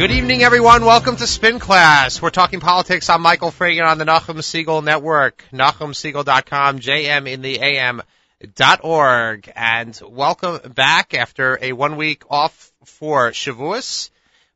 Good 0.00 0.12
evening, 0.12 0.42
everyone. 0.42 0.86
Welcome 0.86 1.16
to 1.16 1.26
Spin 1.26 1.58
Class. 1.58 2.22
We're 2.22 2.30
talking 2.30 2.60
politics. 2.60 3.10
I'm 3.10 3.20
Michael 3.20 3.50
Fragin 3.50 3.86
on 3.86 3.98
the 3.98 4.06
Nachum 4.06 4.38
Segal 4.38 4.82
Network, 4.82 5.44
NachumSegal.com, 5.52 6.78
JM 6.78 7.30
in 7.30 7.42
the 7.42 7.60
AM 7.60 8.00
dot 8.54 8.80
org, 8.82 9.52
and 9.54 10.00
welcome 10.08 10.72
back 10.72 11.12
after 11.12 11.58
a 11.60 11.74
one 11.74 11.96
week 11.96 12.22
off 12.30 12.72
for 12.86 13.32
Shavuos. 13.32 14.08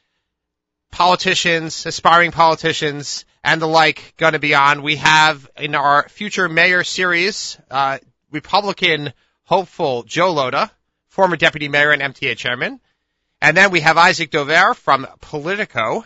politicians, 0.90 1.86
aspiring 1.86 2.30
politicians, 2.30 3.24
and 3.42 3.60
the 3.60 3.66
like 3.66 4.14
going 4.16 4.32
to 4.32 4.38
be 4.38 4.54
on. 4.54 4.82
We 4.82 4.96
have 4.96 5.48
in 5.56 5.74
our 5.74 6.08
future 6.08 6.48
mayor 6.48 6.84
series, 6.84 7.58
uh, 7.70 7.98
Republican 8.30 9.12
hopeful 9.44 10.02
Joe 10.04 10.34
Lhota, 10.34 10.70
former 11.08 11.36
deputy 11.36 11.68
mayor 11.68 11.92
and 11.92 12.02
MTA 12.02 12.36
chairman. 12.36 12.80
And 13.40 13.56
then 13.56 13.70
we 13.70 13.80
have 13.80 13.98
Isaac 13.98 14.30
Dovere 14.30 14.74
from 14.74 15.06
Politico, 15.20 16.04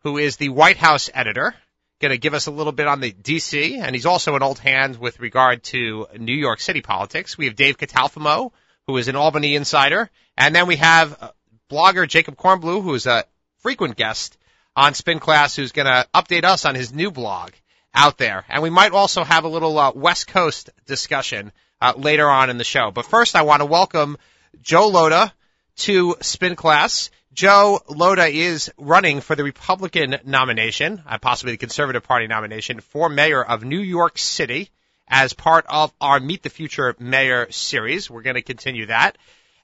who 0.00 0.18
is 0.18 0.36
the 0.36 0.50
White 0.50 0.76
House 0.76 1.10
editor, 1.12 1.54
going 2.00 2.12
to 2.12 2.18
give 2.18 2.34
us 2.34 2.46
a 2.46 2.52
little 2.52 2.72
bit 2.72 2.86
on 2.86 3.00
the 3.00 3.12
DC, 3.12 3.78
and 3.80 3.94
he's 3.94 4.06
also 4.06 4.36
an 4.36 4.42
old 4.42 4.60
hand 4.60 4.96
with 4.96 5.18
regard 5.18 5.64
to 5.64 6.06
New 6.16 6.34
York 6.34 6.60
City 6.60 6.80
politics. 6.80 7.36
We 7.36 7.46
have 7.46 7.56
Dave 7.56 7.78
Catalfamo, 7.78 8.52
who 8.86 8.96
is 8.96 9.08
an 9.08 9.16
Albany 9.16 9.56
insider, 9.56 10.08
and 10.36 10.54
then 10.54 10.66
we 10.66 10.76
have 10.76 11.34
blogger 11.68 12.08
Jacob 12.08 12.36
Kornbluh, 12.36 12.82
who 12.82 12.94
is 12.94 13.06
a 13.06 13.24
frequent 13.58 13.96
guest 13.96 14.36
on 14.76 14.94
Spin 14.94 15.18
Class, 15.18 15.56
who's 15.56 15.72
going 15.72 15.86
to 15.86 16.06
update 16.14 16.44
us 16.44 16.64
on 16.64 16.74
his 16.74 16.92
new 16.92 17.10
blog 17.10 17.50
out 17.94 18.18
there. 18.18 18.44
And 18.48 18.62
we 18.62 18.70
might 18.70 18.92
also 18.92 19.24
have 19.24 19.44
a 19.44 19.48
little 19.48 19.78
uh, 19.78 19.92
West 19.92 20.28
Coast 20.28 20.70
discussion 20.86 21.52
uh, 21.80 21.94
later 21.96 22.28
on 22.28 22.50
in 22.50 22.58
the 22.58 22.64
show. 22.64 22.90
But 22.90 23.06
first, 23.06 23.34
I 23.34 23.42
want 23.42 23.60
to 23.60 23.66
welcome 23.66 24.16
Joe 24.62 24.90
Lhota 24.90 25.32
to 25.78 26.16
Spin 26.20 26.56
Class. 26.56 27.10
Joe 27.32 27.80
Lhota 27.88 28.30
is 28.30 28.70
running 28.78 29.20
for 29.20 29.36
the 29.36 29.44
Republican 29.44 30.16
nomination, 30.24 31.02
uh, 31.06 31.18
possibly 31.18 31.52
the 31.52 31.58
Conservative 31.58 32.02
Party 32.02 32.26
nomination, 32.26 32.80
for 32.80 33.08
mayor 33.08 33.44
of 33.44 33.64
New 33.64 33.80
York 33.80 34.18
City 34.18 34.70
as 35.06 35.32
part 35.32 35.64
of 35.68 35.92
our 36.00 36.20
Meet 36.20 36.42
the 36.42 36.50
Future 36.50 36.94
Mayor 36.98 37.50
series. 37.50 38.10
We're 38.10 38.22
going 38.22 38.36
to 38.36 38.42
continue 38.42 38.86
that. 38.86 39.16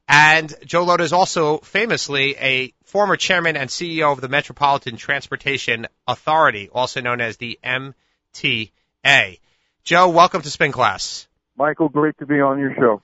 And 0.09 0.53
Joe 0.65 0.85
Lhota 0.85 1.01
is 1.01 1.13
also 1.13 1.59
famously 1.59 2.37
a 2.37 2.73
former 2.85 3.17
chairman 3.17 3.57
and 3.57 3.71
CEO 3.71 4.13
of 4.13 4.21
the 4.21 4.29
Metropolitan 4.29 4.97
Transportation 4.97 5.87
Authority, 6.07 6.69
also 6.73 7.01
known 7.01 7.21
as 7.21 7.39
the 7.39 7.59
MTA. 7.65 9.39
Joe, 9.83 10.09
welcome 10.11 10.43
to 10.43 10.51
Spin 10.51 10.73
Class. 10.73 11.27
Michael, 11.57 11.89
great 11.89 12.19
to 12.19 12.27
be 12.27 12.41
on 12.41 12.59
your 12.59 12.75
show. 12.75 13.03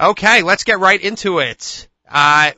Okay, 0.00 0.42
let's 0.42 0.64
get 0.64 0.78
right 0.78 1.00
into 1.00 1.38
it. 1.38 1.88
Uh, 2.08 2.52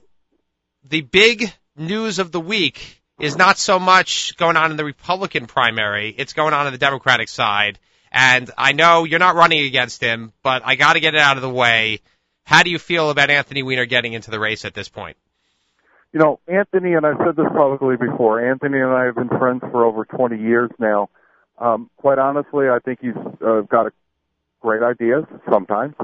the 0.89 1.03
big 1.03 1.53
news 1.77 2.19
of 2.19 2.33
the 2.33 2.41
week 2.41 3.03
is 3.21 3.37
not 3.37 3.59
so 3.59 3.79
much 3.79 4.37
going 4.37 4.57
on 4.57 4.71
in 4.71 4.77
the 4.77 4.85
Republican 4.85 5.47
primary, 5.47 6.15
it's 6.17 6.33
going 6.33 6.55
on 6.55 6.67
in 6.67 6.73
the 6.73 6.79
Democratic 6.79 7.29
side. 7.29 7.79
And 8.11 8.51
I 8.57 8.73
know 8.73 9.05
you're 9.05 9.19
not 9.19 9.35
running 9.35 9.67
against 9.67 10.01
him, 10.01 10.33
but 10.43 10.63
I 10.65 10.77
gotta 10.77 11.01
get 11.01 11.15
it 11.15 11.21
out 11.21 11.37
of 11.37 11.43
the 11.43 11.51
way. 11.51 12.01
How 12.45 12.63
do 12.63 12.71
you 12.71 12.79
feel 12.79 13.11
about 13.11 13.31
Anthony 13.31 13.63
Weiner 13.63 13.87
getting 13.87 14.13
into 14.13 14.31
the 14.31 14.39
race 14.39 14.65
at 14.65 14.75
this 14.75 14.89
point? 14.89 15.17
You 16.13 16.21
know, 16.21 16.39
Anthony, 16.47 16.93
and 16.93 17.05
I've 17.05 17.17
said 17.19 17.37
this 17.37 17.47
publicly 17.57 17.97
before, 17.97 18.49
Anthony 18.49 18.79
and 18.79 18.91
I 18.91 19.07
have 19.07 19.17
been 19.17 19.29
friends 19.29 19.63
for 19.73 19.85
over 19.85 20.05
20 20.05 20.39
years 20.39 20.71
now. 20.79 21.09
Um, 21.59 21.91
quite 21.97 22.19
honestly, 22.19 22.69
I 22.69 22.79
think 22.85 23.01
he's 23.01 23.17
uh, 23.45 23.63
got 23.63 23.87
a 23.87 23.93
great 24.61 24.83
ideas 24.83 25.25
sometimes. 25.51 25.95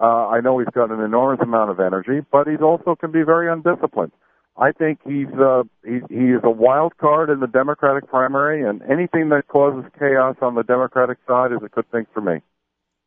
Uh, 0.00 0.28
I 0.28 0.40
know 0.40 0.58
he's 0.58 0.72
got 0.72 0.90
an 0.90 1.00
enormous 1.00 1.42
amount 1.42 1.70
of 1.70 1.80
energy, 1.80 2.24
but 2.30 2.46
he 2.46 2.56
also 2.56 2.94
can 2.94 3.10
be 3.10 3.22
very 3.22 3.50
undisciplined. 3.52 4.12
I 4.56 4.72
think 4.72 5.00
he's 5.04 5.28
uh, 5.38 5.64
he, 5.84 6.00
he 6.08 6.30
is 6.30 6.40
a 6.42 6.50
wild 6.50 6.96
card 6.96 7.30
in 7.30 7.40
the 7.40 7.46
Democratic 7.46 8.08
primary, 8.08 8.68
and 8.68 8.82
anything 8.82 9.28
that 9.30 9.48
causes 9.48 9.84
chaos 9.98 10.36
on 10.40 10.54
the 10.54 10.62
Democratic 10.62 11.18
side 11.26 11.52
is 11.52 11.58
a 11.64 11.68
good 11.68 11.90
thing 11.90 12.06
for 12.12 12.20
me. 12.20 12.40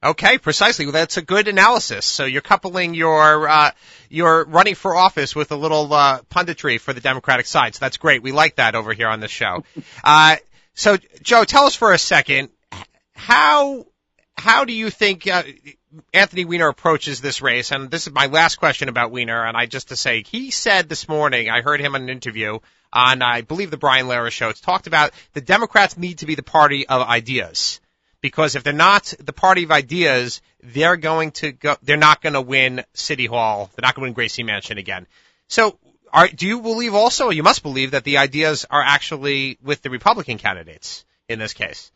Okay, 0.03 0.39
precisely. 0.39 0.85
Well, 0.85 0.93
that's 0.93 1.17
a 1.17 1.21
good 1.21 1.47
analysis. 1.47 2.05
So 2.05 2.25
you're 2.25 2.41
coupling 2.41 2.95
your 2.95 3.47
uh, 3.47 3.71
your 4.09 4.45
running 4.45 4.73
for 4.73 4.95
office 4.95 5.35
with 5.35 5.51
a 5.51 5.55
little 5.55 5.93
uh, 5.93 6.21
punditry 6.23 6.79
for 6.79 6.91
the 6.91 7.01
Democratic 7.01 7.45
side. 7.45 7.75
So 7.75 7.79
that's 7.81 7.97
great. 7.97 8.23
We 8.23 8.31
like 8.31 8.55
that 8.55 8.73
over 8.73 8.93
here 8.93 9.07
on 9.07 9.19
the 9.19 9.27
show. 9.27 9.63
Uh, 10.03 10.37
so 10.73 10.97
Joe, 11.21 11.43
tell 11.43 11.65
us 11.65 11.75
for 11.75 11.91
a 11.91 11.97
second 11.97 12.49
how 13.13 13.85
how 14.35 14.65
do 14.65 14.73
you 14.73 14.89
think 14.89 15.27
uh, 15.27 15.43
Anthony 16.13 16.45
Weiner 16.45 16.69
approaches 16.69 17.21
this 17.21 17.41
race? 17.41 17.71
And 17.71 17.91
this 17.91 18.07
is 18.07 18.13
my 18.13 18.27
last 18.27 18.55
question 18.55 18.89
about 18.89 19.11
Weiner. 19.11 19.45
And 19.45 19.55
I 19.55 19.67
just 19.67 19.89
to 19.89 19.95
say, 19.95 20.23
he 20.23 20.49
said 20.49 20.89
this 20.89 21.07
morning, 21.07 21.49
I 21.49 21.61
heard 21.61 21.81
him 21.81 21.93
on 21.93 22.03
an 22.03 22.09
interview 22.09 22.59
on, 22.91 23.21
I 23.21 23.41
believe, 23.41 23.69
the 23.69 23.77
Brian 23.77 24.07
Lehrer 24.07 24.31
show. 24.31 24.49
It's 24.49 24.61
talked 24.61 24.87
about 24.87 25.11
the 25.33 25.41
Democrats 25.41 25.97
need 25.97 26.19
to 26.19 26.25
be 26.25 26.35
the 26.35 26.43
party 26.43 26.87
of 26.87 27.07
ideas 27.07 27.80
because 28.21 28.55
if 28.55 28.63
they're 28.63 28.73
not 28.73 29.13
the 29.19 29.33
party 29.33 29.63
of 29.63 29.71
ideas, 29.71 30.41
they're 30.61 30.97
going 30.97 31.31
to 31.31 31.51
go, 31.51 31.75
they're 31.81 31.97
not 31.97 32.21
going 32.21 32.33
to 32.33 32.41
win 32.41 32.83
City 32.93 33.25
Hall. 33.25 33.69
They're 33.75 33.85
not 33.87 33.95
going 33.95 34.03
to 34.03 34.09
win 34.09 34.13
Gracie 34.13 34.43
Mansion 34.43 34.77
again. 34.77 35.07
So, 35.47 35.77
are, 36.13 36.27
do 36.27 36.45
you 36.45 36.61
believe 36.61 36.93
also, 36.93 37.29
you 37.29 37.43
must 37.43 37.63
believe 37.63 37.91
that 37.91 38.03
the 38.03 38.17
ideas 38.17 38.65
are 38.69 38.81
actually 38.81 39.57
with 39.63 39.81
the 39.81 39.89
Republican 39.89 40.37
candidates 40.37 41.05
in 41.27 41.39
this 41.39 41.53
case? 41.53 41.91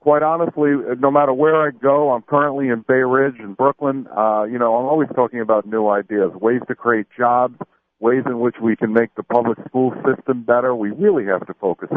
Quite 0.00 0.22
honestly, 0.22 0.70
no 0.98 1.10
matter 1.10 1.32
where 1.32 1.56
I 1.56 1.70
go, 1.70 2.12
I'm 2.12 2.22
currently 2.22 2.68
in 2.68 2.84
Bay 2.86 3.02
Ridge 3.02 3.40
in 3.40 3.54
Brooklyn. 3.54 4.06
Uh, 4.06 4.44
you 4.44 4.58
know, 4.58 4.76
I'm 4.76 4.86
always 4.86 5.08
talking 5.14 5.40
about 5.40 5.66
new 5.66 5.88
ideas, 5.88 6.32
ways 6.34 6.60
to 6.68 6.74
create 6.74 7.06
jobs, 7.16 7.58
ways 7.98 8.22
in 8.26 8.38
which 8.38 8.56
we 8.62 8.76
can 8.76 8.92
make 8.92 9.14
the 9.16 9.24
public 9.24 9.58
school 9.66 9.92
system 10.06 10.44
better. 10.44 10.74
We 10.74 10.90
really 10.90 11.24
have 11.26 11.46
to 11.48 11.54
focus 11.54 11.88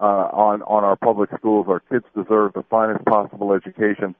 uh, 0.00 0.04
on 0.32 0.62
on 0.62 0.84
our 0.84 0.96
public 0.96 1.30
schools. 1.36 1.66
Our 1.68 1.80
kids 1.80 2.04
deserve 2.14 2.52
the 2.54 2.64
finest 2.70 3.04
possible 3.04 3.52
education. 3.52 4.14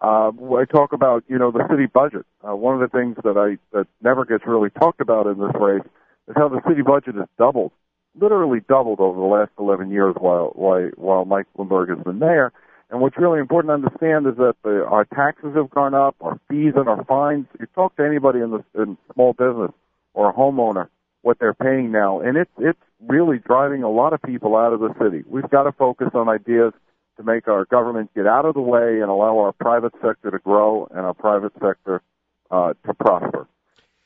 Uh, 0.00 0.32
I 0.56 0.64
talk 0.64 0.92
about 0.92 1.24
you 1.28 1.38
know 1.38 1.50
the 1.50 1.66
city 1.70 1.86
budget. 1.86 2.26
Uh, 2.46 2.56
one 2.56 2.74
of 2.74 2.80
the 2.80 2.96
things 2.96 3.16
that 3.24 3.36
I 3.36 3.58
that 3.76 3.86
never 4.02 4.24
gets 4.24 4.44
really 4.46 4.70
talked 4.70 5.00
about 5.00 5.26
in 5.26 5.38
this 5.38 5.52
race 5.60 5.84
is 6.28 6.34
how 6.36 6.48
the 6.48 6.60
city 6.68 6.82
budget 6.82 7.14
has 7.14 7.28
doubled, 7.38 7.72
literally 8.20 8.60
doubled 8.68 9.00
over 9.00 9.18
the 9.18 9.26
last 9.26 9.50
11 9.58 9.90
years 9.90 10.14
while 10.18 10.52
while, 10.54 10.90
while 10.96 11.24
Mike 11.24 11.46
Bloomberg 11.56 11.88
has 11.88 12.02
been 12.04 12.18
mayor. 12.18 12.52
And 12.90 13.00
what's 13.00 13.16
really 13.16 13.40
important 13.40 13.70
to 13.70 13.74
understand 13.74 14.26
is 14.26 14.36
that 14.36 14.54
the, 14.62 14.84
our 14.84 15.06
taxes 15.06 15.54
have 15.54 15.70
gone 15.70 15.94
up, 15.94 16.14
our 16.20 16.38
fees 16.48 16.74
and 16.76 16.88
our 16.88 17.02
fines. 17.04 17.46
You 17.58 17.66
talk 17.74 17.96
to 17.96 18.04
anybody 18.04 18.40
in 18.40 18.50
the 18.50 18.64
in 18.74 18.98
small 19.14 19.32
business 19.32 19.70
or 20.12 20.28
a 20.28 20.32
homeowner, 20.34 20.88
what 21.22 21.38
they're 21.38 21.54
paying 21.54 21.90
now, 21.90 22.20
and 22.20 22.36
it's 22.36 22.50
it's 22.58 22.78
really 23.06 23.38
driving 23.38 23.82
a 23.82 23.90
lot 23.90 24.12
of 24.12 24.22
people 24.22 24.56
out 24.56 24.72
of 24.72 24.80
the 24.80 24.94
city. 25.00 25.24
We've 25.28 25.48
got 25.48 25.64
to 25.64 25.72
focus 25.72 26.08
on 26.14 26.28
ideas 26.28 26.72
to 27.16 27.22
make 27.22 27.48
our 27.48 27.64
government 27.64 28.10
get 28.14 28.26
out 28.26 28.44
of 28.44 28.54
the 28.54 28.60
way 28.60 29.00
and 29.00 29.10
allow 29.10 29.38
our 29.38 29.52
private 29.52 29.92
sector 30.02 30.30
to 30.30 30.38
grow 30.38 30.86
and 30.90 31.00
our 31.00 31.14
private 31.14 31.52
sector 31.54 32.02
uh, 32.50 32.74
to 32.86 32.94
prosper. 32.94 33.46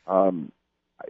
Um, 0.06 0.52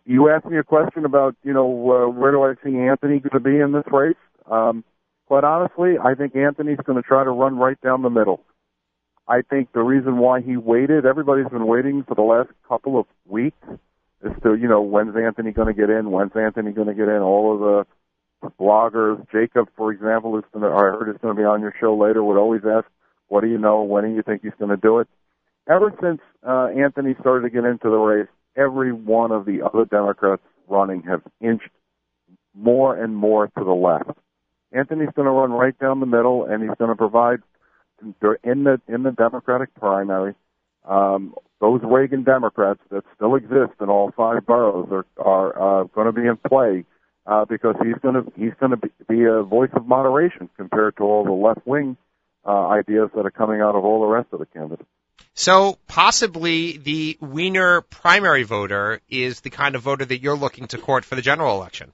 you 0.05 0.29
asked 0.29 0.47
me 0.47 0.59
a 0.59 0.65
question 0.65 1.05
about, 1.05 1.37
you 1.43 1.53
know, 1.53 1.67
uh, 1.67 2.09
where 2.09 2.33
do 2.33 2.43
I 2.43 2.55
see 2.65 2.77
Anthony 2.77 3.21
going 3.21 3.31
to 3.33 3.41
be 3.41 3.59
in 3.59 3.73
this 3.73 3.85
race? 3.91 4.17
Um, 4.51 4.85
quite 5.27 5.45
honestly, 5.45 5.95
I 6.03 6.15
think 6.15 6.37
Anthony's 6.37 6.79
going 6.85 7.01
to 7.01 7.07
try 7.07 7.25
to 7.25 7.31
run 7.31 7.57
right 7.57 7.81
down 7.81 8.03
the 8.03 8.11
middle. 8.11 8.43
I 9.29 9.43
think 9.43 9.73
the 9.73 9.83
reason 9.83 10.19
why 10.19 10.41
he 10.41 10.57
waited, 10.57 11.05
everybody's 11.07 11.49
been 11.49 11.67
waiting 11.67 12.05
for 12.05 12.15
the 12.15 12.23
last 12.23 12.51
couple 12.69 12.99
of 12.99 13.07
weeks 13.27 13.57
as 14.25 14.33
to 14.43 14.55
you 14.55 14.69
know 14.69 14.81
when's 14.81 15.17
Anthony 15.17 15.53
going 15.53 15.75
to 15.75 15.79
get 15.79 15.91
in, 15.91 16.11
when's 16.11 16.35
Anthony 16.35 16.73
going 16.73 16.89
to 16.89 16.95
get 16.95 17.09
in. 17.09 17.21
All 17.21 17.55
of 17.55 17.61
the 17.61 18.51
bloggers, 18.61 19.25
Jacob, 19.31 19.69
for 19.77 19.93
example, 19.93 20.39
is 20.39 20.45
going 20.53 20.63
to. 20.63 20.69
I 20.69 20.81
heard 20.81 21.11
is 21.11 21.21
going 21.21 21.35
to 21.35 21.41
be 21.41 21.45
on 21.45 21.61
your 21.61 21.75
show 21.81 21.97
later. 21.97 22.23
Would 22.23 22.39
always 22.39 22.63
ask, 22.65 22.87
"What 23.29 23.43
do 23.43 23.49
you 23.49 23.59
know? 23.59 23.83
When 23.83 24.05
do 24.05 24.15
you 24.15 24.23
think 24.23 24.43
he's 24.43 24.53
going 24.59 24.71
to 24.71 24.77
do 24.77 24.99
it?" 25.01 25.09
Ever 25.69 25.93
since 26.01 26.21
uh, 26.47 26.69
Anthony 26.69 27.15
started 27.21 27.43
to 27.49 27.51
get 27.51 27.65
into 27.65 27.91
the 27.91 27.97
race, 27.97 28.29
every 28.57 28.93
one 28.93 29.33
of 29.33 29.45
the 29.45 29.63
other 29.63 29.85
Democrats 29.85 30.43
running 30.69 31.03
have 31.03 31.23
inched 31.41 31.71
more 32.55 32.97
and 32.97 33.15
more 33.15 33.47
to 33.49 33.65
the 33.65 33.73
left. 33.73 34.19
Anthony's 34.73 35.11
going 35.15 35.27
to 35.27 35.33
run 35.33 35.53
right 35.53 35.79
down 35.79 36.01
the 36.01 36.07
middle, 36.07 36.45
and 36.45 36.63
he's 36.63 36.77
going 36.79 36.91
to 36.91 36.97
provide 36.97 37.41
in 38.01 38.65
the 38.65 38.81
in 38.89 39.03
the 39.03 39.13
Democratic 39.13 39.75
primary. 39.75 40.35
Um, 40.87 41.35
those 41.61 41.81
Reagan 41.83 42.23
Democrats 42.23 42.81
that 42.91 43.05
still 43.15 43.35
exist 43.35 43.73
in 43.81 43.89
all 43.89 44.13
five 44.17 44.47
boroughs 44.47 44.89
are 44.91 45.07
are 45.17 45.81
uh, 45.81 45.85
going 45.85 46.07
to 46.07 46.13
be 46.13 46.27
in 46.27 46.37
play 46.37 46.85
uh, 47.27 47.45
because 47.45 47.75
he's 47.83 47.97
going 48.03 48.15
to 48.15 48.33
he's 48.37 48.55
going 48.61 48.71
to 48.71 48.77
be, 48.77 48.91
be 49.09 49.25
a 49.25 49.43
voice 49.43 49.71
of 49.75 49.87
moderation 49.87 50.49
compared 50.57 50.97
to 50.99 51.03
all 51.03 51.25
the 51.25 51.33
left 51.33 51.67
wing 51.67 51.97
uh, 52.47 52.69
ideas 52.69 53.11
that 53.15 53.27
are 53.27 53.31
coming 53.31 53.61
out 53.61 53.75
of 53.75 53.85
all 53.85 54.01
the 54.01 54.07
rest 54.07 54.29
of 54.33 54.39
the 54.39 54.47
candidates. 54.47 54.89
So 55.35 55.79
possibly 55.87 56.79
the 56.79 57.19
Weiner 57.21 57.83
primary 57.83 58.45
voter 58.45 59.01
is 59.09 59.41
the 59.41 59.51
kind 59.51 59.75
of 59.75 59.83
voter 59.83 60.05
that 60.05 60.23
you're 60.23 60.37
looking 60.37 60.67
to 60.69 60.79
court 60.79 61.05
for 61.05 61.15
the 61.15 61.23
general 61.23 61.57
election. 61.57 61.93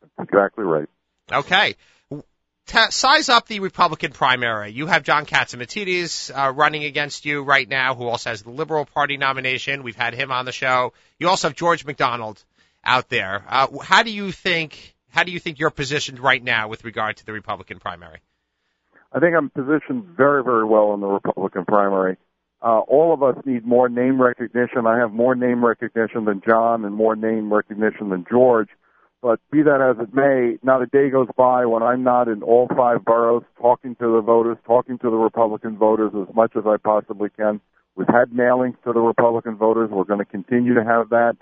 That's 0.00 0.28
exactly 0.28 0.64
right. 0.64 0.88
Okay. 1.32 1.76
Ta- 2.66 2.88
size 2.90 3.28
up 3.28 3.46
the 3.46 3.60
Republican 3.60 4.12
primary. 4.12 4.70
You 4.72 4.86
have 4.86 5.02
John 5.02 5.26
Catsimatidis 5.26 6.30
uh, 6.34 6.52
running 6.52 6.84
against 6.84 7.26
you 7.26 7.42
right 7.42 7.68
now, 7.68 7.94
who 7.94 8.08
also 8.08 8.30
has 8.30 8.42
the 8.42 8.50
Liberal 8.50 8.86
Party 8.86 9.18
nomination. 9.18 9.82
We've 9.82 9.96
had 9.96 10.14
him 10.14 10.32
on 10.32 10.46
the 10.46 10.52
show. 10.52 10.94
You 11.18 11.28
also 11.28 11.48
have 11.48 11.56
George 11.56 11.84
McDonald 11.84 12.42
out 12.82 13.10
there. 13.10 13.44
Uh, 13.48 13.66
how 13.82 14.02
do 14.02 14.10
you 14.10 14.32
think? 14.32 14.94
How 15.10 15.24
do 15.24 15.30
you 15.30 15.38
think 15.38 15.58
you're 15.58 15.70
positioned 15.70 16.18
right 16.18 16.42
now 16.42 16.68
with 16.68 16.84
regard 16.84 17.18
to 17.18 17.26
the 17.26 17.32
Republican 17.32 17.78
primary? 17.78 18.20
I 19.12 19.20
think 19.20 19.36
I'm 19.36 19.50
positioned 19.50 20.04
very, 20.16 20.42
very 20.42 20.64
well 20.64 20.92
in 20.94 21.00
the 21.00 21.06
Republican 21.06 21.64
primary. 21.66 22.16
Uh, 22.60 22.80
all 22.80 23.12
of 23.12 23.22
us 23.22 23.36
need 23.44 23.64
more 23.64 23.88
name 23.90 24.20
recognition. 24.20 24.86
I 24.86 24.98
have 24.98 25.12
more 25.12 25.34
name 25.34 25.64
recognition 25.64 26.24
than 26.24 26.42
John 26.44 26.84
and 26.84 26.94
more 26.94 27.14
name 27.14 27.52
recognition 27.52 28.08
than 28.08 28.24
George. 28.28 28.70
But 29.24 29.40
be 29.50 29.62
that 29.62 29.80
as 29.80 29.96
it 30.06 30.12
may, 30.12 30.58
not 30.62 30.82
a 30.82 30.86
day 30.86 31.08
goes 31.08 31.28
by 31.34 31.64
when 31.64 31.82
I'm 31.82 32.02
not 32.02 32.28
in 32.28 32.42
all 32.42 32.68
five 32.76 33.06
boroughs 33.06 33.42
talking 33.58 33.94
to 33.96 34.16
the 34.16 34.20
voters, 34.20 34.58
talking 34.66 34.98
to 34.98 35.08
the 35.08 35.16
Republican 35.16 35.78
voters 35.78 36.12
as 36.14 36.34
much 36.34 36.52
as 36.56 36.64
I 36.66 36.76
possibly 36.76 37.30
can. 37.30 37.62
We've 37.96 38.06
had 38.06 38.32
mailings 38.32 38.76
to 38.84 38.92
the 38.92 39.00
Republican 39.00 39.56
voters. 39.56 39.88
We're 39.90 40.04
going 40.04 40.18
to 40.18 40.26
continue 40.26 40.74
to 40.74 40.84
have 40.84 41.08
that 41.08 41.38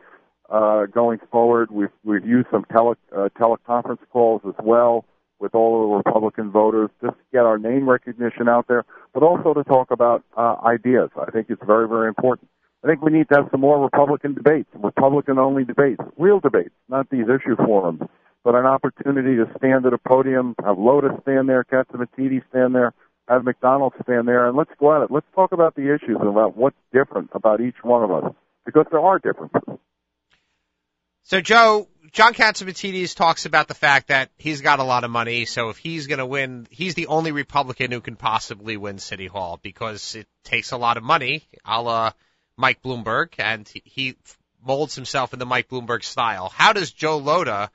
uh, 0.49 0.87
going 0.87 1.19
forward. 1.33 1.73
We've 1.73 1.91
we've 2.05 2.25
used 2.25 2.47
some 2.53 2.65
tele 2.71 2.95
uh, 3.11 3.31
teleconference 3.37 3.99
calls 4.13 4.43
as 4.47 4.55
well 4.63 5.05
with 5.41 5.53
all 5.53 5.83
of 5.83 5.91
the 5.91 5.97
Republican 6.09 6.53
voters 6.53 6.89
just 7.03 7.15
to 7.15 7.25
get 7.33 7.41
our 7.41 7.59
name 7.59 7.91
recognition 7.91 8.49
out 8.49 8.69
there, 8.69 8.85
but 9.13 9.25
also 9.25 9.55
to 9.55 9.65
talk 9.65 9.91
about 9.91 10.23
uh, 10.37 10.55
ideas. 10.65 11.11
I 11.21 11.33
think 11.33 11.49
it's 11.51 11.65
very 11.67 11.89
very 11.89 12.07
important. 12.07 12.49
I 12.85 12.89
think 12.89 13.03
we 13.03 13.13
need 13.13 13.29
to 13.29 13.37
have 13.37 13.49
some 13.51 13.61
more 13.61 13.81
Republican 13.81 14.35
debates, 14.35 14.69
Republican 14.75 15.39
only 15.39 15.65
debates, 15.65 16.01
real 16.19 16.41
debates, 16.41 16.75
not 16.89 17.09
these 17.11 17.27
issue 17.27 17.57
forums, 17.57 18.03
but 18.43 18.57
an 18.57 18.67
opportunity 18.67 19.37
to 19.37 19.47
stand 19.57 19.87
at 19.87 19.93
a 19.93 19.99
podium, 19.99 20.57
have 20.65 20.77
Lhota 20.77 21.21
stand 21.23 21.49
there, 21.49 21.65
Catsimatidis 21.65 22.43
stand 22.51 22.75
there, 22.75 22.93
have 23.29 23.45
McDonald 23.45 23.93
stand 24.03 24.27
there, 24.27 24.49
and 24.49 24.57
let's 24.57 24.73
go 24.81 24.97
at 24.97 25.03
it. 25.03 25.13
Let's 25.13 25.27
talk 25.35 25.53
about 25.53 25.77
the 25.77 25.95
issues 25.95 26.17
and 26.19 26.29
about 26.29 26.57
what's 26.57 26.77
different 26.93 27.31
about 27.35 27.61
each 27.61 27.77
one 27.83 28.03
of 28.03 28.11
us, 28.11 28.35
because 28.67 28.87
there 28.91 29.01
are 29.01 29.21
differences. 29.21 29.63
So, 31.23 31.41
Joe, 31.41 31.87
John 32.11 32.35
Catsimatidis 32.35 33.15
talks 33.15 33.47
about 33.47 33.69
the 33.69 33.75
fact 33.75 34.09
that 34.09 34.31
he's 34.39 34.61
got 34.61 34.81
a 34.81 34.85
lot 34.85 35.05
of 35.05 35.11
money, 35.13 35.45
so 35.45 35.69
if 35.69 35.79
he's 35.79 36.09
going 36.09 36.19
to 36.19 36.27
win, 36.27 36.67
he's 36.69 36.97
the 36.97 37.07
only 37.07 37.31
Republican 37.31 37.93
who 37.93 38.01
can 38.01 38.17
possibly 38.17 38.77
win 38.77 38.99
City 38.99 39.29
Hall 39.29 39.61
because 39.63 40.17
it 40.17 40.27
takes 40.43 40.73
a 40.73 40.77
lot 40.77 40.97
of 40.97 41.05
money, 41.05 41.45
a 41.65 41.81
la 41.81 42.13
Mike 42.57 42.83
Bloomberg, 42.83 43.35
and 43.39 43.71
he 43.85 44.17
molds 44.65 44.95
himself 44.95 45.33
in 45.33 45.39
the 45.39 45.47
Mike 45.47 45.69
Bloomberg 45.69 46.05
style. 46.05 46.49
How 46.49 46.73
does 46.73 46.93
Joe 46.93 47.21
Lhota 47.21 47.69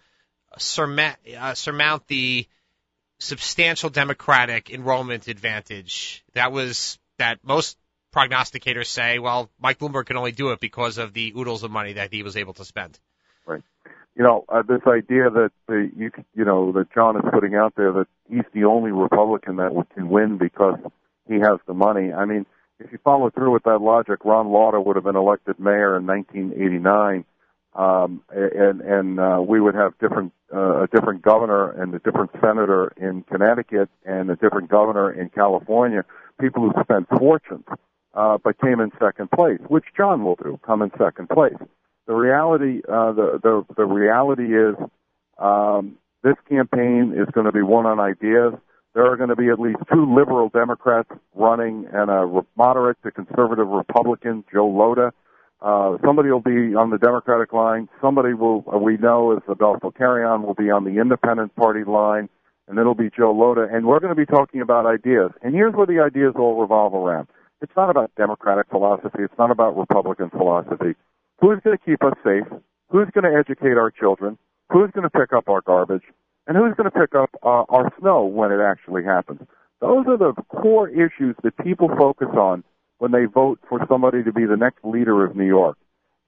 surmount, 0.57 1.17
uh, 1.37 1.53
surmount 1.53 2.07
the 2.07 2.47
substantial 3.19 3.89
Democratic 3.89 4.69
enrollment 4.69 5.27
advantage 5.27 6.23
that 6.33 6.51
was 6.51 6.99
that 7.17 7.39
most 7.43 7.77
prognosticators 8.15 8.85
say, 8.87 9.19
well, 9.19 9.49
Mike 9.59 9.79
Bloomberg 9.79 10.05
can 10.05 10.17
only 10.17 10.31
do 10.31 10.51
it 10.51 10.59
because 10.59 10.97
of 10.97 11.13
the 11.13 11.33
oodles 11.35 11.63
of 11.63 11.71
money 11.71 11.93
that 11.93 12.13
he 12.13 12.23
was 12.23 12.37
able 12.37 12.53
to 12.53 12.65
spend 12.65 12.99
Right. 13.45 13.61
you 14.15 14.23
know, 14.23 14.45
uh, 14.49 14.61
this 14.61 14.81
idea 14.87 15.29
that 15.29 15.51
the 15.67 15.89
you 15.95 16.11
you 16.35 16.45
know 16.45 16.71
that 16.73 16.91
John 16.93 17.15
is 17.17 17.23
putting 17.31 17.55
out 17.55 17.73
there 17.75 17.91
that 17.93 18.07
he's 18.29 18.45
the 18.53 18.65
only 18.65 18.91
Republican 18.91 19.57
that 19.57 19.71
can 19.93 20.09
win 20.09 20.37
because 20.37 20.79
he 21.27 21.35
has 21.35 21.59
the 21.65 21.73
money. 21.73 22.13
I 22.13 22.25
mean, 22.25 22.45
if 22.79 22.91
you 22.91 22.99
follow 23.03 23.29
through 23.29 23.51
with 23.51 23.63
that 23.63 23.79
logic, 23.79 24.23
Ron 24.23 24.49
Lauder 24.49 24.79
would 24.79 24.95
have 24.95 25.05
been 25.05 25.15
elected 25.15 25.59
mayor 25.59 25.97
in 25.97 26.05
1989, 26.05 27.25
um, 27.73 28.21
and 28.31 28.81
and 28.81 29.19
uh, 29.19 29.43
we 29.45 29.59
would 29.59 29.75
have 29.75 29.97
different 29.99 30.33
uh, 30.53 30.83
a 30.83 30.87
different 30.87 31.21
governor 31.21 31.69
and 31.71 31.93
a 31.93 31.99
different 31.99 32.31
senator 32.41 32.93
in 32.97 33.23
Connecticut 33.23 33.89
and 34.05 34.29
a 34.29 34.35
different 34.35 34.69
governor 34.69 35.11
in 35.11 35.29
California. 35.29 36.03
People 36.39 36.69
who 36.69 36.83
spent 36.83 37.07
fortunes, 37.09 37.65
uh, 38.13 38.37
but 38.43 38.59
came 38.59 38.79
in 38.79 38.91
second 38.99 39.31
place, 39.31 39.59
which 39.67 39.85
John 39.95 40.23
will 40.23 40.35
do, 40.35 40.59
come 40.63 40.81
in 40.81 40.91
second 40.97 41.29
place 41.29 41.57
the 42.07 42.15
reality 42.15 42.81
uh, 42.87 43.11
the, 43.11 43.39
the 43.43 43.65
the 43.75 43.85
reality 43.85 44.55
is 44.57 44.75
um, 45.37 45.97
this 46.23 46.35
campaign 46.49 47.13
is 47.15 47.27
going 47.33 47.45
to 47.45 47.51
be 47.51 47.61
won 47.61 47.85
on 47.85 47.99
ideas. 47.99 48.53
There 48.97 49.05
are 49.05 49.15
going 49.15 49.29
to 49.29 49.35
be 49.35 49.49
at 49.49 49.59
least 49.59 49.77
two 49.93 50.11
liberal 50.11 50.49
Democrats 50.49 51.09
running 51.35 51.85
and 51.93 52.09
a 52.09 52.41
moderate 52.57 52.97
to 53.03 53.11
conservative 53.11 53.67
Republican, 53.67 54.43
Joe 54.51 54.67
Lhota. 54.67 55.11
Uh, 55.61 55.99
somebody 56.03 56.31
will 56.31 56.41
be 56.41 56.73
on 56.73 56.89
the 56.89 56.97
Democratic 56.97 57.53
line. 57.53 57.89
Somebody 58.01 58.33
will, 58.33 58.65
uh, 58.73 58.79
we 58.79 58.97
know, 58.97 59.33
is 59.33 59.43
Adolfo 59.47 59.91
Carrion 59.91 60.41
will 60.41 60.55
be 60.55 60.71
on 60.71 60.83
the 60.83 60.99
Independent 60.99 61.55
Party 61.55 61.83
line, 61.83 62.27
and 62.67 62.79
it'll 62.79 62.95
be 62.95 63.11
Joe 63.15 63.35
Lhota. 63.35 63.71
And 63.71 63.85
we're 63.85 63.99
going 63.99 64.15
to 64.15 64.19
be 64.19 64.25
talking 64.25 64.61
about 64.61 64.87
ideas. 64.87 65.29
And 65.43 65.53
here's 65.53 65.75
where 65.75 65.85
the 65.85 65.99
ideas 65.99 66.33
all 66.35 66.59
revolve 66.59 66.95
around. 66.95 67.27
It's 67.61 67.73
not 67.77 67.91
about 67.91 68.09
Democratic 68.17 68.67
philosophy. 68.71 69.19
It's 69.19 69.37
not 69.37 69.51
about 69.51 69.77
Republican 69.77 70.31
philosophy. 70.31 70.95
Who's 71.39 71.59
going 71.63 71.77
to 71.77 71.85
keep 71.85 72.03
us 72.03 72.17
safe? 72.23 72.49
Who's 72.89 73.09
going 73.13 73.31
to 73.31 73.37
educate 73.37 73.77
our 73.77 73.91
children? 73.91 74.39
Who's 74.71 74.89
going 74.89 75.07
to 75.07 75.11
pick 75.11 75.33
up 75.33 75.49
our 75.49 75.61
garbage? 75.61 76.01
And 76.47 76.55
who's 76.55 76.73
going 76.75 76.89
to 76.89 76.97
pick 76.97 77.13
up 77.13 77.29
uh, 77.43 77.65
our 77.69 77.91
snow 77.99 78.25
when 78.25 78.51
it 78.51 78.61
actually 78.61 79.03
happens? 79.03 79.41
Those 79.81 80.05
are 80.07 80.17
the 80.17 80.33
core 80.49 80.89
issues 80.89 81.35
that 81.43 81.57
people 81.57 81.89
focus 81.89 82.29
on 82.33 82.63
when 82.99 83.11
they 83.11 83.25
vote 83.25 83.59
for 83.69 83.79
somebody 83.87 84.23
to 84.23 84.31
be 84.31 84.45
the 84.45 84.55
next 84.57 84.83
leader 84.83 85.25
of 85.25 85.35
New 85.35 85.45
York. 85.45 85.77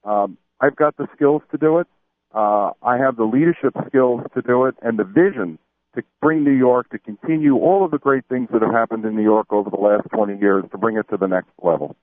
Um, 0.04 0.38
I've 0.60 0.76
got 0.76 0.98
the 0.98 1.08
skills 1.16 1.42
to 1.52 1.58
do 1.58 1.80
it. 1.80 1.88
Uh, 2.34 2.72
I 2.84 2.98
have 2.98 3.16
the 3.16 3.24
leadership 3.24 3.74
skills 3.88 4.22
to 4.36 4.42
do 4.42 4.66
it 4.66 4.76
and 4.82 5.00
the 5.00 5.04
vision 5.04 5.58
to 5.96 6.04
bring 6.22 6.44
New 6.44 6.52
York 6.52 6.90
to 6.90 7.00
continue 7.00 7.56
all 7.56 7.84
of 7.84 7.92
the 7.92 7.98
great 7.98 8.26
things 8.30 8.50
that 8.54 8.62
have 8.62 8.72
happened 8.72 9.06
in 9.06 9.16
New 9.16 9.24
York 9.24 9.48
over 9.52 9.70
the 9.70 9.78
last 9.78 10.08
20 10.14 10.38
years 10.38 10.64
to 10.72 10.78
bring 10.78 10.98
it 10.98 11.08
to 11.10 11.18
the 11.18 11.28
next 11.28 11.50
level. 11.64 11.96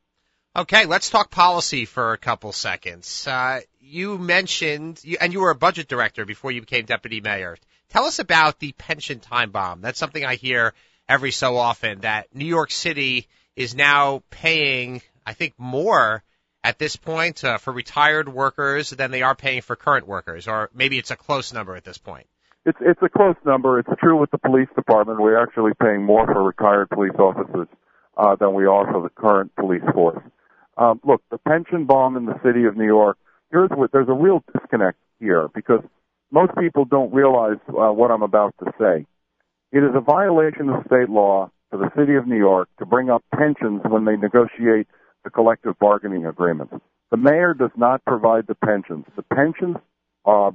Okay, 0.56 0.86
let's 0.86 1.10
talk 1.10 1.30
policy 1.30 1.84
for 1.84 2.12
a 2.12 2.18
couple 2.18 2.50
seconds. 2.50 3.26
Uh, 3.26 3.60
you 3.78 4.18
mentioned, 4.18 5.02
and 5.20 5.32
you 5.32 5.40
were 5.40 5.50
a 5.50 5.54
budget 5.54 5.86
director 5.86 6.24
before 6.24 6.50
you 6.50 6.62
became 6.62 6.86
deputy 6.86 7.20
mayor. 7.20 7.56
Tell 7.90 8.04
us 8.04 8.18
about 8.18 8.58
the 8.58 8.72
pension 8.72 9.20
time 9.20 9.50
bomb. 9.50 9.80
That's 9.80 9.98
something 9.98 10.24
I 10.24 10.34
hear 10.34 10.74
every 11.08 11.30
so 11.30 11.56
often 11.56 12.00
that 12.00 12.34
New 12.34 12.44
York 12.46 12.70
City 12.70 13.28
is 13.54 13.74
now 13.74 14.22
paying, 14.30 15.02
I 15.24 15.32
think, 15.32 15.54
more 15.58 16.22
at 16.62 16.78
this 16.78 16.96
point 16.96 17.44
uh, 17.44 17.58
for 17.58 17.72
retired 17.72 18.28
workers 18.28 18.90
than 18.90 19.10
they 19.12 19.22
are 19.22 19.36
paying 19.36 19.62
for 19.62 19.76
current 19.76 20.06
workers, 20.06 20.48
or 20.48 20.68
maybe 20.74 20.98
it's 20.98 21.12
a 21.12 21.16
close 21.16 21.52
number 21.52 21.76
at 21.76 21.84
this 21.84 21.98
point. 21.98 22.26
It's 22.64 22.78
it's 22.80 23.00
a 23.00 23.08
close 23.08 23.36
number. 23.44 23.78
It's 23.78 23.88
true 24.00 24.18
with 24.18 24.32
the 24.32 24.38
police 24.38 24.68
department. 24.74 25.20
We're 25.20 25.40
actually 25.40 25.72
paying 25.80 26.02
more 26.02 26.26
for 26.26 26.42
retired 26.42 26.90
police 26.90 27.14
officers 27.16 27.68
uh, 28.16 28.34
than 28.34 28.54
we 28.54 28.66
are 28.66 28.90
for 28.90 29.00
the 29.02 29.08
current 29.08 29.54
police 29.54 29.84
force. 29.94 30.20
Um, 30.76 31.00
look, 31.04 31.22
the 31.30 31.38
pension 31.38 31.84
bomb 31.84 32.16
in 32.16 32.26
the 32.26 32.38
city 32.44 32.64
of 32.64 32.76
New 32.76 32.86
York. 32.86 33.16
Here's 33.52 33.70
what 33.70 33.92
there's 33.92 34.08
a 34.08 34.12
real 34.12 34.42
disconnect 34.52 34.98
here 35.20 35.48
because 35.54 35.82
most 36.30 36.52
people 36.58 36.84
don't 36.84 37.12
realize 37.12 37.58
uh, 37.68 37.92
what 37.92 38.10
I'm 38.10 38.22
about 38.22 38.54
to 38.64 38.72
say. 38.78 39.06
It 39.72 39.78
is 39.78 39.94
a 39.94 40.00
violation 40.00 40.68
of 40.68 40.84
state 40.86 41.08
law 41.08 41.50
for 41.70 41.78
the 41.78 41.90
city 41.96 42.14
of 42.14 42.26
New 42.26 42.38
York 42.38 42.68
to 42.78 42.86
bring 42.86 43.10
up 43.10 43.24
pensions 43.36 43.82
when 43.88 44.04
they 44.04 44.16
negotiate 44.16 44.86
the 45.24 45.30
collective 45.30 45.78
bargaining 45.78 46.26
agreements. 46.26 46.74
The 47.10 47.16
mayor 47.16 47.54
does 47.54 47.70
not 47.76 48.04
provide 48.04 48.46
the 48.46 48.54
pensions. 48.54 49.04
The 49.16 49.22
pensions 49.22 49.76
are 50.24 50.52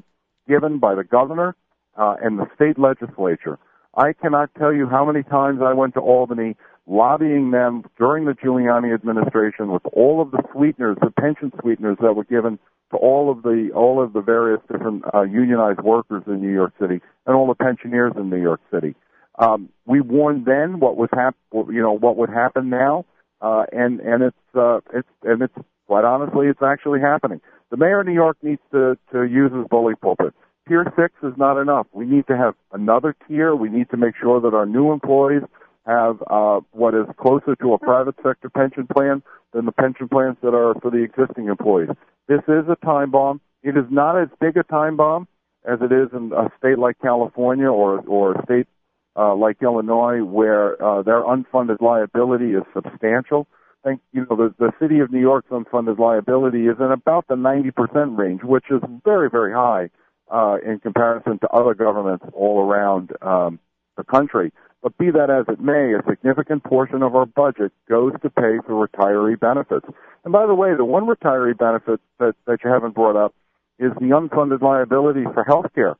given 0.47 0.79
by 0.79 0.95
the 0.95 1.03
governor 1.03 1.55
uh, 1.97 2.15
and 2.21 2.39
the 2.39 2.45
state 2.55 2.79
legislature. 2.79 3.57
I 3.95 4.13
cannot 4.13 4.49
tell 4.57 4.73
you 4.73 4.87
how 4.87 5.05
many 5.05 5.23
times 5.23 5.59
I 5.61 5.73
went 5.73 5.93
to 5.95 5.99
Albany 5.99 6.55
lobbying 6.87 7.51
them 7.51 7.83
during 7.97 8.25
the 8.25 8.31
Giuliani 8.31 8.93
administration 8.93 9.71
with 9.71 9.83
all 9.93 10.21
of 10.21 10.31
the 10.31 10.43
sweeteners, 10.51 10.97
the 11.01 11.11
pension 11.11 11.51
sweeteners 11.61 11.97
that 12.01 12.13
were 12.13 12.23
given 12.23 12.59
to 12.91 12.97
all 12.97 13.31
of 13.31 13.43
the 13.43 13.69
all 13.73 14.01
of 14.03 14.13
the 14.13 14.21
various 14.21 14.61
different 14.71 15.03
uh, 15.13 15.21
unionized 15.23 15.79
workers 15.81 16.23
in 16.27 16.41
New 16.41 16.53
York 16.53 16.73
City 16.79 17.01
and 17.25 17.35
all 17.35 17.47
the 17.47 17.55
pensioners 17.55 18.13
in 18.15 18.29
New 18.29 18.41
York 18.41 18.61
City. 18.71 18.95
Um, 19.39 19.69
we 19.85 20.01
warned 20.01 20.45
then 20.45 20.79
what 20.79 20.97
was 20.97 21.09
hap- 21.13 21.35
you 21.53 21.81
know 21.81 21.93
what 21.97 22.17
would 22.17 22.29
happen 22.29 22.69
now, 22.69 23.05
uh, 23.41 23.63
and 23.71 23.99
and 24.01 24.23
it's 24.23 24.55
uh, 24.55 24.79
it's 24.93 25.07
and 25.23 25.41
it's 25.41 25.55
quite 25.87 26.05
honestly 26.05 26.47
it's 26.47 26.61
actually 26.61 26.99
happening. 26.99 27.41
The 27.71 27.77
mayor 27.77 28.01
of 28.01 28.07
New 28.07 28.13
York 28.13 28.37
needs 28.43 28.61
to 28.71 28.97
to 29.13 29.23
use 29.23 29.51
his 29.53 29.65
bully 29.69 29.95
pulpit. 29.95 30.33
tier 30.67 30.85
six 30.97 31.13
is 31.23 31.33
not 31.37 31.59
enough. 31.59 31.87
We 31.93 32.05
need 32.05 32.27
to 32.27 32.37
have 32.37 32.55
another 32.73 33.15
tier. 33.27 33.55
We 33.55 33.69
need 33.69 33.89
to 33.91 33.97
make 33.97 34.15
sure 34.21 34.41
that 34.41 34.53
our 34.53 34.65
new 34.65 34.91
employees 34.91 35.43
have 35.85 36.21
uh, 36.29 36.59
what 36.71 36.93
is 36.93 37.05
closer 37.17 37.55
to 37.55 37.73
a 37.73 37.79
private 37.79 38.15
sector 38.23 38.49
pension 38.49 38.87
plan 38.87 39.23
than 39.53 39.65
the 39.65 39.71
pension 39.71 40.07
plans 40.07 40.37
that 40.41 40.53
are 40.53 40.75
for 40.81 40.91
the 40.91 41.03
existing 41.03 41.47
employees. 41.47 41.89
This 42.27 42.41
is 42.47 42.65
a 42.69 42.77
time 42.85 43.11
bomb. 43.11 43.41
It 43.63 43.77
is 43.77 43.85
not 43.89 44.19
as 44.19 44.29
big 44.39 44.57
a 44.57 44.63
time 44.63 44.95
bomb 44.95 45.27
as 45.65 45.79
it 45.81 45.91
is 45.91 46.09
in 46.13 46.31
a 46.33 46.49
state 46.57 46.79
like 46.79 46.99
California 46.99 47.67
or 47.67 47.99
or 48.07 48.33
a 48.33 48.43
state 48.43 48.67
uh, 49.15 49.35
like 49.35 49.61
Illinois, 49.61 50.23
where 50.23 50.81
uh, 50.81 51.01
their 51.01 51.21
unfunded 51.23 51.81
liability 51.81 52.51
is 52.51 52.63
substantial. 52.73 53.47
I 53.83 53.89
think 53.89 54.01
you 54.13 54.25
know 54.29 54.35
the 54.35 54.53
the 54.57 54.71
city 54.79 54.99
of 54.99 55.11
New 55.11 55.19
York's 55.19 55.49
unfunded 55.49 55.99
liability 55.99 56.67
is 56.67 56.77
in 56.79 56.91
about 56.91 57.27
the 57.27 57.35
90% 57.35 58.17
range, 58.17 58.41
which 58.43 58.65
is 58.69 58.81
very 59.03 59.29
very 59.29 59.53
high 59.53 59.89
uh, 60.31 60.57
in 60.65 60.79
comparison 60.79 61.39
to 61.39 61.49
other 61.49 61.73
governments 61.73 62.25
all 62.33 62.61
around 62.61 63.11
um, 63.21 63.59
the 63.97 64.03
country. 64.03 64.51
But 64.81 64.97
be 64.97 65.11
that 65.11 65.29
as 65.29 65.45
it 65.47 65.59
may, 65.59 65.93
a 65.93 66.01
significant 66.09 66.63
portion 66.63 67.03
of 67.03 67.15
our 67.15 67.25
budget 67.25 67.71
goes 67.87 68.13
to 68.23 68.29
pay 68.29 68.57
for 68.65 68.87
retiree 68.87 69.39
benefits. 69.39 69.85
And 70.23 70.33
by 70.33 70.47
the 70.47 70.55
way, 70.55 70.75
the 70.75 70.85
one 70.85 71.05
retiree 71.05 71.57
benefit 71.57 71.99
that, 72.19 72.33
that 72.47 72.59
you 72.63 72.71
haven't 72.71 72.95
brought 72.95 73.15
up 73.15 73.33
is 73.77 73.91
the 73.99 74.07
unfunded 74.07 74.61
liability 74.61 75.23
for 75.33 75.43
health 75.43 75.67
care. 75.75 75.95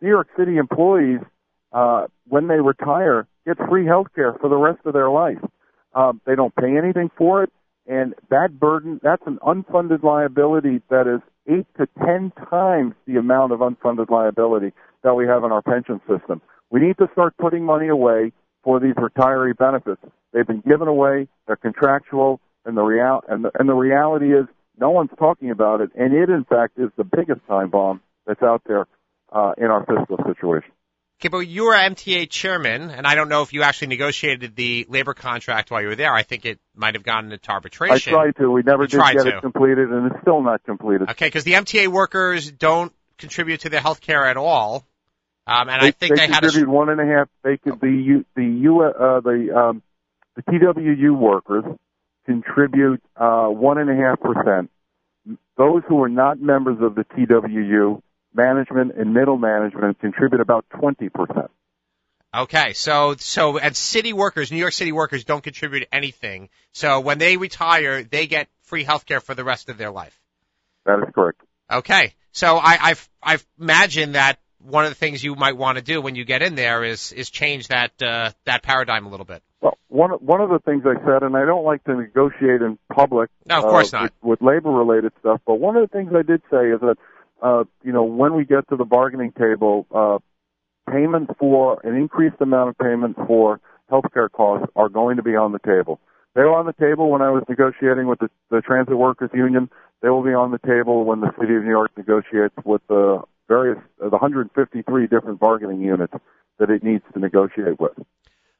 New 0.00 0.08
York 0.08 0.28
City 0.36 0.56
employees, 0.56 1.20
uh, 1.72 2.06
when 2.28 2.48
they 2.48 2.60
retire, 2.60 3.26
get 3.46 3.56
free 3.68 3.86
health 3.86 4.08
care 4.14 4.34
for 4.40 4.48
the 4.48 4.56
rest 4.56 4.80
of 4.84 4.92
their 4.92 5.10
life. 5.10 5.38
Um, 5.94 6.20
they 6.26 6.34
don't 6.34 6.54
pay 6.54 6.76
anything 6.76 7.10
for 7.16 7.42
it, 7.42 7.52
and 7.86 8.14
that 8.30 8.58
burden, 8.58 8.98
that's 9.02 9.22
an 9.26 9.38
unfunded 9.42 10.02
liability 10.02 10.80
that 10.88 11.06
is 11.06 11.20
eight 11.46 11.66
to 11.76 11.86
ten 12.04 12.32
times 12.48 12.94
the 13.06 13.16
amount 13.16 13.52
of 13.52 13.60
unfunded 13.60 14.10
liability 14.10 14.72
that 15.02 15.14
we 15.14 15.26
have 15.26 15.44
in 15.44 15.52
our 15.52 15.62
pension 15.62 16.00
system. 16.08 16.40
We 16.72 16.80
need 16.80 16.96
to 16.98 17.08
start 17.12 17.36
putting 17.36 17.64
money 17.64 17.88
away 17.88 18.32
for 18.64 18.80
these 18.80 18.94
retiree 18.94 19.56
benefits. 19.56 20.00
They've 20.32 20.46
been 20.46 20.62
given 20.66 20.88
away. 20.88 21.28
They're 21.46 21.56
contractual, 21.56 22.40
and 22.64 22.76
the 22.76 22.82
real 22.82 23.20
and 23.28 23.44
the, 23.44 23.50
and 23.58 23.68
the 23.68 23.74
reality 23.74 24.34
is 24.34 24.46
no 24.78 24.90
one's 24.90 25.10
talking 25.18 25.50
about 25.50 25.82
it. 25.82 25.90
And 25.94 26.14
it, 26.14 26.30
in 26.30 26.44
fact, 26.44 26.78
is 26.78 26.88
the 26.96 27.04
biggest 27.04 27.46
time 27.46 27.68
bomb 27.68 28.00
that's 28.26 28.42
out 28.42 28.62
there 28.66 28.86
uh, 29.30 29.52
in 29.58 29.66
our 29.66 29.84
fiscal 29.84 30.16
situation. 30.26 30.70
Okay, 31.20 31.28
but 31.28 31.40
you 31.40 31.66
were 31.66 31.74
MTA 31.74 32.30
chairman, 32.30 32.90
and 32.90 33.06
I 33.06 33.14
don't 33.16 33.28
know 33.28 33.42
if 33.42 33.52
you 33.52 33.62
actually 33.62 33.88
negotiated 33.88 34.56
the 34.56 34.86
labor 34.88 35.14
contract 35.14 35.70
while 35.70 35.82
you 35.82 35.88
were 35.88 35.94
there. 35.94 36.12
I 36.12 36.22
think 36.22 36.46
it 36.46 36.58
might 36.74 36.94
have 36.94 37.04
gone 37.04 37.30
into 37.30 37.50
arbitration. 37.50 38.14
I 38.14 38.16
tried 38.16 38.36
to. 38.36 38.50
We 38.50 38.62
never 38.62 38.84
You 38.84 38.88
did 38.88 38.98
get 38.98 39.24
to. 39.24 39.36
it 39.36 39.40
completed, 39.42 39.90
and 39.90 40.10
it's 40.10 40.20
still 40.22 40.42
not 40.42 40.64
completed. 40.64 41.10
Okay, 41.10 41.26
because 41.26 41.44
the 41.44 41.52
MTA 41.52 41.88
workers 41.88 42.50
don't 42.50 42.92
contribute 43.18 43.60
to 43.60 43.68
the 43.68 43.78
health 43.78 44.00
care 44.00 44.24
at 44.24 44.38
all. 44.38 44.86
Um, 45.46 45.68
and 45.68 45.82
I 45.82 45.90
think 45.90 46.16
they, 46.16 46.26
they 46.26 46.32
had 46.32 46.44
a, 46.44 46.70
one 46.70 46.88
and 46.88 47.00
a 47.00 47.06
half. 47.06 47.28
They 47.42 47.56
could 47.56 47.80
the 47.80 47.90
U, 47.90 48.24
the 48.36 48.44
U 48.44 48.82
uh, 48.82 49.20
the 49.20 49.56
um, 49.56 49.82
the 50.36 50.42
TWU 50.42 51.16
workers 51.16 51.64
contribute 52.26 53.02
uh, 53.16 53.48
one 53.48 53.78
and 53.78 53.90
a 53.90 53.94
half 53.94 54.20
percent. 54.20 54.70
Those 55.56 55.82
who 55.88 56.02
are 56.02 56.08
not 56.08 56.40
members 56.40 56.78
of 56.80 56.94
the 56.94 57.04
TWU, 57.04 58.00
management 58.32 58.92
and 58.96 59.12
middle 59.12 59.36
management, 59.36 59.98
contribute 59.98 60.40
about 60.40 60.64
twenty 60.78 61.08
percent. 61.08 61.50
Okay, 62.34 62.72
so 62.72 63.16
so 63.18 63.58
and 63.58 63.76
city 63.76 64.12
workers, 64.12 64.52
New 64.52 64.58
York 64.58 64.72
City 64.72 64.92
workers 64.92 65.24
don't 65.24 65.42
contribute 65.42 65.88
anything. 65.92 66.50
So 66.72 67.00
when 67.00 67.18
they 67.18 67.36
retire, 67.36 68.04
they 68.04 68.28
get 68.28 68.48
free 68.62 68.84
health 68.84 69.06
care 69.06 69.20
for 69.20 69.34
the 69.34 69.44
rest 69.44 69.68
of 69.68 69.76
their 69.76 69.90
life. 69.90 70.18
That 70.86 71.00
is 71.00 71.12
correct. 71.12 71.40
Okay, 71.70 72.14
so 72.30 72.56
I 72.56 72.78
I've 72.80 73.08
I've 73.22 73.46
imagined 73.60 74.14
that 74.14 74.38
one 74.64 74.84
of 74.84 74.90
the 74.90 74.94
things 74.94 75.22
you 75.22 75.34
might 75.34 75.56
want 75.56 75.78
to 75.78 75.84
do 75.84 76.00
when 76.00 76.14
you 76.14 76.24
get 76.24 76.42
in 76.42 76.54
there 76.54 76.84
is 76.84 77.12
is 77.12 77.30
change 77.30 77.68
that 77.68 77.90
uh, 78.02 78.30
that 78.44 78.62
paradigm 78.62 79.06
a 79.06 79.08
little 79.08 79.26
bit. 79.26 79.42
Well, 79.60 79.78
one 79.88 80.10
one 80.10 80.40
of 80.40 80.50
the 80.50 80.58
things 80.58 80.82
I 80.86 80.94
said, 81.04 81.22
and 81.22 81.36
I 81.36 81.44
don't 81.44 81.64
like 81.64 81.84
to 81.84 81.94
negotiate 81.94 82.62
in 82.62 82.78
public. 82.92 83.30
No, 83.46 83.58
of 83.58 83.64
course 83.64 83.92
uh, 83.92 84.02
not. 84.02 84.12
With, 84.22 84.40
with 84.40 84.48
labor-related 84.48 85.12
stuff, 85.20 85.40
but 85.46 85.54
one 85.54 85.76
of 85.76 85.88
the 85.88 85.96
things 85.96 86.12
I 86.16 86.22
did 86.22 86.42
say 86.50 86.70
is 86.70 86.80
that, 86.80 86.96
uh, 87.42 87.64
you 87.82 87.92
know, 87.92 88.04
when 88.04 88.34
we 88.34 88.44
get 88.44 88.68
to 88.70 88.76
the 88.76 88.84
bargaining 88.84 89.32
table, 89.32 89.86
uh, 89.94 90.18
payments 90.90 91.32
for 91.38 91.80
an 91.84 91.94
increased 91.94 92.40
amount 92.40 92.70
of 92.70 92.78
payments 92.78 93.18
for 93.26 93.60
healthcare 93.90 94.30
costs 94.30 94.66
are 94.74 94.88
going 94.88 95.16
to 95.16 95.22
be 95.22 95.36
on 95.36 95.52
the 95.52 95.60
table. 95.60 96.00
They 96.34 96.42
were 96.42 96.54
on 96.54 96.66
the 96.66 96.72
table 96.72 97.10
when 97.10 97.20
I 97.20 97.30
was 97.30 97.44
negotiating 97.48 98.06
with 98.06 98.18
the, 98.20 98.30
the 98.50 98.62
Transit 98.62 98.96
Workers 98.96 99.30
Union. 99.34 99.68
They 100.00 100.08
will 100.08 100.24
be 100.24 100.34
on 100.34 100.50
the 100.50 100.58
table 100.58 101.04
when 101.04 101.20
the 101.20 101.30
City 101.38 101.54
of 101.54 101.62
New 101.62 101.68
York 101.68 101.90
negotiates 101.96 102.54
with 102.64 102.80
the 102.88 103.22
various, 103.52 103.78
uh, 104.00 104.08
the 104.08 104.16
153 104.16 105.06
different 105.08 105.38
bargaining 105.38 105.82
units 105.82 106.14
that 106.58 106.70
it 106.70 106.82
needs 106.82 107.04
to 107.12 107.18
negotiate 107.18 107.78
with. 107.78 107.92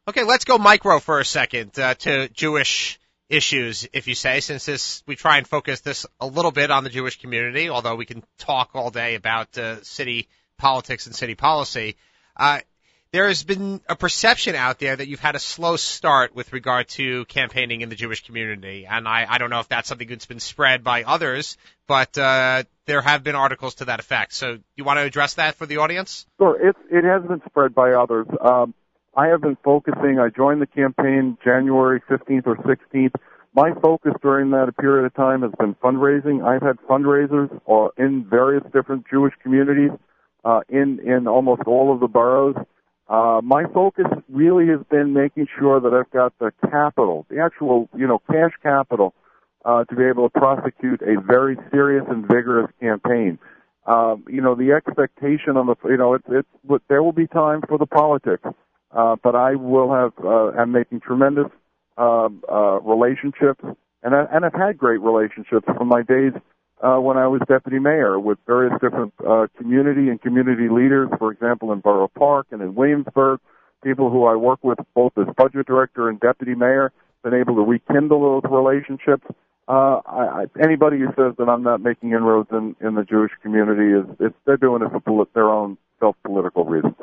Okay, 0.07 0.25
let's 0.25 0.45
go 0.45 0.59
micro 0.59 0.99
for 0.99 1.19
a 1.19 1.25
second 1.25 1.79
uh, 1.79 1.95
to 1.95 2.29
Jewish 2.29 3.01
issues, 3.29 3.89
if 3.95 4.07
you 4.07 4.15
say, 4.15 4.41
since 4.41 4.67
this 4.67 5.03
we 5.07 5.17
try 5.17 5.39
and 5.39 5.49
focus 5.49 5.81
this 5.81 6.05
a 6.21 6.27
little 6.27 6.51
bit 6.51 6.71
on 6.71 6.85
the 6.85 6.91
Jewish 6.91 7.19
community, 7.21 7.71
although 7.71 7.97
we 7.97 8.05
can 8.05 8.23
talk 8.39 8.71
all 8.75 8.91
day 8.91 9.15
about 9.15 9.57
uh, 9.57 9.83
city 9.83 10.29
politics 10.59 11.07
and 11.07 11.15
city 11.15 11.35
policy. 11.35 11.97
Uh, 12.37 12.61
there 13.13 13.29
has 13.29 13.45
been 13.45 13.81
a 13.89 13.95
perception 13.95 14.55
out 14.55 14.79
there 14.79 14.97
that 14.97 15.07
you've 15.07 15.21
had 15.21 15.35
a 15.35 15.39
slow 15.39 15.77
start 15.77 16.35
with 16.35 16.53
regard 16.53 16.89
to 16.89 17.27
campaigning 17.27 17.83
in 17.83 17.91
the 17.91 17.95
Jewish 17.95 18.25
community, 18.25 18.87
and 18.87 19.07
I, 19.07 19.27
I 19.29 19.39
don't 19.39 19.51
know 19.51 19.61
if 19.61 19.69
that's 19.69 19.89
something 19.89 20.09
that's 20.09 20.27
been 20.27 20.41
spread 20.41 20.83
by 20.83 21.03
others, 21.03 21.59
but 21.87 22.17
uh, 22.17 22.65
there 22.87 23.03
have 23.03 23.23
been 23.23 23.35
articles 23.35 23.77
to 23.77 23.85
that 23.87 24.01
effect. 24.01 24.33
So, 24.33 24.59
you 24.77 24.85
want 24.85 24.99
to 24.99 25.03
address 25.03 25.35
that 25.35 25.57
for 25.57 25.67
the 25.67 25.77
audience? 25.79 26.27
Sure, 26.39 26.69
it 26.69 26.75
it 26.91 27.05
has 27.05 27.23
been 27.29 27.43
spread 27.47 27.75
by 27.75 27.93
others. 27.93 28.27
Um, 28.41 28.73
I 29.15 29.27
have 29.27 29.43
been 29.43 29.59
focusing. 29.63 30.19
I 30.19 30.31
joined 30.31 30.63
the 30.63 30.67
campaign 30.67 31.37
January 31.45 32.01
15th 32.09 32.47
or 32.47 32.57
16th. 32.57 33.15
My 33.55 33.75
focus 33.75 34.15
during 34.23 34.51
that 34.53 34.75
period 34.79 35.05
of 35.05 35.15
time 35.15 35.43
has 35.43 35.53
been 35.59 35.75
fundraising. 35.75 36.43
I've 36.43 36.63
had 36.63 36.79
fundraisers 36.89 37.51
uh, 37.69 37.89
in 38.03 38.25
various 38.25 38.65
different 38.73 39.05
Jewish 39.11 39.35
communities 39.43 39.91
uh, 40.45 40.61
in 40.71 40.99
in 41.01 41.29
almost 41.29 41.63
all 41.67 41.93
of 41.93 42.01
the 42.01 42.09
boroughs. 42.09 42.57
Uh, 43.13 43.43
my 43.45 43.65
focus 43.75 44.07
really 44.31 44.67
has 44.69 44.81
been 44.91 45.13
making 45.13 45.47
sure 45.59 45.79
that 45.79 45.93
I've 45.93 46.11
got 46.13 46.33
the 46.39 46.51
capital, 46.63 47.27
the 47.29 47.41
actual, 47.41 47.91
you 47.95 48.07
know, 48.07 48.23
cash 48.31 48.53
capital, 48.63 49.13
uh, 49.67 49.85
to 49.85 49.95
be 49.95 50.05
able 50.05 50.31
to 50.31 50.41
prosecute 50.41 51.03
a 51.03 51.21
very 51.21 51.59
serious 51.71 52.07
and 52.09 52.23
vigorous 52.23 52.71
campaign. 52.81 53.39
Um, 53.85 54.25
you 54.29 54.41
know, 54.41 54.55
the 54.55 54.73
expectation 54.73 55.59
on 55.59 55.67
the, 55.67 55.75
you 55.85 55.99
know, 55.99 56.15
it's, 56.15 56.25
it's, 56.31 56.49
but 56.65 56.81
there 56.89 57.03
will 57.03 57.13
be 57.13 57.27
time 57.27 57.61
for 57.69 57.77
the 57.77 57.85
politics, 57.85 58.45
uh, 58.93 59.17
but 59.23 59.35
I 59.35 59.57
will 59.57 59.93
have, 59.93 60.13
uh, 60.25 60.53
I'm 60.59 60.73
making 60.73 61.01
tremendous, 61.01 61.51
um, 61.99 62.43
uh, 62.51 62.81
relationships, 62.81 63.63
and 64.03 64.15
I, 64.15 64.25
and 64.33 64.47
I've 64.47 64.55
had 64.55 64.79
great 64.79 65.03
relationships 65.03 65.67
from 65.77 65.89
my 65.89 66.01
days 66.01 66.33
uh, 66.83 66.99
when 66.99 67.17
I 67.17 67.29
was 67.29 67.41
deputy 67.47 67.79
mayor 67.79 68.19
with 68.19 68.39
various 68.47 68.75
different 68.81 69.15
uh, 69.27 69.47
community 69.57 70.09
and 70.09 70.21
community 70.21 70.69
leaders, 70.69 71.09
for 71.19 71.31
example, 71.31 71.73
in 71.73 71.79
Borough 71.79 72.11
Park 72.19 72.49
and 72.51 72.61
in 72.61 72.75
Williamsburg, 72.75 73.41
people 73.85 74.11
who 74.11 74.25
I 74.25 74.35
work 74.35 74.63
with 74.63 74.79
both 74.95 75.13
as 75.17 75.27
budget 75.37 75.67
director 75.67 76.09
and 76.09 76.19
deputy 76.19 76.55
mayor, 76.55 76.93
been 77.23 77.35
able 77.35 77.55
to 77.55 77.63
rekindle 77.63 78.41
those 78.41 78.51
relationships. 78.51 79.25
Uh, 79.69 80.01
I, 80.05 80.43
I, 80.43 80.45
anybody 80.61 80.99
who 80.99 81.07
says 81.17 81.37
that 81.39 81.49
I'm 81.49 81.63
not 81.63 81.81
making 81.81 82.11
inroads 82.11 82.49
in, 82.51 82.75
in 82.81 82.97
the 82.97 83.05
Jewish 83.05 83.31
community 83.43 83.93
is 83.93 84.17
it's, 84.19 84.35
they're 84.45 84.57
doing 84.57 84.83
it 84.83 84.91
for 84.91 85.01
polit- 85.01 85.33
their 85.35 85.49
own 85.49 85.79
self-political 86.01 86.65
reasons. 86.65 86.97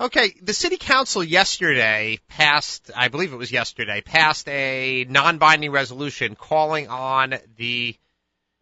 Okay, 0.00 0.34
the 0.42 0.54
city 0.54 0.76
council 0.76 1.22
yesterday 1.22 2.18
passed, 2.26 2.90
I 2.96 3.08
believe 3.08 3.32
it 3.32 3.36
was 3.36 3.52
yesterday, 3.52 4.00
passed 4.00 4.48
a 4.48 5.04
non-binding 5.08 5.70
resolution 5.70 6.34
calling 6.34 6.88
on 6.88 7.34
the 7.56 7.94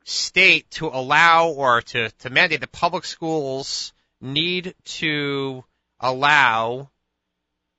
state 0.09 0.71
to 0.71 0.87
allow 0.87 1.49
or 1.49 1.83
to, 1.83 2.11
to 2.11 2.31
mandate 2.31 2.61
that 2.61 2.73
public 2.73 3.05
schools 3.05 3.93
need 4.21 4.75
to 4.85 5.63
allow 6.01 6.89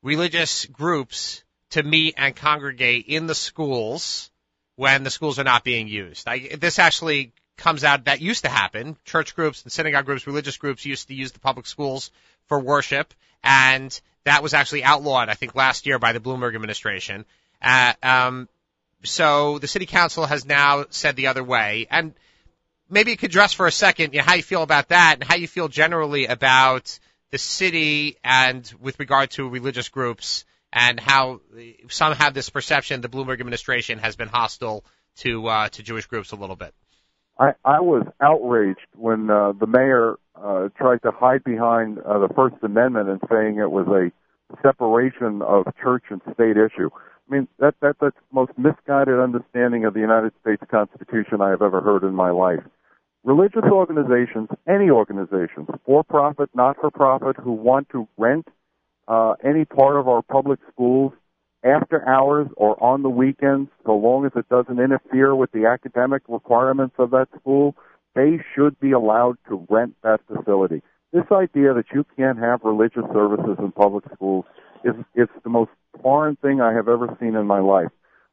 religious 0.03 0.65
groups 0.67 1.43
to 1.71 1.83
meet 1.83 2.15
and 2.17 2.35
congregate 2.35 3.05
in 3.07 3.27
the 3.27 3.35
schools 3.35 4.29
when 4.75 5.03
the 5.03 5.09
schools 5.09 5.39
are 5.39 5.43
not 5.43 5.63
being 5.63 5.87
used. 5.87 6.27
I, 6.27 6.55
this 6.59 6.79
actually 6.79 7.33
comes 7.57 7.83
out 7.83 8.05
that 8.05 8.21
used 8.21 8.43
to 8.43 8.49
happen. 8.49 8.95
Church 9.05 9.35
groups 9.35 9.63
and 9.63 9.71
synagogue 9.71 10.05
groups, 10.05 10.27
religious 10.27 10.57
groups 10.57 10.85
used 10.85 11.07
to 11.07 11.15
use 11.15 11.31
the 11.31 11.39
public 11.39 11.65
schools 11.65 12.11
for 12.47 12.59
worship, 12.59 13.13
and 13.43 13.99
that 14.23 14.43
was 14.43 14.53
actually 14.53 14.83
outlawed, 14.83 15.29
I 15.29 15.33
think, 15.33 15.55
last 15.55 15.85
year 15.85 15.99
by 15.99 16.13
the 16.13 16.19
Bloomberg 16.19 16.55
administration. 16.55 17.25
Uh, 17.61 17.93
um, 18.01 18.47
so 19.03 19.59
the 19.59 19.67
city 19.67 19.85
council 19.85 20.25
has 20.25 20.45
now 20.45 20.85
said 20.89 21.15
the 21.15 21.27
other 21.27 21.43
way, 21.43 21.87
and 21.89 22.13
maybe 22.89 23.11
you 23.11 23.17
could 23.17 23.29
address 23.29 23.53
for 23.53 23.67
a 23.67 23.71
second 23.71 24.13
you 24.13 24.19
know, 24.19 24.25
how 24.25 24.35
you 24.35 24.43
feel 24.43 24.63
about 24.63 24.89
that 24.89 25.15
and 25.15 25.23
how 25.23 25.35
you 25.35 25.47
feel 25.47 25.67
generally 25.67 26.25
about 26.25 26.99
the 27.31 27.37
city 27.37 28.17
and 28.23 28.71
with 28.81 28.99
regard 28.99 29.29
to 29.31 29.47
religious 29.47 29.89
groups 29.89 30.45
and 30.73 30.99
how 30.99 31.41
some 31.89 32.13
have 32.13 32.33
this 32.33 32.49
perception 32.49 33.01
the 33.01 33.09
Bloomberg 33.09 33.39
administration 33.39 33.99
has 33.99 34.15
been 34.15 34.27
hostile 34.27 34.83
to 35.17 35.47
uh, 35.47 35.69
to 35.69 35.83
Jewish 35.83 36.07
groups 36.07 36.31
a 36.31 36.35
little 36.35 36.55
bit. 36.55 36.73
I, 37.39 37.53
I 37.63 37.79
was 37.79 38.05
outraged 38.21 38.87
when 38.95 39.29
uh, 39.29 39.53
the 39.53 39.67
mayor 39.67 40.15
uh, 40.35 40.69
tried 40.77 41.01
to 41.03 41.11
hide 41.11 41.43
behind 41.43 41.99
uh, 41.99 42.19
the 42.19 42.33
First 42.33 42.55
Amendment 42.63 43.09
and 43.09 43.21
saying 43.29 43.57
it 43.57 43.71
was 43.71 43.87
a 43.87 44.11
separation 44.61 45.41
of 45.41 45.65
church 45.81 46.03
and 46.09 46.21
state 46.33 46.57
issue. 46.57 46.89
I 47.29 47.35
mean, 47.35 47.47
that, 47.59 47.75
that 47.81 47.97
that's 48.01 48.15
the 48.15 48.35
most 48.35 48.51
misguided 48.57 49.19
understanding 49.19 49.85
of 49.85 49.93
the 49.93 49.99
United 49.99 50.31
States 50.41 50.63
Constitution 50.69 51.41
I 51.41 51.49
have 51.49 51.61
ever 51.61 51.81
heard 51.81 52.03
in 52.03 52.15
my 52.15 52.31
life. 52.31 52.63
Religious 53.23 53.65
organizations, 53.69 54.49
any 54.67 54.89
organizations, 54.89 55.67
for 55.85 56.03
profit, 56.03 56.49
not 56.55 56.77
for 56.79 56.89
profit, 56.89 57.35
who 57.35 57.51
want 57.51 57.89
to 57.89 58.07
rent 58.17 58.47
uh, 59.07 59.33
any 59.43 59.65
part 59.65 59.97
of 59.97 60.07
our 60.07 60.21
public 60.21 60.59
schools 60.71 61.13
after 61.63 62.07
hours 62.07 62.47
or 62.55 62.81
on 62.81 63.03
the 63.03 63.09
weekends, 63.09 63.69
so 63.85 63.95
long 63.95 64.25
as 64.25 64.31
it 64.35 64.47
doesn't 64.49 64.79
interfere 64.79 65.35
with 65.35 65.51
the 65.51 65.65
academic 65.65 66.23
requirements 66.29 66.95
of 66.97 67.11
that 67.11 67.27
school, 67.39 67.75
they 68.15 68.39
should 68.55 68.79
be 68.79 68.91
allowed 68.91 69.37
to 69.49 69.67
rent 69.69 69.95
that 70.03 70.21
facility. 70.27 70.81
This 71.11 71.25
idea 71.31 71.73
that 71.73 71.85
you 71.93 72.05
can't 72.15 72.39
have 72.39 72.61
religious 72.63 73.03
services 73.13 73.57
in 73.59 73.71
public 73.71 74.05
schools 74.13 74.45
is 74.83 74.95
it's 75.15 75.31
the 75.43 75.49
most 75.49 75.71
foreign 76.01 76.35
thing 76.37 76.61
I 76.61 76.73
have 76.73 76.87
ever 76.87 77.15
seen 77.19 77.35
in 77.35 77.45
my 77.45 77.59
life. 77.59 77.89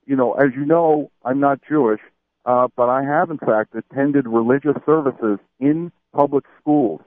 You 0.07 0.17
know, 0.17 0.35
as 0.35 0.51
you 0.55 0.65
know, 0.65 1.11
I'm 1.25 1.41
not 1.41 1.61
Jewish, 1.69 2.01
uh, 2.45 2.69
but 2.77 2.89
I 2.89 3.03
have 3.03 3.31
in 3.31 3.39
fact 3.39 3.75
attended 3.75 4.27
religious 4.27 4.77
services 4.87 5.39
in 5.59 5.93
public 6.13 6.45
schools 6.61 7.01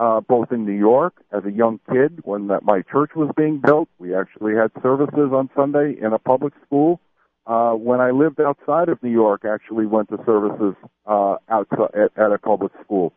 uh, 0.00 0.20
both 0.22 0.50
in 0.50 0.64
New 0.64 0.72
York 0.72 1.14
as 1.30 1.44
a 1.44 1.52
young 1.52 1.78
kid 1.92 2.20
when 2.24 2.48
that 2.48 2.64
my 2.64 2.80
church 2.90 3.10
was 3.14 3.30
being 3.36 3.60
built. 3.60 3.88
We 3.98 4.14
actually 4.14 4.54
had 4.54 4.70
services 4.82 5.30
on 5.32 5.50
Sunday 5.54 5.94
in 6.00 6.14
a 6.14 6.18
public 6.18 6.54
school. 6.64 7.00
Uh, 7.46 7.72
when 7.72 8.00
I 8.00 8.10
lived 8.10 8.40
outside 8.40 8.88
of 8.88 9.02
New 9.02 9.10
York, 9.10 9.44
actually 9.44 9.84
went 9.84 10.08
to 10.08 10.18
services 10.24 10.74
uh, 11.06 11.36
outside 11.50 11.90
at, 11.94 12.16
at 12.16 12.32
a 12.32 12.38
public 12.38 12.72
school. 12.82 13.12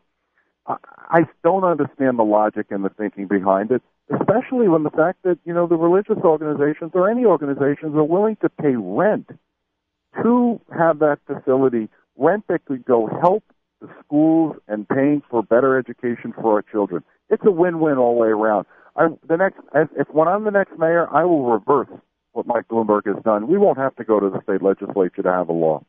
I, 0.68 0.76
I 1.10 1.20
don't 1.44 1.64
understand 1.64 2.18
the 2.18 2.24
logic 2.24 2.68
and 2.70 2.84
the 2.84 2.90
thinking 2.90 3.28
behind 3.28 3.72
it, 3.72 3.82
especially 4.14 4.68
when 4.68 4.84
the 4.84 4.90
fact 4.92 5.24
that 5.24 5.38
you 5.46 5.54
know 5.54 5.68
the 5.68 5.76
religious 5.76 6.24
organizations 6.24 6.92
or 6.94 7.10
any 7.10 7.26
organizations 7.26 7.96
are 7.96 8.04
willing 8.04 8.38
to 8.42 8.50
pay 8.50 8.76
rent 8.76 9.30
to 10.22 10.62
have 10.78 11.00
that 11.00 11.20
facility, 11.26 11.90
rent 12.18 12.46
that 12.48 12.66
could 12.66 12.86
go 12.86 13.08
help 13.22 13.44
the 13.82 13.90
schools 14.06 14.56
and 14.68 14.88
paying 14.88 15.22
for 15.30 15.44
better 15.44 15.78
education 15.78 16.34
for 16.34 16.54
our 16.54 16.62
children. 16.62 17.04
It's 17.30 17.44
a 17.46 17.52
win-win 17.52 17.98
all 17.98 18.16
the 18.16 18.22
way 18.22 18.28
around. 18.28 18.66
I, 18.96 19.08
the 19.28 19.38
next, 19.38 19.60
if 19.74 20.08
when 20.10 20.28
I'm 20.28 20.44
the 20.44 20.52
next 20.52 20.78
mayor, 20.78 21.08
I 21.12 21.24
will 21.24 21.46
reverse 21.52 21.90
what 22.34 22.46
Mike 22.46 22.68
Bloomberg 22.68 23.06
has 23.06 23.22
done. 23.24 23.48
We 23.48 23.58
won't 23.58 23.78
have 23.78 23.96
to 23.96 24.04
go 24.04 24.20
to 24.20 24.30
the 24.30 24.42
state 24.44 24.62
legislature 24.62 25.24
to 25.24 25.32
have 25.32 25.50
a 25.50 25.54
law. 25.54 25.84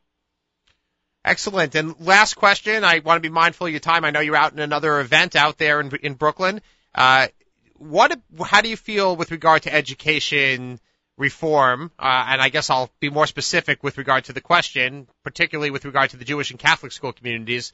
Excellent. 1.24 1.74
And 1.74 1.98
last 2.00 2.34
question. 2.34 2.84
I 2.84 2.98
want 2.98 3.16
to 3.22 3.28
be 3.28 3.32
mindful 3.32 3.66
of 3.66 3.72
your 3.72 3.80
time. 3.80 4.04
I 4.04 4.10
know 4.10 4.20
you're 4.20 4.36
out 4.36 4.52
in 4.52 4.58
another 4.58 5.00
event 5.00 5.36
out 5.36 5.56
there 5.56 5.80
in, 5.80 5.90
in 6.02 6.14
Brooklyn. 6.14 6.60
Uh, 6.94 7.28
what, 7.76 8.18
how 8.44 8.60
do 8.60 8.68
you 8.68 8.76
feel 8.76 9.16
with 9.16 9.30
regard 9.30 9.62
to 9.62 9.74
education 9.74 10.78
reform? 11.16 11.90
Uh, 11.98 12.26
and 12.28 12.42
I 12.42 12.50
guess 12.50 12.68
I'll 12.68 12.90
be 13.00 13.08
more 13.08 13.26
specific 13.26 13.82
with 13.82 13.96
regard 13.96 14.24
to 14.24 14.32
the 14.32 14.40
question, 14.42 15.08
particularly 15.22 15.70
with 15.70 15.84
regard 15.86 16.10
to 16.10 16.18
the 16.18 16.24
Jewish 16.24 16.50
and 16.50 16.58
Catholic 16.58 16.92
school 16.92 17.12
communities. 17.12 17.72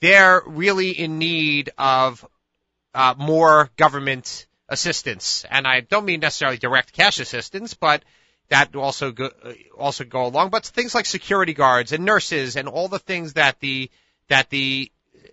They're 0.00 0.42
really 0.44 0.90
in 0.90 1.18
need 1.18 1.70
of 1.78 2.24
uh, 2.92 3.14
more 3.16 3.70
government 3.76 4.46
assistance, 4.68 5.44
and 5.50 5.66
I 5.66 5.80
don't 5.80 6.04
mean 6.04 6.20
necessarily 6.20 6.58
direct 6.58 6.92
cash 6.92 7.18
assistance, 7.18 7.74
but 7.74 8.02
that 8.48 8.74
also 8.76 9.12
go, 9.12 9.30
also 9.76 10.04
go 10.04 10.26
along. 10.26 10.50
But 10.50 10.64
things 10.66 10.94
like 10.94 11.06
security 11.06 11.54
guards 11.54 11.92
and 11.92 12.04
nurses 12.04 12.56
and 12.56 12.68
all 12.68 12.88
the 12.88 12.98
things 12.98 13.34
that 13.34 13.60
the 13.60 13.90
that 14.28 14.50
the 14.50 14.90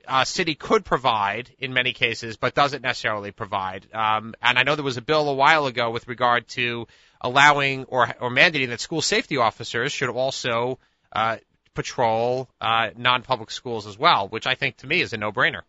uh, 0.08 0.24
city 0.24 0.56
could 0.56 0.84
provide 0.84 1.50
in 1.60 1.74
many 1.74 1.94
cases, 1.94 2.38
but 2.38 2.54
doesn't 2.54 2.82
necessarily 2.82 3.32
provide. 3.32 3.88
Um, 3.94 4.34
and 4.42 4.58
I 4.58 4.64
know 4.64 4.76
there 4.76 4.84
was 4.84 4.98
a 4.98 5.02
bill 5.02 5.30
a 5.30 5.34
while 5.34 5.66
ago 5.66 5.92
with 5.92 6.08
regard 6.08 6.48
to 6.50 6.88
allowing 7.22 7.86
or, 7.86 8.14
or 8.20 8.30
mandating 8.30 8.70
that 8.70 8.82
school 8.82 9.02
safety 9.02 9.38
officers 9.38 9.92
should 9.92 10.10
also 10.10 10.80
uh, 11.12 11.38
patrol 11.74 12.50
uh, 12.60 12.90
non-public 12.98 13.52
schools 13.52 13.88
as 13.88 13.98
well, 13.98 14.28
which 14.28 14.48
I 14.48 14.56
think 14.56 14.78
to 14.78 14.88
me 14.88 15.02
is 15.02 15.14
a 15.14 15.18
no-brainer. 15.18 15.62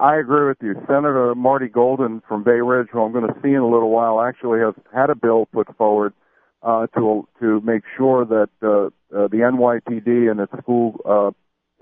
I 0.00 0.16
agree 0.16 0.48
with 0.48 0.56
you. 0.62 0.74
Senator 0.88 1.34
Marty 1.36 1.68
Golden 1.68 2.20
from 2.26 2.42
Bay 2.42 2.60
Ridge, 2.60 2.88
who 2.90 3.02
I'm 3.02 3.12
going 3.12 3.26
to 3.32 3.40
see 3.40 3.50
in 3.50 3.60
a 3.60 3.68
little 3.68 3.90
while, 3.90 4.20
actually 4.20 4.58
has 4.58 4.74
had 4.92 5.10
a 5.10 5.14
bill 5.14 5.46
put 5.52 5.74
forward 5.76 6.12
uh, 6.66 6.86
to 6.88 7.28
to 7.40 7.60
make 7.60 7.82
sure 7.96 8.24
that 8.24 8.48
uh, 8.60 8.86
uh, 9.16 9.28
the 9.28 9.38
NYPD 9.38 10.30
and 10.30 10.40
its 10.40 10.52
school 10.60 11.00
uh, 11.04 11.30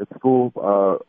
its 0.01 0.15
school 0.17 0.53
uh, 0.57 1.03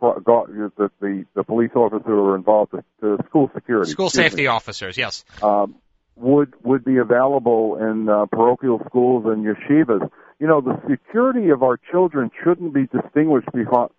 the, 0.00 0.90
the 1.00 1.24
the 1.34 1.42
police 1.42 1.72
officers 1.74 2.02
who 2.06 2.12
are 2.12 2.36
involved, 2.36 2.72
the, 2.72 2.84
the 3.00 3.18
school 3.28 3.50
security, 3.52 3.90
school 3.90 4.10
safety 4.10 4.42
me, 4.42 4.46
officers, 4.46 4.96
yes, 4.96 5.24
um, 5.42 5.74
would 6.14 6.54
would 6.62 6.84
be 6.84 6.98
available 6.98 7.76
in 7.76 8.08
uh, 8.08 8.26
parochial 8.26 8.80
schools 8.86 9.24
and 9.26 9.44
yeshivas. 9.44 10.08
You 10.38 10.46
know, 10.46 10.60
the 10.60 10.80
security 10.88 11.50
of 11.50 11.64
our 11.64 11.80
children 11.90 12.30
shouldn't 12.44 12.72
be 12.72 12.86
distinguished 12.86 13.48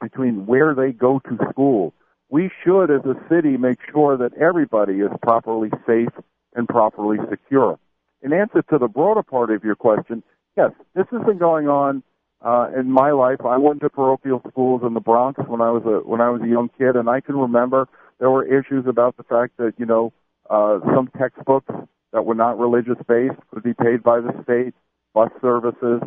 between 0.01 0.45
where 0.45 0.73
they 0.73 0.93
go 0.93 1.19
to 1.19 1.37
school. 1.51 1.93
We 2.29 2.49
should, 2.63 2.85
as 2.85 3.01
a 3.03 3.15
city, 3.27 3.57
make 3.57 3.79
sure 3.91 4.15
that 4.15 4.37
everybody 4.37 4.99
is 5.01 5.09
properly 5.21 5.69
safe 5.85 6.13
and 6.55 6.65
properly 6.65 7.17
secure. 7.29 7.77
In 8.21 8.33
answer 8.33 8.61
to 8.69 8.77
the 8.77 8.87
broader 8.87 9.23
part 9.23 9.49
of 9.51 9.63
your 9.63 9.75
question, 9.75 10.23
yes, 10.57 10.71
this 10.93 11.05
has 11.11 11.21
been 11.25 11.37
going 11.37 11.67
on 11.67 12.03
uh, 12.41 12.67
in 12.77 12.91
my 12.91 13.11
life. 13.11 13.39
I 13.45 13.57
went 13.57 13.81
to 13.81 13.89
parochial 13.89 14.41
schools 14.49 14.81
in 14.85 14.93
the 14.93 14.99
Bronx 14.99 15.39
when 15.47 15.61
I 15.61 15.71
was 15.71 15.83
a 15.85 16.07
when 16.07 16.21
I 16.21 16.29
was 16.29 16.41
a 16.41 16.47
young 16.47 16.69
kid, 16.77 16.95
and 16.95 17.09
I 17.09 17.21
can 17.21 17.35
remember 17.35 17.87
there 18.19 18.29
were 18.29 18.45
issues 18.45 18.85
about 18.87 19.17
the 19.17 19.23
fact 19.23 19.57
that 19.57 19.73
you 19.77 19.85
know 19.85 20.13
uh, 20.49 20.79
some 20.93 21.09
textbooks 21.17 21.73
that 22.11 22.25
were 22.25 22.35
not 22.35 22.59
religious 22.59 22.97
based 23.07 23.39
could 23.53 23.63
be 23.63 23.73
paid 23.73 24.03
by 24.03 24.19
the 24.19 24.33
state, 24.43 24.73
bus 25.13 25.29
services, 25.41 26.01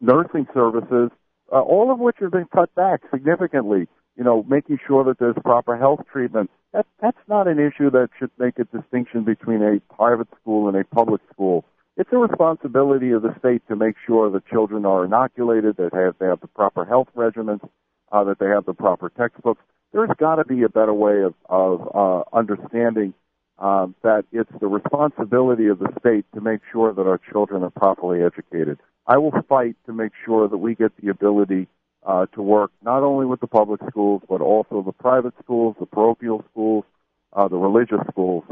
nursing 0.00 0.46
services, 0.54 1.10
uh, 1.52 1.60
all 1.60 1.90
of 1.90 1.98
which 1.98 2.16
have 2.20 2.32
been 2.32 2.46
cut 2.54 2.72
back 2.74 3.00
significantly. 3.10 3.88
You 4.16 4.24
know, 4.24 4.44
making 4.48 4.78
sure 4.86 5.04
that 5.04 5.18
there's 5.18 5.36
proper 5.44 5.76
health 5.76 6.00
treatment. 6.10 6.50
That 6.72 6.86
that's 7.00 7.18
not 7.28 7.48
an 7.48 7.58
issue 7.58 7.90
that 7.90 8.08
should 8.18 8.30
make 8.38 8.58
a 8.58 8.64
distinction 8.64 9.24
between 9.24 9.62
a 9.62 9.80
private 9.94 10.28
school 10.40 10.68
and 10.68 10.76
a 10.76 10.84
public 10.84 11.20
school. 11.32 11.64
It's 11.96 12.10
a 12.12 12.18
responsibility 12.18 13.12
of 13.12 13.22
the 13.22 13.34
state 13.38 13.62
to 13.68 13.76
make 13.76 13.96
sure 14.06 14.30
that 14.30 14.46
children 14.46 14.84
are 14.84 15.04
inoculated, 15.04 15.76
that 15.76 15.92
they 15.92 16.00
have, 16.00 16.14
they 16.18 16.26
have 16.26 16.40
the 16.40 16.48
proper 16.48 16.84
health 16.84 17.08
regimens, 17.16 17.66
uh, 18.12 18.24
that 18.24 18.38
they 18.38 18.46
have 18.46 18.66
the 18.66 18.74
proper 18.74 19.08
textbooks. 19.08 19.62
There's 19.92 20.10
got 20.18 20.36
to 20.36 20.44
be 20.44 20.62
a 20.62 20.68
better 20.68 20.92
way 20.92 21.22
of, 21.22 21.34
of 21.48 21.90
uh, 21.94 22.36
understanding 22.36 23.14
um, 23.58 23.94
that 24.02 24.26
it's 24.32 24.50
the 24.60 24.66
responsibility 24.66 25.68
of 25.68 25.78
the 25.78 25.88
state 25.98 26.26
to 26.34 26.42
make 26.42 26.60
sure 26.70 26.92
that 26.92 27.06
our 27.06 27.18
children 27.32 27.62
are 27.62 27.70
properly 27.70 28.22
educated. 28.22 28.78
I 29.06 29.16
will 29.16 29.32
fight 29.48 29.76
to 29.86 29.94
make 29.94 30.12
sure 30.24 30.48
that 30.48 30.58
we 30.58 30.74
get 30.74 30.92
the 31.00 31.08
ability 31.08 31.68
uh, 32.06 32.26
to 32.26 32.40
work 32.40 32.70
not 32.82 33.02
only 33.02 33.26
with 33.26 33.40
the 33.40 33.46
public 33.46 33.80
schools, 33.90 34.22
but 34.28 34.40
also 34.40 34.80
the 34.80 34.92
private 34.92 35.34
schools, 35.42 35.74
the 35.80 35.86
parochial 35.86 36.44
schools, 36.50 36.84
uh, 37.32 37.48
the 37.48 37.56
religious 37.56 37.98
schools, 38.10 38.44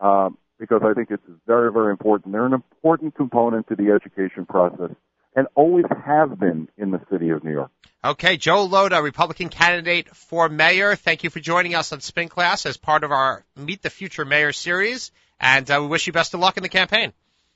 um, 0.00 0.38
because 0.58 0.82
I 0.84 0.94
think 0.94 1.10
it's 1.10 1.22
very, 1.46 1.72
very 1.72 1.90
important. 1.90 2.32
They're 2.32 2.46
an 2.46 2.52
important 2.52 3.16
component 3.16 3.66
to 3.68 3.74
the 3.74 3.90
education 3.90 4.46
process 4.46 4.90
and 5.34 5.46
always 5.54 5.86
have 6.04 6.38
been 6.38 6.68
in 6.76 6.90
the 6.90 7.00
city 7.10 7.30
of 7.30 7.42
New 7.44 7.52
York. 7.52 7.70
Okay, 8.04 8.36
Joe 8.36 8.66
Lhota, 8.66 9.02
Republican 9.02 9.48
candidate 9.48 10.08
for 10.14 10.48
mayor. 10.48 10.96
Thank 10.96 11.24
you 11.24 11.30
for 11.30 11.40
joining 11.40 11.74
us 11.74 11.92
on 11.92 12.00
Spin 12.00 12.28
Class 12.28 12.64
as 12.64 12.76
part 12.76 13.04
of 13.04 13.12
our 13.12 13.44
Meet 13.56 13.82
the 13.82 13.90
Future 13.90 14.24
Mayor 14.24 14.52
series, 14.52 15.10
and 15.38 15.70
uh, 15.70 15.78
we 15.80 15.88
wish 15.88 16.06
you 16.06 16.12
best 16.12 16.32
of 16.34 16.40
luck 16.40 16.56
in 16.56 16.62
the 16.62 16.68
campaign. 16.68 17.12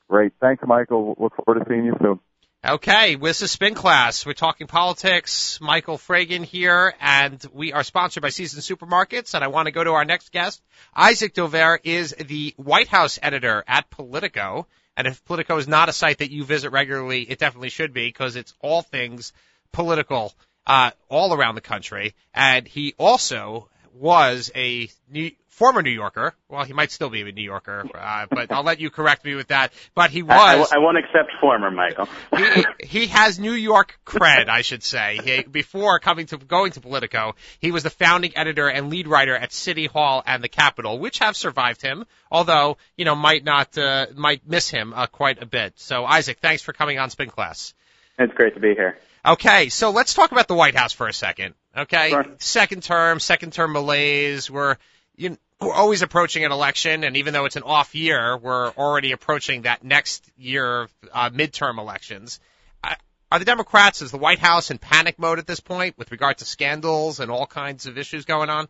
Great. 0.08 0.32
Thanks, 0.40 0.62
Michael. 0.66 1.16
Look 1.18 1.34
forward 1.36 1.64
to 1.64 1.68
seeing 1.68 1.86
you 1.86 1.96
soon. 2.00 2.20
Okay, 2.66 3.16
this 3.16 3.42
is 3.42 3.50
Spin 3.50 3.74
Class. 3.74 4.24
We're 4.24 4.32
talking 4.32 4.66
politics. 4.66 5.58
Michael 5.60 5.98
Fragin 5.98 6.44
here, 6.44 6.94
and 6.98 7.44
we 7.52 7.74
are 7.74 7.82
sponsored 7.82 8.22
by 8.22 8.30
Season 8.30 8.60
Supermarkets. 8.60 9.34
And 9.34 9.44
I 9.44 9.48
want 9.48 9.66
to 9.66 9.70
go 9.70 9.84
to 9.84 9.90
our 9.90 10.06
next 10.06 10.32
guest. 10.32 10.62
Isaac 10.96 11.34
Dovere 11.34 11.78
is 11.84 12.14
the 12.18 12.54
White 12.56 12.88
House 12.88 13.18
editor 13.22 13.64
at 13.68 13.90
Politico. 13.90 14.66
And 14.96 15.06
if 15.06 15.22
Politico 15.26 15.58
is 15.58 15.68
not 15.68 15.90
a 15.90 15.92
site 15.92 16.18
that 16.18 16.30
you 16.30 16.42
visit 16.42 16.70
regularly, 16.70 17.20
it 17.20 17.38
definitely 17.38 17.68
should 17.68 17.92
be 17.92 18.08
because 18.08 18.34
it's 18.34 18.54
all 18.60 18.80
things 18.80 19.34
political 19.70 20.32
uh, 20.66 20.92
all 21.10 21.34
around 21.34 21.56
the 21.56 21.60
country. 21.60 22.14
And 22.32 22.66
he 22.66 22.94
also 22.96 23.68
was 23.94 24.50
a 24.54 24.88
New, 25.10 25.30
former 25.48 25.82
New 25.82 25.90
Yorker. 25.90 26.34
Well, 26.48 26.64
he 26.64 26.72
might 26.72 26.90
still 26.90 27.10
be 27.10 27.22
a 27.22 27.32
New 27.32 27.42
Yorker, 27.42 27.86
uh, 27.94 28.26
but 28.28 28.50
I'll 28.50 28.64
let 28.64 28.80
you 28.80 28.90
correct 28.90 29.24
me 29.24 29.34
with 29.34 29.48
that. 29.48 29.72
But 29.94 30.10
he 30.10 30.22
was. 30.22 30.32
I, 30.32 30.76
I, 30.76 30.78
I 30.78 30.78
won't 30.78 30.98
accept 30.98 31.30
former, 31.40 31.70
Michael. 31.70 32.08
he, 32.36 32.86
he 32.86 33.06
has 33.06 33.38
New 33.38 33.52
York 33.52 33.98
cred, 34.04 34.48
I 34.48 34.62
should 34.62 34.82
say. 34.82 35.20
He, 35.22 35.42
before 35.42 35.98
coming 36.00 36.26
to 36.26 36.38
going 36.38 36.72
to 36.72 36.80
Politico, 36.80 37.36
he 37.60 37.70
was 37.70 37.84
the 37.84 37.90
founding 37.90 38.36
editor 38.36 38.68
and 38.68 38.90
lead 38.90 39.06
writer 39.06 39.36
at 39.36 39.52
City 39.52 39.86
Hall 39.86 40.22
and 40.26 40.42
the 40.42 40.48
Capitol, 40.48 40.98
which 40.98 41.20
have 41.20 41.36
survived 41.36 41.80
him, 41.80 42.04
although 42.30 42.76
you 42.96 43.04
know 43.04 43.14
might 43.14 43.44
not 43.44 43.78
uh, 43.78 44.06
might 44.14 44.46
miss 44.46 44.68
him 44.68 44.92
uh, 44.94 45.06
quite 45.06 45.42
a 45.42 45.46
bit. 45.46 45.74
So, 45.76 46.04
Isaac, 46.04 46.38
thanks 46.40 46.62
for 46.62 46.72
coming 46.72 46.98
on 46.98 47.10
Spin 47.10 47.30
Class. 47.30 47.74
It's 48.18 48.34
great 48.34 48.54
to 48.54 48.60
be 48.60 48.74
here. 48.74 48.98
Okay, 49.26 49.70
so 49.70 49.90
let's 49.90 50.14
talk 50.14 50.32
about 50.32 50.48
the 50.48 50.54
White 50.54 50.76
House 50.76 50.92
for 50.92 51.08
a 51.08 51.12
second. 51.12 51.54
Okay, 51.76 52.10
Sure. 52.10 52.24
second 52.38 52.82
term, 52.82 53.18
second 53.20 53.52
term 53.52 53.72
malaise. 53.72 54.50
We're 54.50 54.76
you 55.16 55.36
we're 55.60 55.72
always 55.72 56.02
approaching 56.02 56.44
an 56.44 56.52
election, 56.52 57.04
and 57.04 57.16
even 57.16 57.32
though 57.32 57.46
it's 57.46 57.56
an 57.56 57.62
off 57.62 57.94
year, 57.94 58.36
we're 58.36 58.70
already 58.70 59.12
approaching 59.12 59.62
that 59.62 59.82
next 59.82 60.28
year 60.36 60.88
uh, 61.12 61.30
midterm 61.30 61.78
elections. 61.78 62.38
Uh, 62.82 62.94
Are 63.32 63.38
the 63.38 63.44
Democrats, 63.44 64.02
is 64.02 64.10
the 64.10 64.18
White 64.18 64.38
House 64.38 64.70
in 64.70 64.78
panic 64.78 65.18
mode 65.18 65.38
at 65.38 65.46
this 65.46 65.60
point 65.60 65.96
with 65.98 66.10
regard 66.12 66.38
to 66.38 66.44
scandals 66.44 67.20
and 67.20 67.30
all 67.30 67.46
kinds 67.46 67.86
of 67.86 67.98
issues 67.98 68.24
going 68.24 68.50
on? 68.50 68.68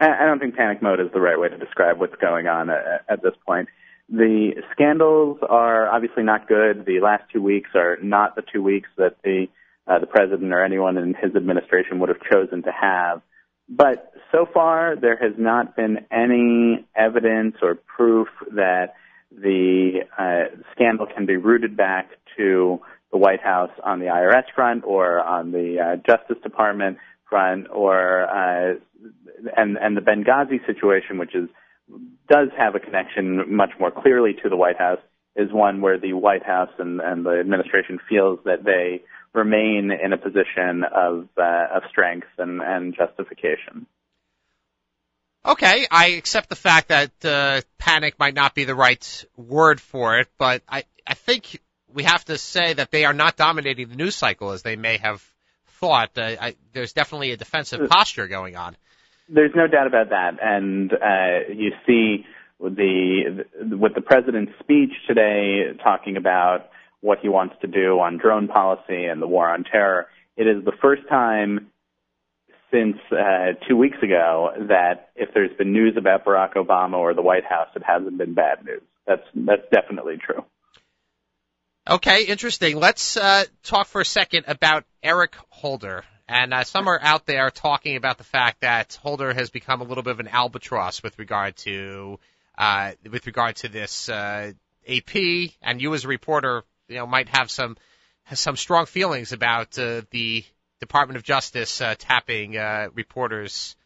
I 0.00 0.08
I 0.22 0.26
don't 0.26 0.38
think 0.38 0.56
panic 0.56 0.82
mode 0.82 1.00
is 1.00 1.10
the 1.12 1.20
right 1.20 1.38
way 1.38 1.48
to 1.48 1.58
describe 1.58 1.98
what's 1.98 2.16
going 2.16 2.46
on 2.46 2.70
at, 2.70 3.04
at 3.08 3.22
this 3.22 3.34
point. 3.46 3.68
The 4.08 4.62
scandals 4.72 5.38
are 5.48 5.88
obviously 5.88 6.22
not 6.22 6.48
good. 6.48 6.86
The 6.86 7.00
last 7.00 7.24
two 7.32 7.42
weeks 7.42 7.70
are 7.74 7.98
not 8.02 8.36
the 8.36 8.42
two 8.42 8.62
weeks 8.62 8.88
that 8.96 9.16
the 9.22 9.48
uh, 9.88 9.98
the 9.98 10.06
president 10.06 10.52
or 10.52 10.64
anyone 10.64 10.96
in 10.96 11.14
his 11.14 11.34
administration 11.34 11.98
would 12.00 12.08
have 12.08 12.20
chosen 12.30 12.62
to 12.62 12.70
have. 12.70 13.22
But 13.68 14.12
so 14.32 14.46
far, 14.52 14.96
there 14.96 15.16
has 15.16 15.32
not 15.38 15.76
been 15.76 16.06
any 16.10 16.86
evidence 16.94 17.56
or 17.62 17.74
proof 17.74 18.28
that 18.54 18.94
the 19.30 20.00
uh, 20.18 20.56
scandal 20.72 21.06
can 21.06 21.26
be 21.26 21.36
rooted 21.36 21.76
back 21.76 22.10
to 22.36 22.80
the 23.12 23.18
White 23.18 23.42
House 23.42 23.70
on 23.84 24.00
the 24.00 24.06
IRS 24.06 24.44
front 24.54 24.84
or 24.84 25.20
on 25.20 25.52
the 25.52 25.76
uh, 25.80 25.96
Justice 25.96 26.42
Department 26.42 26.98
front 27.28 27.66
or 27.70 28.22
uh, 28.22 28.74
and 29.56 29.76
and 29.76 29.96
the 29.96 30.00
Benghazi 30.00 30.64
situation, 30.66 31.18
which 31.18 31.34
is 31.34 31.48
does 32.28 32.48
have 32.58 32.74
a 32.74 32.80
connection 32.80 33.54
much 33.54 33.70
more 33.78 33.90
clearly 33.90 34.34
to 34.42 34.48
the 34.48 34.56
White 34.56 34.78
House, 34.78 34.98
is 35.36 35.52
one 35.52 35.80
where 35.80 35.98
the 35.98 36.12
White 36.12 36.44
House 36.44 36.70
and, 36.78 37.00
and 37.00 37.24
the 37.24 37.38
administration 37.40 37.98
feels 38.08 38.38
that 38.44 38.64
they 38.64 39.02
remain 39.34 39.90
in 39.90 40.12
a 40.12 40.18
position 40.18 40.84
of 40.84 41.28
uh, 41.36 41.66
of 41.76 41.82
strength 41.90 42.28
and, 42.38 42.60
and 42.60 42.94
justification. 42.96 43.86
Okay, 45.44 45.86
I 45.90 46.08
accept 46.08 46.48
the 46.48 46.56
fact 46.56 46.88
that 46.88 47.24
uh, 47.24 47.60
panic 47.78 48.18
might 48.18 48.34
not 48.34 48.54
be 48.54 48.64
the 48.64 48.74
right 48.74 49.24
word 49.36 49.80
for 49.80 50.18
it, 50.18 50.28
but 50.36 50.62
I, 50.68 50.84
I 51.06 51.14
think 51.14 51.60
we 51.92 52.02
have 52.02 52.24
to 52.26 52.36
say 52.36 52.74
that 52.74 52.90
they 52.90 53.04
are 53.04 53.12
not 53.12 53.36
dominating 53.36 53.88
the 53.88 53.96
news 53.96 54.14
cycle 54.14 54.50
as 54.50 54.62
they 54.62 54.76
may 54.76 54.98
have 54.98 55.22
thought. 55.78 56.10
Uh, 56.18 56.36
I, 56.40 56.56
there's 56.72 56.92
definitely 56.92 57.32
a 57.32 57.36
defensive 57.36 57.88
posture 57.88 58.26
going 58.26 58.56
on. 58.56 58.76
There's 59.28 59.52
no 59.54 59.66
doubt 59.66 59.86
about 59.86 60.10
that, 60.10 60.38
and 60.42 60.92
uh, 60.92 61.52
you 61.52 61.72
see 61.86 62.26
the 62.60 63.44
with 63.58 63.94
the 63.94 64.00
president's 64.00 64.52
speech 64.60 64.92
today 65.06 65.72
talking 65.82 66.16
about 66.16 66.70
what 67.00 67.18
he 67.20 67.28
wants 67.28 67.54
to 67.60 67.66
do 67.66 68.00
on 68.00 68.18
drone 68.18 68.48
policy 68.48 69.04
and 69.04 69.22
the 69.22 69.26
war 69.26 69.48
on 69.48 69.64
terror. 69.64 70.06
It 70.36 70.46
is 70.46 70.64
the 70.64 70.72
first 70.82 71.02
time 71.08 71.70
since 72.70 72.96
uh, 73.12 73.52
two 73.68 73.76
weeks 73.76 73.98
ago 74.02 74.50
that 74.68 75.10
if 75.16 75.30
there's 75.32 75.56
been 75.56 75.72
news 75.72 75.94
about 75.96 76.24
Barack 76.24 76.54
Obama 76.54 76.94
or 76.94 77.14
the 77.14 77.22
White 77.22 77.44
House, 77.44 77.68
it 77.74 77.82
hasn't 77.86 78.18
been 78.18 78.34
bad 78.34 78.64
news. 78.64 78.82
That's 79.06 79.22
that's 79.34 79.62
definitely 79.72 80.18
true. 80.18 80.44
Okay, 81.88 82.24
interesting. 82.24 82.76
Let's 82.76 83.16
uh, 83.16 83.44
talk 83.62 83.86
for 83.86 84.02
a 84.02 84.04
second 84.04 84.44
about 84.46 84.84
Eric 85.02 85.34
Holder. 85.48 86.04
And 86.28 86.52
uh, 86.52 86.64
some 86.64 86.88
are 86.88 87.00
out 87.00 87.24
there 87.24 87.50
talking 87.50 87.96
about 87.96 88.18
the 88.18 88.24
fact 88.24 88.60
that 88.60 88.98
Holder 89.02 89.32
has 89.32 89.48
become 89.48 89.80
a 89.80 89.84
little 89.84 90.02
bit 90.02 90.10
of 90.10 90.20
an 90.20 90.28
albatross 90.28 91.02
with 91.02 91.18
regard 91.18 91.56
to 91.58 92.20
uh, 92.58 92.92
with 93.10 93.26
regard 93.26 93.56
to 93.56 93.68
this 93.68 94.10
uh, 94.10 94.52
AP, 94.86 95.16
and 95.62 95.80
you 95.80 95.94
as 95.94 96.04
a 96.04 96.08
reporter, 96.08 96.64
you 96.88 96.96
know, 96.96 97.06
might 97.06 97.28
have 97.28 97.50
some 97.50 97.76
some 98.32 98.56
strong 98.56 98.86
feelings 98.86 99.32
about 99.32 99.78
uh, 99.78 100.02
the 100.10 100.44
Department 100.80 101.16
of 101.16 101.22
Justice 101.22 101.80
uh, 101.80 101.94
tapping 101.98 102.56
uh, 102.56 102.88
reporters' 102.94 103.76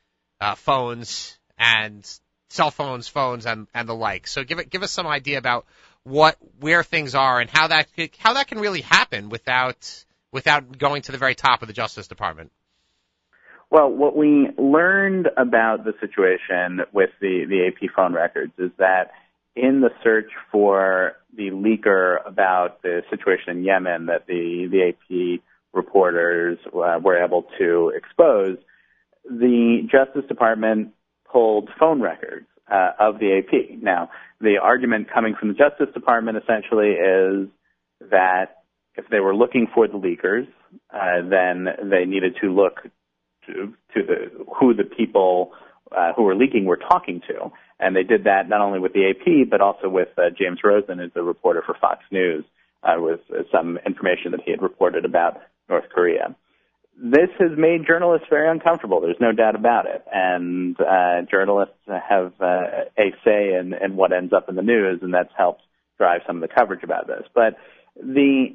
uh, 0.41 0.55
phones 0.55 1.39
and 1.59 2.09
cell 2.49 2.71
phones, 2.71 3.09
phones, 3.09 3.47
and 3.47 3.67
and 3.75 3.89
the 3.89 3.95
like. 3.95 4.27
So 4.27 4.45
give 4.45 4.59
it 4.59 4.71
give 4.71 4.83
us 4.83 4.91
some 4.91 5.07
idea 5.07 5.39
about 5.39 5.67
what 6.05 6.37
where 6.61 6.83
things 6.83 7.15
are 7.15 7.41
and 7.41 7.49
how 7.51 7.69
that 7.69 7.89
how 8.19 8.35
that 8.35 8.49
can 8.49 8.59
really 8.59 8.81
happen 8.81 9.29
without 9.29 10.05
without 10.33 10.79
going 10.79 11.03
to 11.03 11.13
the 11.13 11.19
very 11.19 11.35
top 11.35 11.63
of 11.63 11.69
the 11.69 11.75
Justice 11.75 12.09
Department. 12.09 12.53
Well, 13.71 13.91
what 13.91 14.15
we 14.15 14.51
learned 14.59 15.29
about 15.39 15.85
the 15.85 15.95
situation 15.99 16.81
with 16.93 17.09
the, 17.23 17.47
the 17.49 17.69
AP 17.69 17.91
phone 17.97 18.13
records 18.13 18.53
is 18.59 18.71
that 18.77 19.13
in 19.55 19.81
the 19.81 19.91
search 20.03 20.31
for 20.51 21.17
the 21.37 21.51
leaker 21.51 22.27
about 22.27 22.83
the 22.83 23.03
situation 23.11 23.59
in 23.59 23.65
Yemen 23.65 24.07
that 24.07 24.27
the, 24.27 24.69
the 24.71 24.89
AP 24.89 25.41
reporters 25.73 26.59
uh, 26.67 26.99
were 27.03 27.23
able 27.23 27.47
to 27.59 27.93
expose, 27.95 28.59
the 29.25 29.89
Justice 29.91 30.29
Department 30.29 30.93
pulled 31.31 31.71
phone 31.79 32.01
records 32.01 32.47
uh, 32.71 32.91
of 32.99 33.19
the 33.19 33.39
AP. 33.39 33.83
Now, 33.83 34.11
the 34.41 34.59
argument 34.63 35.09
coming 35.13 35.35
from 35.39 35.49
the 35.49 35.55
Justice 35.55 35.93
Department 35.95 36.39
essentially 36.39 36.91
is 36.91 37.49
that 38.11 38.63
if 38.97 39.07
they 39.11 39.21
were 39.21 39.35
looking 39.35 39.67
for 39.75 39.89
the 39.89 39.95
leakers, 39.95 40.47
uh, 40.93 41.29
then 41.29 41.69
they 41.91 42.05
needed 42.05 42.37
to 42.43 42.53
look 42.53 42.83
to, 43.47 43.75
to 43.95 44.03
the 44.03 44.45
who 44.59 44.75
the 44.75 44.85
people 44.85 45.53
uh, 45.97 46.13
who 46.15 46.23
were 46.23 46.35
leaking 46.35 46.65
were 46.65 46.77
talking 46.77 47.21
to, 47.29 47.51
and 47.83 47.97
they 47.97 48.03
did 48.03 48.25
that 48.25 48.49
not 48.49 48.61
only 48.61 48.79
with 48.79 48.93
the 48.93 49.11
AP 49.11 49.51
but 49.51 49.61
also 49.61 49.89
with 49.89 50.09
uh, 50.17 50.31
James 50.37 50.61
Rosen, 50.63 50.99
who's 50.99 51.11
a 51.17 51.23
reporter 51.23 51.63
for 51.65 51.75
Fox 51.81 52.01
News, 52.11 52.45
uh, 52.83 52.97
with 52.99 53.21
some 53.51 53.79
information 53.87 54.33
that 54.33 54.41
he 54.45 54.51
had 54.51 54.63
reported 54.63 55.05
about 55.05 55.41
North 55.69 55.89
Korea. 55.95 56.35
This 56.97 57.31
has 57.39 57.51
made 57.57 57.87
journalists 57.87 58.27
very 58.29 58.51
uncomfortable. 58.51 59.01
There's 59.01 59.21
no 59.21 59.33
doubt 59.33 59.57
about 59.57 59.87
it, 59.87 60.05
and 60.13 60.79
uh, 60.79 61.23
journalists 61.31 61.75
have 61.87 62.33
uh, 62.41 62.85
a 62.99 63.15
say 63.25 63.55
in, 63.55 63.73
in 63.73 63.97
what 63.97 64.13
ends 64.13 64.33
up 64.33 64.49
in 64.49 64.57
the 64.57 64.63
news, 64.63 65.01
and 65.03 65.13
that's 65.13 65.33
helped 65.37 65.63
drive 65.97 66.21
some 66.27 66.37
of 66.37 66.43
the 66.43 66.55
coverage 66.55 66.83
about 66.83 67.07
this. 67.07 67.23
But 67.35 67.57
the 67.97 68.55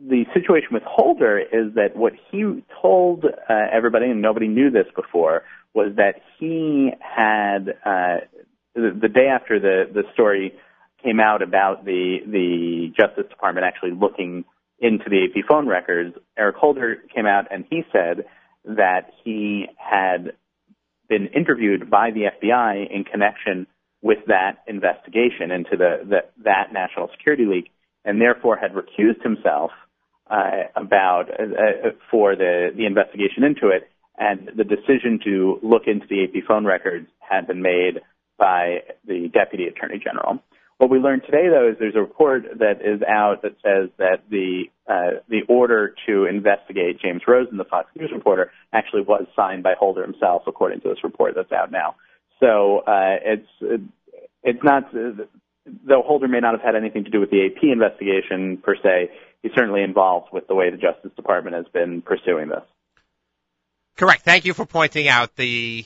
the 0.00 0.24
situation 0.34 0.68
with 0.72 0.82
Holder 0.82 1.38
is 1.38 1.74
that 1.74 1.96
what 1.96 2.12
he 2.30 2.64
told 2.82 3.24
uh, 3.24 3.54
everybody, 3.72 4.06
and 4.06 4.22
nobody 4.22 4.48
knew 4.48 4.70
this 4.70 4.86
before, 4.94 5.42
was 5.72 5.92
that 5.96 6.22
he 6.38 6.90
had 7.00 7.74
uh, 7.84 8.16
the, 8.74 9.08
day 9.08 9.26
after 9.26 9.58
the 9.60 9.84
the 9.92 10.02
story 10.12 10.54
came 11.02 11.20
out 11.20 11.42
about 11.42 11.84
the 11.84 12.18
the 12.26 12.92
Justice 12.96 13.28
Department 13.30 13.66
actually 13.66 13.92
looking 13.92 14.44
into 14.78 15.04
the 15.08 15.24
AP 15.24 15.44
phone 15.48 15.66
records. 15.66 16.16
Eric 16.36 16.56
Holder 16.56 16.96
came 17.14 17.26
out 17.26 17.46
and 17.50 17.64
he 17.70 17.82
said 17.92 18.24
that 18.64 19.12
he 19.22 19.66
had 19.76 20.32
been 21.08 21.28
interviewed 21.28 21.90
by 21.90 22.10
the 22.10 22.30
FBI 22.42 22.90
in 22.90 23.04
connection 23.04 23.66
with 24.02 24.18
that 24.26 24.58
investigation 24.66 25.50
into 25.50 25.76
the, 25.76 26.04
the 26.08 26.18
that 26.44 26.72
national 26.72 27.08
security 27.16 27.44
leak, 27.46 27.70
and 28.04 28.20
therefore 28.20 28.56
had 28.56 28.72
recused 28.72 29.22
himself 29.22 29.70
uh, 30.30 30.64
about 30.76 31.24
uh, 31.30 31.90
for 32.10 32.34
the 32.36 32.70
the 32.76 32.86
investigation 32.86 33.44
into 33.44 33.68
it, 33.68 33.88
and 34.18 34.50
the 34.56 34.64
decision 34.64 35.20
to 35.24 35.58
look 35.62 35.82
into 35.86 36.06
the 36.08 36.24
AP 36.24 36.44
phone 36.46 36.64
records 36.64 37.06
had 37.18 37.46
been 37.46 37.62
made 37.62 38.00
by 38.38 38.82
the 39.06 39.28
deputy 39.32 39.64
attorney 39.64 40.00
general. 40.02 40.42
What 40.78 40.90
we 40.90 40.98
learned 40.98 41.22
today, 41.24 41.48
though, 41.48 41.68
is 41.70 41.76
there's 41.78 41.94
a 41.94 42.00
report 42.00 42.42
that 42.58 42.80
is 42.84 43.00
out 43.08 43.42
that 43.42 43.54
says 43.62 43.90
that 43.98 44.24
the 44.28 44.64
uh, 44.88 45.20
the 45.28 45.42
order 45.48 45.94
to 46.06 46.26
investigate 46.26 47.00
James 47.00 47.22
Rosen, 47.26 47.56
the 47.56 47.64
Fox 47.64 47.88
News 47.96 48.10
reporter, 48.12 48.50
actually 48.72 49.02
was 49.02 49.24
signed 49.36 49.62
by 49.62 49.74
Holder 49.78 50.02
himself, 50.02 50.42
according 50.46 50.80
to 50.80 50.88
this 50.88 51.04
report 51.04 51.34
that's 51.36 51.52
out 51.52 51.70
now. 51.70 51.94
So 52.40 52.78
uh, 52.78 53.16
it's 53.24 53.82
it's 54.42 54.64
not 54.64 54.92
though 54.92 56.02
Holder 56.02 56.28
may 56.28 56.40
not 56.40 56.52
have 56.52 56.62
had 56.62 56.74
anything 56.74 57.04
to 57.04 57.10
do 57.10 57.20
with 57.20 57.30
the 57.30 57.46
AP 57.46 57.62
investigation 57.62 58.58
per 58.58 58.74
se. 58.76 59.10
He's 59.42 59.52
certainly 59.54 59.82
involved 59.82 60.28
with 60.32 60.48
the 60.48 60.54
way 60.54 60.70
the 60.70 60.76
Justice 60.76 61.12
Department 61.16 61.54
has 61.54 61.66
been 61.72 62.02
pursuing 62.02 62.48
this. 62.48 62.62
Correct. 63.96 64.22
Thank 64.22 64.44
you 64.44 64.54
for 64.54 64.66
pointing 64.66 65.06
out 65.06 65.36
the, 65.36 65.84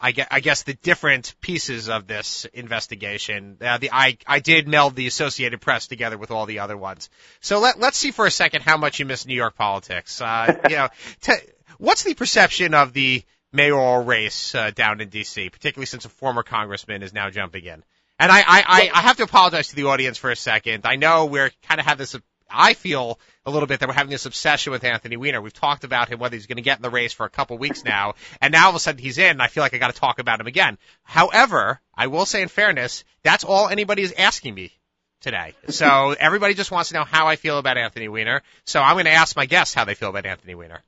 I 0.00 0.12
guess, 0.12 0.28
I 0.30 0.40
guess 0.40 0.62
the 0.62 0.74
different 0.74 1.34
pieces 1.40 1.88
of 1.88 2.06
this 2.06 2.46
investigation. 2.54 3.58
Uh, 3.60 3.78
the 3.78 3.90
I 3.92 4.16
I 4.26 4.40
did 4.40 4.66
meld 4.66 4.96
the 4.96 5.06
Associated 5.06 5.60
Press 5.60 5.86
together 5.86 6.16
with 6.16 6.30
all 6.30 6.46
the 6.46 6.60
other 6.60 6.76
ones. 6.76 7.10
So 7.40 7.60
let 7.60 7.78
let's 7.78 7.98
see 7.98 8.10
for 8.10 8.26
a 8.26 8.30
second 8.30 8.62
how 8.62 8.76
much 8.76 8.98
you 8.98 9.06
miss 9.06 9.26
New 9.26 9.34
York 9.34 9.56
politics. 9.56 10.20
Uh, 10.20 10.58
you 10.70 10.76
know, 10.76 10.88
t- 11.20 11.34
what's 11.78 12.02
the 12.02 12.14
perception 12.14 12.74
of 12.74 12.92
the 12.92 13.22
mayoral 13.52 14.04
race 14.04 14.54
uh, 14.54 14.70
down 14.70 15.00
in 15.00 15.08
D.C., 15.08 15.50
particularly 15.50 15.86
since 15.86 16.04
a 16.04 16.08
former 16.08 16.42
congressman 16.42 17.02
is 17.02 17.12
now 17.12 17.28
jumping 17.30 17.64
in? 17.64 17.82
And 18.18 18.30
I, 18.30 18.40
I, 18.40 18.44
I, 18.46 18.90
I 18.92 19.00
have 19.00 19.16
to 19.16 19.22
apologize 19.22 19.68
to 19.68 19.76
the 19.76 19.84
audience 19.84 20.18
for 20.18 20.30
a 20.30 20.36
second. 20.36 20.84
I 20.84 20.96
know 20.96 21.24
we're 21.24 21.50
kind 21.66 21.80
of 21.80 21.86
have 21.86 21.96
this 21.96 22.14
I 22.52 22.74
feel 22.74 23.18
a 23.46 23.50
little 23.50 23.66
bit 23.66 23.80
that 23.80 23.88
we're 23.88 23.94
having 23.94 24.10
this 24.10 24.26
obsession 24.26 24.72
with 24.72 24.84
Anthony 24.84 25.16
Weiner. 25.16 25.40
We've 25.40 25.52
talked 25.52 25.84
about 25.84 26.08
him, 26.08 26.18
whether 26.18 26.36
he's 26.36 26.46
going 26.46 26.56
to 26.56 26.62
get 26.62 26.78
in 26.78 26.82
the 26.82 26.90
race 26.90 27.12
for 27.12 27.26
a 27.26 27.30
couple 27.30 27.58
weeks 27.58 27.84
now, 27.84 28.14
and 28.40 28.52
now 28.52 28.64
all 28.64 28.70
of 28.70 28.76
a 28.76 28.78
sudden 28.78 29.00
he's 29.02 29.18
in, 29.18 29.30
and 29.30 29.42
I 29.42 29.48
feel 29.48 29.62
like 29.62 29.74
I 29.74 29.78
got 29.78 29.94
to 29.94 30.00
talk 30.00 30.18
about 30.18 30.40
him 30.40 30.46
again. 30.46 30.78
However, 31.02 31.80
I 31.94 32.08
will 32.08 32.26
say 32.26 32.42
in 32.42 32.48
fairness, 32.48 33.04
that's 33.22 33.44
all 33.44 33.68
anybody 33.68 34.02
is 34.02 34.12
asking 34.12 34.54
me 34.54 34.72
today. 35.20 35.54
So 35.68 36.14
everybody 36.20 36.54
just 36.54 36.70
wants 36.70 36.90
to 36.90 36.96
know 36.96 37.04
how 37.04 37.26
I 37.26 37.36
feel 37.36 37.58
about 37.58 37.78
Anthony 37.78 38.08
Weiner. 38.08 38.42
So 38.64 38.80
I'm 38.80 38.94
going 38.94 39.06
to 39.06 39.12
ask 39.12 39.36
my 39.36 39.46
guests 39.46 39.74
how 39.74 39.84
they 39.84 39.94
feel 39.94 40.10
about 40.10 40.26
Anthony 40.26 40.54
Weiner. 40.54 40.82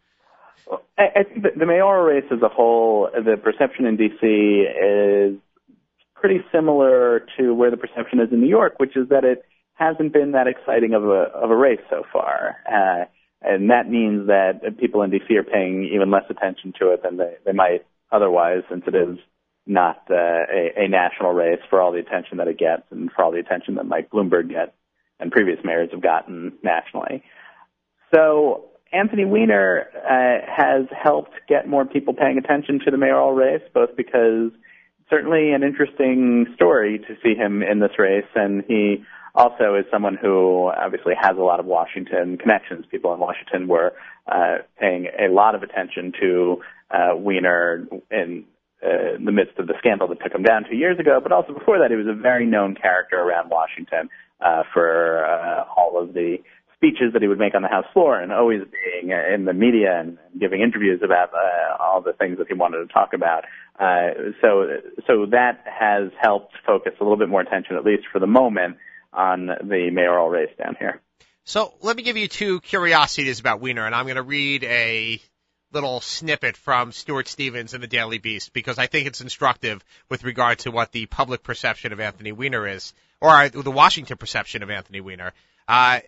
I, 0.99 1.21
I 1.21 1.23
think 1.25 1.43
the 1.59 1.67
mayoral 1.67 2.05
race 2.05 2.25
as 2.31 2.43
a 2.43 2.49
whole, 2.49 3.09
the 3.13 3.37
perception 3.37 3.87
in 3.87 3.97
D.C. 3.97 4.27
is 4.27 5.39
pretty 6.15 6.41
similar 6.53 7.27
to 7.39 7.53
where 7.53 7.71
the 7.71 7.77
perception 7.77 8.21
is 8.21 8.33
in 8.33 8.41
New 8.41 8.49
York, 8.49 8.75
which 8.79 8.97
is 8.97 9.09
that 9.09 9.25
it 9.25 9.45
hasn't 9.83 10.13
been 10.13 10.33
that 10.33 10.47
exciting 10.47 10.95
of 10.95 11.05
a 11.05 11.31
of 11.35 11.51
a 11.51 11.57
race 11.57 11.81
so 11.91 12.03
far. 12.13 12.57
Uh, 12.67 13.05
and 13.43 13.71
that 13.71 13.89
means 13.89 14.29
that 14.29 14.79
people 14.79 15.03
in 15.03 15.11
DC 15.11 15.31
are 15.33 15.43
paying 15.43 15.91
even 15.93 16.11
less 16.11 16.25
attention 16.31 16.73
to 16.79 16.93
it 16.93 17.03
than 17.03 17.17
they, 17.17 17.35
they 17.45 17.53
might 17.53 17.85
otherwise, 18.13 18.63
since 18.71 18.85
it 18.87 18.95
is 18.95 19.19
not 19.67 20.03
uh, 20.11 20.15
a, 20.15 20.85
a 20.85 20.89
national 20.89 21.33
race 21.33 21.61
for 21.69 21.81
all 21.81 21.93
the 21.93 21.99
attention 21.99 22.39
that 22.39 22.49
it 22.49 22.59
gets 22.59 22.83
and 22.91 23.11
for 23.11 23.25
all 23.25 23.33
the 23.33 23.39
attention 23.39 23.75
that 23.77 23.87
Mike 23.87 24.11
Bloomberg 24.11 24.49
gets 24.49 24.73
and 25.19 25.31
previous 25.33 25.59
mayors 25.65 25.91
have 25.93 26.03
gotten 26.03 26.53
nationally. 26.63 27.23
So 28.15 28.65
Anthony 28.93 29.25
Weiner 29.25 29.87
uh, 29.97 30.47
has 30.47 30.87
helped 30.91 31.33
get 31.49 31.69
more 31.69 31.85
people 31.85 32.15
paying 32.15 32.39
attention 32.39 32.81
to 32.85 32.91
the 32.91 32.99
mayoral 32.99 33.33
race, 33.33 33.63
both 33.73 33.97
because 33.97 34.51
certainly 35.09 35.53
an 35.53 35.63
interesting 35.63 36.47
story 36.55 36.99
to 36.99 37.15
see 37.23 37.35
him 37.35 37.63
in 37.63 37.81
this 37.81 37.99
race, 37.99 38.29
and 38.35 38.65
he 38.69 39.05
also 39.35 39.75
is 39.75 39.85
someone 39.91 40.17
who 40.21 40.71
obviously 40.77 41.15
has 41.21 41.37
a 41.37 41.43
lot 41.43 41.61
of 41.61 41.67
Washington 41.67 42.37
connections. 42.37 42.85
People 42.91 43.15
in 43.15 43.21
Washington 43.21 43.69
were 43.69 43.93
uh, 44.27 44.59
paying 44.79 45.09
a 45.19 45.33
lot 45.33 45.55
of 45.55 45.63
attention 45.63 46.13
to 46.21 46.63
uh, 46.91 47.17
Weiner 47.17 47.87
in 48.11 48.45
uh, 48.83 49.17
the 49.25 49.33
midst 49.33 49.59
of 49.59 49.67
the 49.67 49.75
scandal 49.79 50.09
that 50.09 50.21
took 50.23 50.35
him 50.35 50.43
down 50.43 50.65
two 50.69 50.77
years 50.77 50.99
ago, 50.99 51.21
but 51.23 51.33
also 51.33 51.53
before 51.53 51.79
that, 51.79 51.91
he 51.91 51.97
was 51.97 52.07
a 52.07 52.21
very 52.21 52.47
known 52.47 52.75
character 52.75 53.17
around 53.17 53.49
Washington 53.49 54.09
uh, 54.41 54.65
for 54.75 55.25
uh, 55.25 55.65
all 55.77 56.03
of 56.03 56.15
the 56.15 56.39
speeches 56.75 57.13
that 57.13 57.23
he 57.23 57.29
would 57.29 57.39
make 57.39 57.55
on 57.55 57.63
the 57.63 57.69
House 57.69 57.85
floor 57.93 58.21
and 58.21 58.33
always 58.33 58.61
being 58.73 59.13
in 59.13 59.45
the 59.45 59.53
media 59.53 60.01
and 60.01 60.19
giving 60.39 60.61
interviews 60.61 61.01
about 61.03 61.31
uh, 61.33 61.81
all 61.81 62.01
the 62.01 62.13
things 62.13 62.39
that 62.39 62.49
he 62.49 62.55
wanted 62.55 62.79
to 62.79 62.93
talk 62.93 63.13
about. 63.15 63.45
Uh, 63.79 64.35
so, 64.41 64.67
so 65.07 65.27
that 65.31 65.63
has 65.65 66.11
helped 66.21 66.55
focus 66.67 66.93
a 67.01 67.05
little 67.05 67.17
bit 67.17 67.29
more 67.29 67.41
attention, 67.41 67.77
at 67.77 67.85
least 67.85 68.03
for 68.13 68.19
the 68.19 68.27
moment, 68.27 68.77
on 69.13 69.47
the 69.47 69.91
mayoral 69.91 70.29
race 70.29 70.51
down 70.59 70.77
here. 70.79 71.01
So 71.45 71.75
let 71.81 71.97
me 71.97 72.03
give 72.03 72.17
you 72.17 72.29
two 72.29 72.61
curiosities 72.61 73.41
about 73.41 73.61
Weiner, 73.61 73.85
and 73.85 73.95
I'm 73.95 74.05
going 74.05 74.17
to 74.17 74.23
read 74.23 74.63
a 74.65 75.21
little 75.73 76.01
snippet 76.01 76.57
from 76.57 76.93
Stuart 76.93 77.29
Stevens 77.29 77.75
in 77.75 77.81
the 77.81 77.87
Daily 77.87 78.19
Beast 78.19 78.53
because 78.53 78.79
I 78.79 78.87
think 78.87 79.07
it's 79.07 79.21
instructive 79.21 79.85
with 80.09 80.23
regard 80.23 80.61
to 80.61 80.71
what 80.71 80.93
the 80.93 81.07
public 81.07 81.43
perception 81.43 81.93
of 81.93 82.01
Anthony 82.01 82.33
Weiner 82.33 82.67
is, 82.67 82.93
or 83.21 83.49
the 83.49 83.71
Washington 83.71 84.19
perception 84.19 84.63
of 84.63 84.71
Anthony 84.71 85.01
Weiner. 85.01 85.33
Uh, 85.67 86.01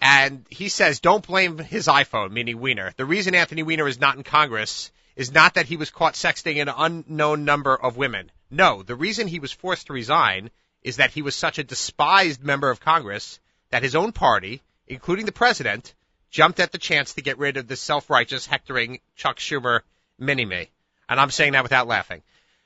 and 0.00 0.44
he 0.50 0.68
says, 0.68 1.00
don't 1.00 1.26
blame 1.26 1.58
his 1.58 1.86
iPhone, 1.86 2.30
meaning 2.30 2.60
Weiner. 2.60 2.92
The 2.96 3.04
reason 3.04 3.34
Anthony 3.34 3.62
Weiner 3.62 3.88
is 3.88 4.00
not 4.00 4.16
in 4.16 4.22
Congress 4.22 4.90
is 5.16 5.32
not 5.32 5.54
that 5.54 5.66
he 5.66 5.76
was 5.76 5.90
caught 5.90 6.14
sexting 6.14 6.60
an 6.60 6.68
unknown 6.68 7.44
number 7.44 7.74
of 7.74 7.96
women. 7.96 8.30
No, 8.50 8.82
the 8.82 8.94
reason 8.94 9.26
he 9.26 9.40
was 9.40 9.50
forced 9.50 9.86
to 9.86 9.94
resign 9.94 10.50
is 10.86 10.98
that 10.98 11.10
he 11.10 11.20
was 11.20 11.34
such 11.34 11.58
a 11.58 11.64
despised 11.64 12.44
member 12.44 12.70
of 12.70 12.78
Congress 12.78 13.40
that 13.70 13.82
his 13.82 13.96
own 13.96 14.12
party, 14.12 14.62
including 14.86 15.26
the 15.26 15.32
president, 15.32 15.92
jumped 16.30 16.60
at 16.60 16.70
the 16.70 16.78
chance 16.78 17.14
to 17.14 17.22
get 17.22 17.38
rid 17.38 17.56
of 17.56 17.66
the 17.66 17.74
self-righteous, 17.74 18.46
hectoring 18.46 19.00
Chuck 19.16 19.38
Schumer 19.38 19.80
mini-me. 20.16 20.68
And 21.08 21.18
I'm 21.18 21.30
saying 21.30 21.54
that 21.54 21.64
without 21.64 21.88
laughing. 21.88 22.22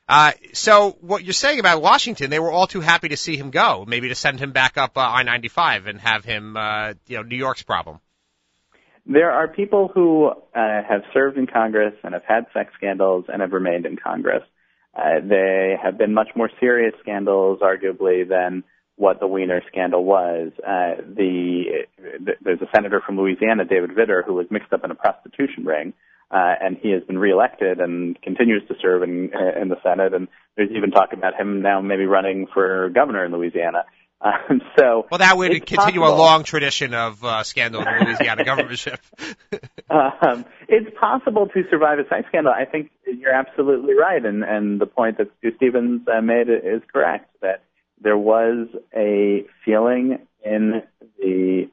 Uh, 0.06 0.33
so 0.52 0.98
what 1.00 1.24
you're 1.24 1.33
saying 1.33 1.61
about 1.61 1.80
Washington, 1.80 2.28
they 2.28 2.38
were 2.38 2.52
all 2.52 2.66
too 2.66 2.83
happy 2.83 3.09
to 3.09 3.16
see 3.16 3.38
him 3.38 3.50
go, 3.50 3.87
maybe 3.88 4.09
to 4.09 4.14
send 4.14 4.38
him 4.38 4.52
back 4.52 4.76
up 4.76 4.98
uh, 4.98 5.00
I-95 5.00 5.88
and 5.88 5.98
have 6.00 6.22
him, 6.22 6.59
uh, 6.59 6.92
you 7.06 7.16
know, 7.16 7.22
New 7.22 7.37
York's 7.37 7.62
problem. 7.62 8.00
There 9.06 9.30
are 9.30 9.48
people 9.48 9.90
who 9.94 10.28
uh, 10.28 10.35
have 10.54 11.04
served 11.14 11.38
in 11.38 11.46
Congress 11.46 11.94
and 12.04 12.12
have 12.12 12.24
had 12.24 12.44
sex 12.52 12.72
scandals 12.76 13.24
and 13.28 13.40
have 13.40 13.52
remained 13.52 13.87
in 13.87 13.96
Congress. 13.96 14.42
Uh, 14.94 15.20
they 15.22 15.76
have 15.83 15.98
been 15.98 16.12
much 16.14 16.29
more 16.35 16.50
serious 16.59 16.94
scandals, 17.00 17.61
arguably, 17.61 18.29
than 18.29 18.64
what 18.96 19.20
the 19.20 19.26
Weiner 19.26 19.62
scandal 19.68 20.05
was. 20.05 20.53
Uh, 20.59 21.00
the, 21.16 21.87
the 21.98 22.33
there's 22.42 22.61
a 22.61 22.68
senator 22.74 23.00
from 23.05 23.16
Louisiana, 23.16 23.64
David 23.64 23.90
Vitter, 23.90 24.24
who 24.24 24.35
was 24.35 24.46
mixed 24.50 24.72
up 24.72 24.85
in 24.85 24.90
a 24.90 24.94
prostitution 24.94 25.64
ring, 25.64 25.94
uh, 26.31 26.55
and 26.61 26.76
he 26.76 26.90
has 26.90 27.03
been 27.05 27.18
reelected 27.18 27.81
and 27.81 28.20
continues 28.20 28.62
to 28.68 28.74
serve 28.83 29.03
in 29.03 29.31
in 29.61 29.68
the 29.68 29.81
Senate. 29.83 30.12
And 30.12 30.29
there's 30.57 30.70
even 30.76 30.90
talk 30.90 31.12
about 31.12 31.35
him 31.35 31.62
now 31.62 31.81
maybe 31.81 32.05
running 32.05 32.46
for 32.53 32.90
governor 32.90 33.24
in 33.24 33.33
Louisiana. 33.33 33.85
Um, 34.22 34.61
so 34.78 35.06
well, 35.11 35.18
that 35.18 35.38
would 35.38 35.50
continue 35.66 36.00
possible. 36.00 36.09
a 36.09 36.14
long 36.14 36.44
tradition 36.44 36.92
of 36.92 37.24
uh, 37.24 37.42
scandal 37.42 37.80
in 37.80 38.04
Louisiana 38.04 38.44
governorship. 38.44 39.00
um, 39.90 40.44
it's 40.68 40.94
possible 40.98 41.46
to 41.48 41.62
survive 41.70 41.98
a 41.98 42.09
sex 42.09 42.28
scandal. 42.28 42.52
I 42.52 42.66
think 42.66 42.90
you're 43.06 43.33
absolutely 43.33 43.94
right, 43.94 44.22
and 44.22 44.44
and 44.44 44.80
the 44.80 44.87
point 44.87 45.18
that 45.18 45.28
Stu 45.38 45.52
Stevens 45.56 46.02
uh, 46.06 46.20
made 46.20 46.48
is 46.50 46.83
correct 46.92 47.35
that 47.40 47.62
there 48.02 48.18
was 48.18 48.68
a 48.94 49.46
feeling 49.64 50.18
in 50.44 50.83
the 51.18 51.70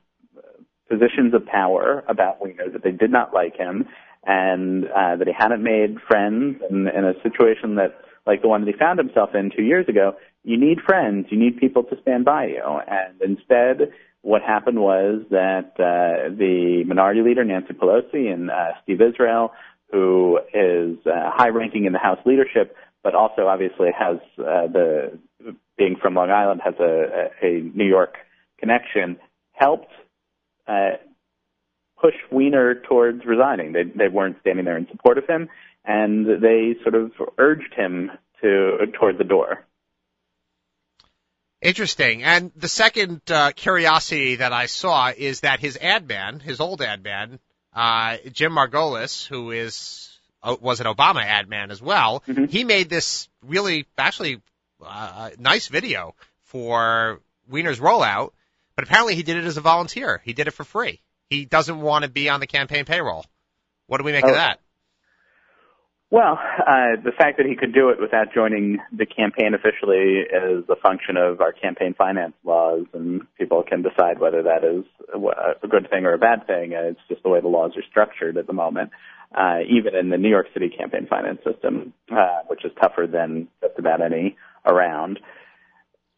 positions 0.90 1.34
of 1.34 1.46
power 1.46 2.04
about 2.08 2.42
Weiner 2.42 2.70
that 2.72 2.84
they 2.84 2.92
did 2.92 3.12
not 3.12 3.34
like 3.34 3.58
him, 3.58 3.88
and 4.24 4.86
uh, 4.86 5.18
that 5.18 5.28
he 5.28 5.34
hadn't 5.38 5.64
made 5.64 5.98
friends, 6.08 6.62
and 6.70 6.88
in 6.88 7.04
a 7.04 7.14
situation 7.24 7.76
that 7.76 8.00
like 8.26 8.42
the 8.42 8.48
one 8.48 8.64
that 8.64 8.72
he 8.72 8.78
found 8.78 9.00
himself 9.00 9.34
in 9.34 9.52
two 9.56 9.64
years 9.64 9.88
ago, 9.88 10.16
you 10.48 10.58
need 10.58 10.80
friends, 10.80 11.28
you 11.30 11.38
need 11.38 11.58
people 11.58 11.84
to 11.84 12.02
stand 12.02 12.24
by 12.24 12.46
you. 12.46 12.64
And 12.88 13.22
instead, 13.22 13.92
what 14.22 14.42
happened 14.42 14.80
was 14.80 15.24
that 15.30 15.74
uh, 15.76 16.34
the 16.34 16.86
minority 16.88 17.22
leader, 17.22 17.44
Nancy 17.44 17.74
Pelosi, 17.74 18.32
and 18.34 18.50
uh, 18.50 18.72
Steve 18.82 19.02
Israel, 19.02 19.52
who 19.92 20.40
is 20.54 21.06
uh, 21.06 21.32
high 21.34 21.50
ranking 21.50 21.84
in 21.84 21.92
the 21.92 22.00
House 22.00 22.20
leadership, 22.26 22.78
but 23.04 23.14
also 23.14 23.48
obviously 23.48 23.90
has 23.98 24.20
uh, 24.40 24.68
the 24.68 25.20
being 25.78 25.98
from 26.02 26.16
Long 26.16 26.32
Island 26.32 26.62
has 26.64 26.76
a, 26.80 27.30
a 27.42 27.62
New 27.76 27.86
York 27.86 28.16
connection, 28.58 29.18
helped 29.52 29.92
uh, 30.66 30.92
push 32.02 32.16
Weiner 32.32 32.76
towards 32.88 33.26
resigning. 33.26 33.74
They 33.74 33.84
they 33.84 34.08
weren't 34.08 34.38
standing 34.40 34.64
there 34.64 34.78
in 34.78 34.88
support 34.90 35.18
of 35.18 35.28
him, 35.28 35.50
and 35.84 36.26
they 36.42 36.76
sort 36.84 36.96
of 36.96 37.12
urged 37.38 37.74
him 37.76 38.12
to 38.42 38.78
toward 38.98 39.18
the 39.18 39.26
door. 39.26 39.66
Interesting. 41.62 42.24
And 42.24 42.52
the 42.56 42.68
second 42.68 43.22
uh, 43.32 43.52
curiosity 43.52 44.36
that 44.36 44.54
I 44.54 44.68
saw 44.68 45.12
is 45.16 45.42
that 45.42 45.60
his 45.60 45.78
ad 45.78 46.08
man, 46.08 46.40
his 46.40 46.60
old 46.60 46.82
ad 46.82 47.04
man, 47.04 47.40
uh, 47.74 48.18
Jim 48.32 48.54
Margolis, 48.54 49.26
who 49.26 49.52
is 49.52 50.10
uh, 50.44 50.56
was 50.62 50.82
an 50.82 50.86
Obama 50.86 51.24
ad 51.24 51.50
man 51.50 51.72
as 51.72 51.82
well, 51.82 52.24
mm-hmm. 52.28 52.46
he 52.46 52.64
made 52.64 52.90
this 52.90 53.28
really 53.44 53.88
actually 53.98 54.42
uh, 54.86 55.32
nice 55.40 55.68
video 55.68 56.14
for 56.44 57.22
Weiner's 57.50 57.80
rollout, 57.80 58.32
but 58.76 58.84
apparently 58.84 59.16
he 59.16 59.24
did 59.24 59.38
it 59.38 59.46
as 59.46 59.58
a 59.58 59.62
volunteer. 59.62 60.22
He 60.24 60.34
did 60.34 60.48
it 60.48 60.52
for 60.52 60.64
free. 60.64 61.02
He 61.30 61.46
doesn't 61.46 61.82
want 61.82 62.04
to 62.04 62.10
be 62.10 62.30
on 62.30 62.40
the 62.40 62.48
campaign 62.48 62.86
payroll. 62.86 63.26
What 63.88 63.98
do 63.98 64.04
we 64.04 64.12
make 64.12 64.26
oh. 64.26 64.30
of 64.30 64.36
that? 64.36 64.60
Well, 66.10 66.40
uh, 66.42 66.96
the 67.04 67.12
fact 67.18 67.36
that 67.36 67.46
he 67.46 67.56
could 67.58 67.74
do 67.74 67.90
it 67.90 68.00
without 68.00 68.34
joining 68.34 68.78
the 68.96 69.06
campaign 69.06 69.54
officially 69.54 70.24
is 70.24 70.64
a 70.70 70.78
function 70.82 71.18
of 71.18 71.42
our 71.42 71.52
campaign 71.52 71.96
finance 71.98 72.34
laws, 72.46 72.86
and 72.94 73.24
people 73.38 73.62
can 73.62 73.82
decide 73.82 74.20
whether 74.20 74.42
that 74.44 74.64
is 74.64 74.86
a 75.14 75.68
good 75.68 75.90
thing 75.90 76.06
or 76.06 76.14
a 76.14 76.18
bad 76.18 76.48
thing. 76.48 76.72
It's 76.72 77.00
just 77.10 77.24
the 77.24 77.30
way 77.30 77.42
the 77.42 77.50
laws 77.50 77.72
are 77.76 77.84
structured 77.90 78.38
at 78.38 78.48
the 78.48 78.54
moment, 78.54 78.92
uh, 79.36 79.60
even 79.68 79.96
in 79.96 80.10
the 80.10 80.18
New 80.18 80.30
York 80.30 80.48
City 80.54 80.70
campaign 80.70 81.08
finance 81.10 81.40
system, 81.44 81.92
uh, 82.10 82.40
which 82.48 82.64
is 82.64 82.72
tougher 82.82 83.06
than 83.06 83.50
just 83.62 83.78
about 83.78 84.02
any 84.02 84.38
around. 84.66 85.20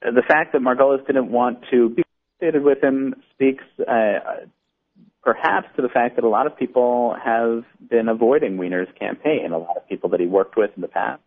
The 0.02 0.24
fact 0.28 0.54
that 0.54 0.62
Margolis 0.62 1.06
didn't 1.08 1.32
want 1.32 1.66
to 1.72 1.90
be 1.90 2.04
associated 2.38 2.64
with 2.64 2.84
him 2.84 3.16
speaks 3.34 3.64
uh, 3.80 4.46
perhaps 5.24 5.68
to 5.76 5.82
the 5.82 5.90
fact 5.90 6.16
that 6.16 6.24
a 6.24 6.30
lot 6.30 6.48
of 6.48 6.58
people 6.58 7.16
have 7.24 7.64
been 7.90 8.08
avoiding 8.08 8.58
Weiner's 8.58 8.88
campaign. 8.98 9.52
A 9.52 9.58
lot 9.58 9.78
of 9.78 9.88
people 9.88 10.10
that 10.10 10.20
he 10.20 10.26
worked 10.26 10.56
with 10.56 10.72
in 10.76 10.82
the 10.82 10.88
past 10.88 11.22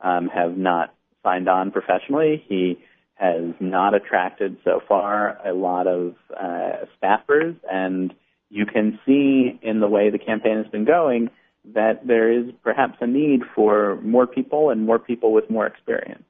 um, 0.00 0.28
have 0.28 0.56
not 0.56 0.94
signed 1.22 1.48
on 1.48 1.70
professionally. 1.70 2.44
He 2.48 2.78
has 3.14 3.54
not 3.60 3.94
attracted 3.94 4.56
so 4.64 4.80
far 4.86 5.38
a 5.46 5.52
lot 5.52 5.86
of 5.86 6.14
uh, 6.36 6.86
staffers, 7.00 7.56
and 7.70 8.12
you 8.50 8.66
can 8.66 8.98
see 9.06 9.58
in 9.62 9.80
the 9.80 9.88
way 9.88 10.10
the 10.10 10.18
campaign 10.18 10.58
has 10.58 10.66
been 10.66 10.84
going 10.84 11.30
that 11.74 12.06
there 12.06 12.30
is 12.30 12.52
perhaps 12.62 12.98
a 13.00 13.06
need 13.06 13.40
for 13.54 14.00
more 14.02 14.26
people 14.26 14.70
and 14.70 14.84
more 14.84 14.98
people 14.98 15.32
with 15.32 15.48
more 15.48 15.66
experience. 15.66 16.24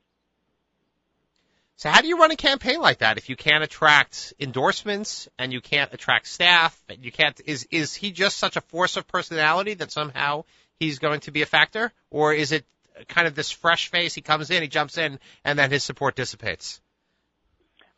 So 1.76 1.90
how 1.90 2.00
do 2.00 2.08
you 2.08 2.18
run 2.18 2.30
a 2.30 2.36
campaign 2.36 2.80
like 2.80 2.98
that 2.98 3.18
if 3.18 3.28
you 3.28 3.36
can't 3.36 3.64
attract 3.64 4.32
endorsements 4.38 5.28
and 5.38 5.52
you 5.52 5.60
can't 5.60 5.92
attract 5.92 6.28
staff 6.28 6.80
and 6.88 7.04
you 7.04 7.10
can't 7.10 7.40
is 7.46 7.66
is 7.70 7.94
he 7.94 8.12
just 8.12 8.36
such 8.36 8.56
a 8.56 8.60
force 8.60 8.96
of 8.96 9.08
personality 9.08 9.74
that 9.74 9.90
somehow 9.90 10.44
he's 10.78 10.98
going 11.00 11.20
to 11.20 11.32
be 11.32 11.42
a 11.42 11.46
factor 11.46 11.92
or 12.10 12.32
is 12.32 12.52
it 12.52 12.64
kind 13.08 13.26
of 13.26 13.34
this 13.34 13.50
fresh 13.50 13.88
face 13.90 14.14
he 14.14 14.20
comes 14.20 14.50
in 14.50 14.62
he 14.62 14.68
jumps 14.68 14.98
in 14.98 15.18
and 15.44 15.58
then 15.58 15.70
his 15.70 15.82
support 15.82 16.14
dissipates? 16.14 16.80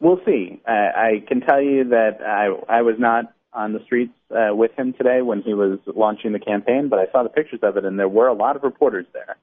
We'll 0.00 0.20
see. 0.26 0.60
Uh, 0.66 0.70
I 0.70 1.24
can 1.26 1.40
tell 1.40 1.60
you 1.60 1.90
that 1.90 2.18
I, 2.20 2.78
I 2.78 2.82
was 2.82 2.96
not 2.98 3.32
on 3.52 3.72
the 3.72 3.82
streets 3.84 4.12
uh, 4.30 4.54
with 4.54 4.72
him 4.78 4.92
today 4.92 5.22
when 5.22 5.40
he 5.40 5.54
was 5.54 5.78
launching 5.86 6.32
the 6.32 6.38
campaign, 6.38 6.88
but 6.88 6.98
I 6.98 7.10
saw 7.10 7.22
the 7.22 7.30
pictures 7.30 7.60
of 7.62 7.78
it, 7.78 7.86
and 7.86 7.98
there 7.98 8.08
were 8.08 8.28
a 8.28 8.34
lot 8.34 8.56
of 8.56 8.62
reporters 8.62 9.06
there. 9.14 9.36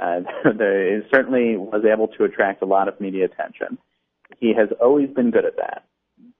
Uh, 0.00 0.20
certainly 1.12 1.56
was 1.56 1.84
able 1.84 2.08
to 2.08 2.24
attract 2.24 2.62
a 2.62 2.66
lot 2.66 2.88
of 2.88 3.00
media 3.00 3.26
attention. 3.26 3.78
He 4.38 4.54
has 4.56 4.68
always 4.80 5.10
been 5.10 5.30
good 5.30 5.44
at 5.44 5.56
that, 5.56 5.84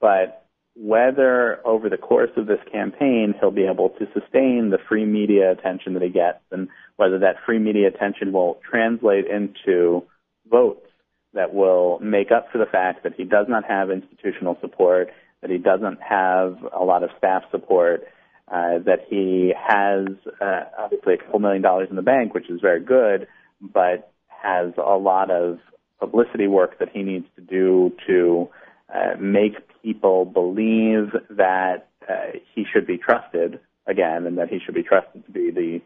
but 0.00 0.46
whether 0.76 1.60
over 1.66 1.90
the 1.90 1.98
course 1.98 2.30
of 2.36 2.46
this 2.46 2.60
campaign 2.72 3.34
he'll 3.38 3.50
be 3.50 3.66
able 3.66 3.90
to 3.90 4.06
sustain 4.14 4.70
the 4.70 4.78
free 4.88 5.04
media 5.04 5.50
attention 5.50 5.92
that 5.94 6.02
he 6.02 6.08
gets, 6.08 6.38
and 6.50 6.68
whether 6.96 7.18
that 7.18 7.36
free 7.44 7.58
media 7.58 7.88
attention 7.88 8.32
will 8.32 8.58
translate 8.68 9.26
into 9.26 10.04
votes 10.50 10.86
that 11.34 11.52
will 11.52 11.98
make 12.00 12.30
up 12.30 12.50
for 12.50 12.58
the 12.58 12.66
fact 12.66 13.02
that 13.02 13.12
he 13.14 13.24
does 13.24 13.46
not 13.48 13.64
have 13.64 13.90
institutional 13.90 14.56
support, 14.60 15.10
that 15.42 15.50
he 15.50 15.58
doesn't 15.58 15.98
have 16.00 16.56
a 16.72 16.82
lot 16.84 17.02
of 17.02 17.10
staff 17.18 17.42
support, 17.50 18.04
uh, 18.48 18.78
that 18.84 19.00
he 19.08 19.52
has 19.56 20.08
uh, 20.40 20.64
obviously 20.78 21.14
a 21.14 21.18
couple 21.18 21.38
million 21.38 21.62
dollars 21.62 21.88
in 21.90 21.96
the 21.96 22.02
bank, 22.02 22.34
which 22.34 22.50
is 22.50 22.60
very 22.60 22.80
good, 22.80 23.28
but 23.60 24.12
has 24.28 24.72
a 24.78 24.96
lot 24.96 25.30
of 25.30 25.58
publicity 25.98 26.46
work 26.46 26.78
that 26.78 26.88
he 26.92 27.02
needs 27.02 27.26
to 27.36 27.42
do 27.42 27.92
to 28.06 28.48
uh, 28.92 29.16
make 29.20 29.54
people 29.82 30.24
believe 30.24 31.12
that 31.30 31.88
uh, 32.08 32.38
he 32.54 32.64
should 32.72 32.86
be 32.86 32.96
trusted 32.98 33.60
again, 33.86 34.26
and 34.26 34.38
that 34.38 34.48
he 34.48 34.58
should 34.64 34.74
be 34.74 34.82
trusted 34.82 35.24
to 35.26 35.30
be 35.30 35.50
the 35.50 35.80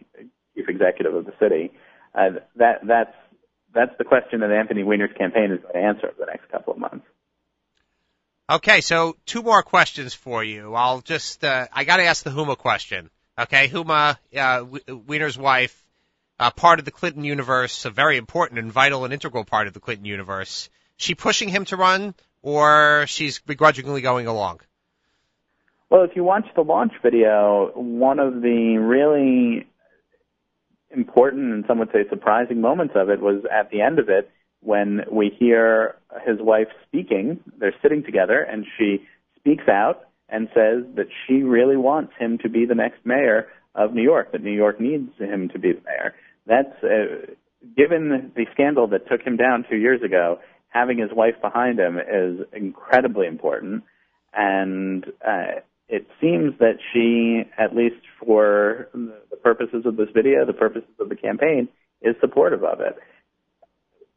chief 0.54 0.68
executive 0.68 1.14
of 1.14 1.26
the 1.26 1.32
city. 1.40 1.72
Uh, 2.14 2.40
that 2.56 2.80
that's 2.86 3.14
that's 3.74 3.92
the 3.98 4.04
question 4.04 4.40
that 4.40 4.50
Anthony 4.50 4.84
Weiner's 4.84 5.10
campaign 5.18 5.50
is 5.50 5.60
going 5.60 5.74
to 5.74 5.80
answer 5.80 6.06
over 6.06 6.16
the 6.18 6.26
next 6.26 6.48
couple 6.50 6.72
of 6.72 6.78
months. 6.78 7.06
Okay, 8.48 8.82
so 8.82 9.16
two 9.26 9.42
more 9.42 9.62
questions 9.62 10.14
for 10.14 10.44
you. 10.44 10.74
I'll 10.74 11.00
just, 11.00 11.42
uh, 11.42 11.66
I 11.72 11.84
gotta 11.84 12.04
ask 12.04 12.22
the 12.24 12.30
Huma 12.30 12.58
question. 12.58 13.10
Okay, 13.38 13.68
Huma, 13.68 14.18
uh, 14.36 14.64
Weiner's 14.88 15.38
wife, 15.38 15.83
uh, 16.38 16.50
part 16.50 16.78
of 16.78 16.84
the 16.84 16.90
Clinton 16.90 17.24
universe, 17.24 17.84
a 17.84 17.90
very 17.90 18.16
important 18.16 18.58
and 18.58 18.72
vital 18.72 19.04
and 19.04 19.12
integral 19.12 19.44
part 19.44 19.66
of 19.66 19.74
the 19.74 19.80
Clinton 19.80 20.06
universe. 20.06 20.68
She 20.96 21.14
pushing 21.14 21.48
him 21.48 21.64
to 21.66 21.76
run, 21.76 22.14
or 22.42 23.06
she's 23.08 23.40
begrudgingly 23.40 24.02
going 24.02 24.26
along? 24.26 24.60
Well, 25.90 26.04
if 26.04 26.16
you 26.16 26.24
watch 26.24 26.46
the 26.54 26.62
launch 26.62 26.92
video, 27.02 27.70
one 27.74 28.18
of 28.18 28.42
the 28.42 28.78
really 28.78 29.66
important 30.90 31.52
and 31.52 31.64
some 31.66 31.78
would 31.78 31.90
say 31.92 32.08
surprising 32.08 32.60
moments 32.60 32.94
of 32.96 33.10
it 33.10 33.20
was 33.20 33.44
at 33.50 33.70
the 33.70 33.80
end 33.80 33.98
of 33.98 34.08
it 34.08 34.30
when 34.60 35.02
we 35.10 35.30
hear 35.38 35.96
his 36.26 36.38
wife 36.40 36.68
speaking. 36.86 37.40
They're 37.58 37.74
sitting 37.82 38.02
together 38.04 38.40
and 38.40 38.66
she 38.78 39.06
speaks 39.38 39.68
out 39.68 40.08
and 40.28 40.48
says 40.54 40.84
that 40.96 41.06
she 41.26 41.42
really 41.42 41.76
wants 41.76 42.12
him 42.18 42.38
to 42.38 42.48
be 42.48 42.64
the 42.66 42.74
next 42.74 43.04
mayor 43.04 43.48
of 43.74 43.92
New 43.92 44.02
York, 44.02 44.32
that 44.32 44.42
New 44.42 44.52
York 44.52 44.80
needs 44.80 45.10
him 45.18 45.48
to 45.50 45.58
be 45.58 45.72
the 45.72 45.82
mayor. 45.84 46.14
That's, 46.46 46.82
uh, 46.82 47.32
given 47.76 48.32
the 48.34 48.46
scandal 48.52 48.86
that 48.88 49.08
took 49.08 49.22
him 49.22 49.36
down 49.36 49.64
two 49.68 49.76
years 49.76 50.02
ago, 50.02 50.38
having 50.68 50.98
his 50.98 51.10
wife 51.12 51.34
behind 51.40 51.78
him 51.78 51.98
is 51.98 52.46
incredibly 52.52 53.26
important. 53.26 53.84
And 54.34 55.04
uh, 55.26 55.60
it 55.88 56.06
seems 56.20 56.58
that 56.58 56.78
she, 56.92 57.48
at 57.58 57.74
least 57.74 58.02
for 58.24 58.88
the 58.92 59.36
purposes 59.42 59.86
of 59.86 59.96
this 59.96 60.08
video, 60.14 60.44
the 60.44 60.52
purposes 60.52 60.90
of 60.98 61.08
the 61.08 61.16
campaign, 61.16 61.68
is 62.02 62.16
supportive 62.20 62.64
of 62.64 62.80
it. 62.80 62.96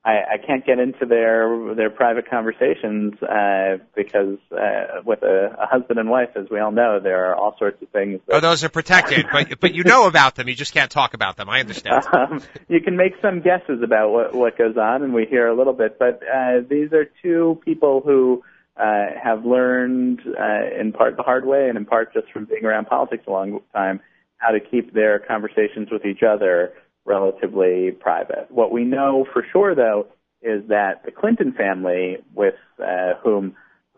I, 0.08 0.36
I 0.36 0.38
can't 0.38 0.65
get 0.65 0.80
into 0.80 1.06
their 1.06 1.76
their 1.76 1.89
private 1.89 2.30
conversations 2.30 3.22
uh, 3.22 3.78
because 3.93 4.38
uh, 4.54 5.02
with 5.04 5.22
a, 5.22 5.54
a 5.60 5.65
husband 5.65 6.00
and 6.00 6.10
wife, 6.10 6.30
as 6.38 6.46
we 6.50 6.62
all 6.62 6.72
know, 6.72 7.02
there 7.04 7.26
are 7.26 7.36
all 7.36 7.58
sorts 7.60 7.82
of 7.82 7.89
things. 7.89 8.22
That, 8.26 8.36
oh, 8.36 8.39
those 8.39 8.63
are 8.63 8.70
protected, 8.70 9.26
but 9.30 9.60
but 9.60 9.74
you 9.74 9.84
know 9.84 10.08
about 10.08 10.36
them. 10.36 10.48
You 10.48 10.56
just 10.56 10.74
can't 10.74 10.89
talk 10.89 11.13
about 11.13 11.36
them. 11.36 11.50
I 11.50 11.60
understand. 11.60 12.06
Um, 12.17 12.41
you 12.67 12.80
can 12.82 12.96
make 12.96 13.13
some 13.22 13.41
guesses 13.41 13.82
about 13.84 14.12
what 14.12 14.34
what 14.34 14.58
goes 14.58 14.78
on, 14.78 15.04
and 15.04 15.13
we 15.13 15.26
hear 15.26 15.48
a 15.48 15.56
little 15.56 15.74
bit. 15.74 16.00
But 16.00 16.22
uh, 16.24 16.62
these 16.67 16.93
are 16.93 17.06
two 17.22 17.60
people 17.65 18.02
who 18.04 18.43
uh, 18.78 19.08
have 19.22 19.46
learned, 19.46 20.22
uh, 20.22 20.80
in 20.80 20.93
part 20.93 21.17
the 21.17 21.24
hard 21.24 21.46
way, 21.46 21.67
and 21.67 21.78
in 21.78 21.86
part 21.86 22.13
just 22.13 22.32
from 22.32 22.46
being 22.46 22.65
around 22.65 22.86
politics 22.86 23.26
a 23.28 23.32
long 23.32 23.60
time, 23.74 24.00
how 24.38 24.52
to 24.52 24.60
keep 24.60 24.93
their 24.93 25.20
conversations 25.20 25.89
with 25.91 26.06
each 26.06 26.24
other 26.24 26.74
relatively 27.08 27.91
private. 27.91 28.46
What 28.50 28.72
we 28.72 28.84
know 28.84 29.26
for 29.34 29.43
sure, 29.52 29.74
though, 29.74 30.08
is 30.41 30.67
that 30.67 31.04
the 31.06 31.12
Clinton 31.12 31.54
family, 31.54 32.17
with 32.36 32.60
uh, 32.80 33.13
whom 33.24 33.56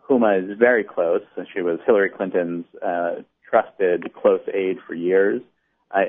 Huma 0.08 0.42
is 0.42 0.58
very 0.58 0.84
close, 0.84 1.22
and 1.36 1.46
she 1.52 1.60
was 1.60 1.78
Hillary 1.84 2.08
Clinton's 2.08 2.64
uh, 2.82 3.16
trusted 3.48 4.12
close 4.14 4.40
aide 4.54 4.78
for 4.86 4.94
years, 4.94 5.42
uh, 5.90 6.04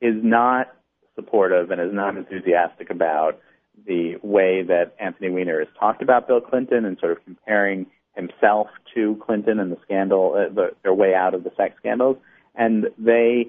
is 0.00 0.16
not 0.22 0.74
supportive 1.14 1.70
and 1.70 1.80
is 1.80 1.92
not 1.92 2.16
enthusiastic 2.16 2.90
about 2.90 3.38
the 3.86 4.16
way 4.22 4.62
that 4.62 4.94
Anthony 4.98 5.30
Weiner 5.30 5.58
has 5.60 5.68
talked 5.78 6.02
about 6.02 6.26
Bill 6.26 6.40
Clinton 6.40 6.84
and 6.84 6.98
sort 6.98 7.12
of 7.12 7.24
comparing 7.24 7.86
himself 8.16 8.68
to 8.94 9.20
Clinton 9.24 9.60
and 9.60 9.70
the 9.70 9.78
scandal, 9.84 10.34
uh, 10.34 10.52
the, 10.52 10.70
their 10.82 10.94
way 10.94 11.14
out 11.14 11.34
of 11.34 11.44
the 11.44 11.52
sex 11.56 11.74
scandals. 11.78 12.16
And 12.54 12.86
they, 12.98 13.48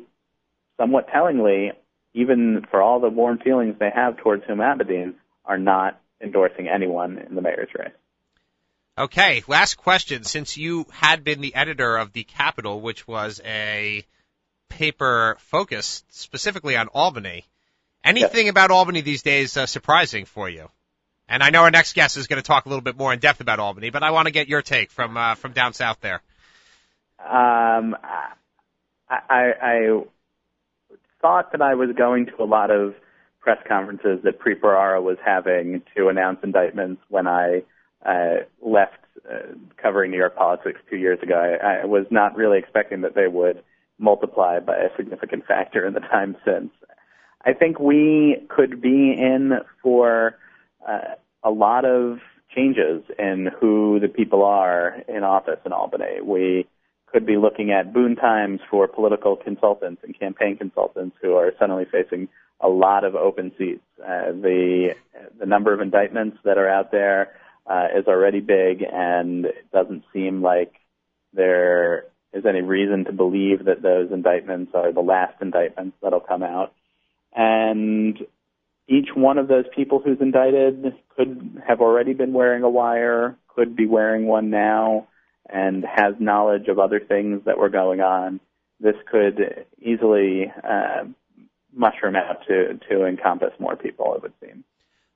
somewhat 0.77 1.07
tellingly, 1.11 1.71
even 2.13 2.65
for 2.69 2.82
all 2.82 3.00
the 3.00 3.10
warm 3.10 3.39
feelings 3.39 3.76
they 3.80 3.91
have 3.93 4.17
towards 4.17 4.43
Huma 4.43 4.78
Abedin, 4.78 5.13
are 5.45 5.58
not 5.58 6.00
endorsing 6.21 6.67
anyone 6.67 7.17
in 7.17 7.36
the 7.36 7.41
mayor's 7.41 7.69
race. 7.78 7.93
Okay, 8.97 9.43
last 9.47 9.76
question. 9.76 10.24
Since 10.24 10.58
you 10.58 10.86
had 10.91 11.24
been 11.24 11.41
the 11.41 11.56
editor 11.56 11.97
of 11.97 12.13
The 12.13 12.24
Capital, 12.24 12.82
which 12.82 13.08
was 13.08 13.41
a 13.45 14.06
paper 14.69 15.38
focused 15.39 16.06
specifically 16.13 16.76
on 16.76 16.88
Albany, 16.89 17.45
anything 18.04 18.45
yes. 18.45 18.52
about 18.52 18.71
Albany 18.71 19.02
these 19.02 19.24
days 19.24 19.58
uh, 19.58 19.65
surprising 19.65 20.26
for 20.26 20.50
you? 20.50 20.69
And 21.28 21.41
I 21.41 21.50
know 21.50 21.62
our 21.63 21.71
next 21.71 21.93
guest 21.93 22.17
is 22.17 22.28
going 22.28 22.41
to 22.41 22.45
talk 22.45 22.65
a 22.65 22.69
little 22.69 22.84
bit 22.84 22.97
more 22.97 23.13
in 23.13 23.19
depth 23.19 23.39
about 23.39 23.60
Albany, 23.60 23.89
but 23.89 24.04
I 24.04 24.12
want 24.12 24.26
to 24.26 24.32
get 24.32 24.50
your 24.50 24.62
take 24.62 24.91
from 24.91 25.15
uh, 25.15 25.36
from 25.36 25.54
down 25.54 25.71
south 25.74 26.02
there. 26.02 26.21
Um, 27.17 27.95
I, 29.10 29.54
I 29.62 30.04
thought 31.21 31.51
that 31.51 31.62
I 31.62 31.75
was 31.75 31.89
going 31.97 32.25
to 32.27 32.43
a 32.43 32.45
lot 32.45 32.71
of 32.71 32.93
press 33.39 33.57
conferences 33.67 34.19
that 34.23 34.39
Preet 34.39 34.62
was 34.62 35.17
having 35.25 35.81
to 35.95 36.10
announce 36.10 36.39
indictments 36.43 37.01
when 37.10 37.27
I 37.27 37.63
uh, 38.05 38.43
left 38.62 38.97
uh, 39.29 39.53
covering 39.81 40.12
New 40.12 40.17
York 40.17 40.36
politics 40.36 40.79
two 40.89 40.97
years 40.97 41.19
ago. 41.21 41.36
I, 41.36 41.81
I 41.81 41.86
was 41.86 42.05
not 42.12 42.36
really 42.36 42.57
expecting 42.57 43.01
that 43.01 43.15
they 43.15 43.27
would 43.27 43.63
multiply 43.97 44.60
by 44.60 44.77
a 44.77 44.95
significant 44.97 45.45
factor 45.45 45.86
in 45.86 45.93
the 45.93 45.99
time 45.99 46.36
since. 46.45 46.71
I 47.45 47.53
think 47.53 47.79
we 47.79 48.38
could 48.49 48.81
be 48.81 49.13
in 49.13 49.60
for 49.81 50.38
uh, 50.88 51.15
a 51.43 51.49
lot 51.49 51.86
of 51.86 52.19
changes 52.55 53.03
in 53.17 53.49
who 53.60 53.99
the 53.99 54.07
people 54.07 54.43
are 54.43 54.97
in 55.07 55.23
office 55.23 55.60
in 55.65 55.71
Albany. 55.71 56.21
We 56.23 56.67
could 57.12 57.26
be 57.26 57.38
looking 57.38 57.71
at 57.71 57.93
boon 57.93 58.15
times 58.15 58.60
for 58.69 58.88
political 58.88 59.36
consultants 59.36 60.02
and 60.04 60.17
campaign 60.17 60.58
consultants 60.58 61.15
who 61.21 61.36
are 61.36 61.52
suddenly 61.60 61.86
facing 61.91 62.28
a 62.62 62.69
lot 62.69 63.04
of 63.04 63.15
open 63.15 63.52
seats. 63.58 63.84
Uh, 64.00 64.32
the 64.32 64.95
the 65.39 65.45
number 65.45 65.74
of 65.74 65.82
indictments 65.82 66.38
that 66.43 66.58
are 66.58 66.69
out 66.69 66.91
there 66.91 67.34
uh, 67.67 67.88
is 67.95 68.06
already 68.08 68.39
big, 68.39 68.84
and 68.91 69.45
it 69.45 69.71
doesn't 69.74 70.04
seem 70.13 70.41
like 70.41 70.74
there 71.34 72.06
is 72.34 72.45
any 72.45 72.62
reason 72.62 73.06
to 73.06 73.12
believe 73.12 73.65
that 73.65 73.82
those 73.82 74.12
indictments 74.12 74.71
are 74.74 74.91
the 74.91 75.02
last 75.02 75.41
indictments 75.41 75.97
that'll 76.02 76.19
come 76.19 76.43
out. 76.43 76.74
And 77.36 78.17
each 78.88 79.09
one 79.16 79.38
of 79.38 79.47
those 79.47 79.66
people 79.76 79.99
who's 79.99 80.20
indicted 80.22 80.93
could 81.16 81.62
have 81.68 81.82
already 81.82 82.14
been 82.14 82.34
wearing 82.34 82.64
a 82.64 82.70
wire, 82.70 83.38
could 83.53 83.76
be 83.76 83.86
wearing 83.86 84.28
one 84.28 84.49
now 84.49 85.07
and 85.52 85.84
has 85.84 86.16
knowledge 86.20 86.68
of 86.68 86.80
other 86.80 86.99
things 86.99 87.41
that 87.45 87.58
were 87.58 87.70
going 87.70 87.99
on, 88.02 88.39
this 88.80 88.95
could 89.10 89.66
easily 89.80 90.52
uh, 90.64 91.04
mushroom 91.74 92.16
out 92.16 92.45
to, 92.47 92.80
to 92.89 93.06
encompass 93.06 93.52
more 93.60 93.76
people, 93.76 94.16
it 94.16 94.22
would 94.22 94.34
seem. 94.41 94.64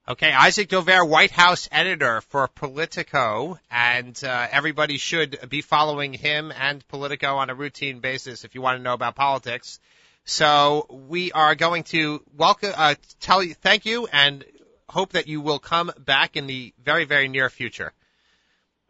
Okay, 0.07 0.31
Isaac 0.31 0.69
Dovere, 0.69 1.07
White 1.07 1.31
House 1.31 1.67
editor 1.71 2.21
for 2.21 2.47
Politico, 2.47 3.57
and 3.71 4.21
uh, 4.23 4.47
everybody 4.51 4.99
should 4.99 5.49
be 5.49 5.61
following 5.61 6.13
him 6.13 6.53
and 6.55 6.87
Politico 6.87 7.37
on 7.37 7.49
a 7.49 7.55
routine 7.55 8.01
basis 8.01 8.43
if 8.43 8.53
you 8.53 8.61
want 8.61 8.77
to 8.77 8.83
know 8.83 8.93
about 8.93 9.15
politics. 9.15 9.79
So 10.23 10.85
we 11.09 11.31
are 11.31 11.55
going 11.55 11.83
to 11.85 12.21
welcome, 12.35 12.73
uh, 12.75 12.95
tell 13.19 13.41
you, 13.41 13.55
thank 13.55 13.87
you, 13.87 14.07
and 14.11 14.45
hope 14.87 15.13
that 15.13 15.27
you 15.27 15.41
will 15.41 15.59
come 15.59 15.91
back 15.97 16.37
in 16.37 16.45
the 16.45 16.73
very, 16.83 17.05
very 17.05 17.27
near 17.27 17.49
future. 17.49 17.91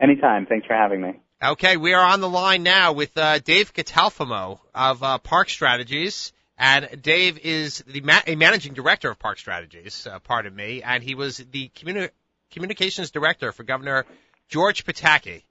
Anytime. 0.01 0.45
Thanks 0.45 0.67
for 0.67 0.73
having 0.73 1.01
me. 1.01 1.13
Okay, 1.43 1.75
we 1.75 1.93
are 1.93 2.03
on 2.03 2.21
the 2.21 2.29
line 2.29 2.63
now 2.63 2.93
with 2.93 3.17
uh, 3.17 3.39
Dave 3.39 3.73
Catalfamo 3.73 4.59
of 4.73 5.03
uh, 5.03 5.17
Park 5.17 5.49
Strategies. 5.49 6.31
And 6.57 7.01
Dave 7.01 7.37
is 7.39 7.83
the 7.85 7.99
ma- 7.99 8.21
a 8.25 8.35
managing 8.35 8.73
director 8.73 9.09
of 9.11 9.19
Park 9.19 9.37
Strategies, 9.37 10.07
uh, 10.07 10.19
pardon 10.19 10.55
me, 10.55 10.81
and 10.81 11.03
he 11.03 11.13
was 11.13 11.37
the 11.37 11.69
communi- 11.75 12.09
communications 12.51 13.11
director 13.11 13.51
for 13.51 13.63
Governor 13.63 14.05
George 14.47 14.85
Pataki 14.85 15.43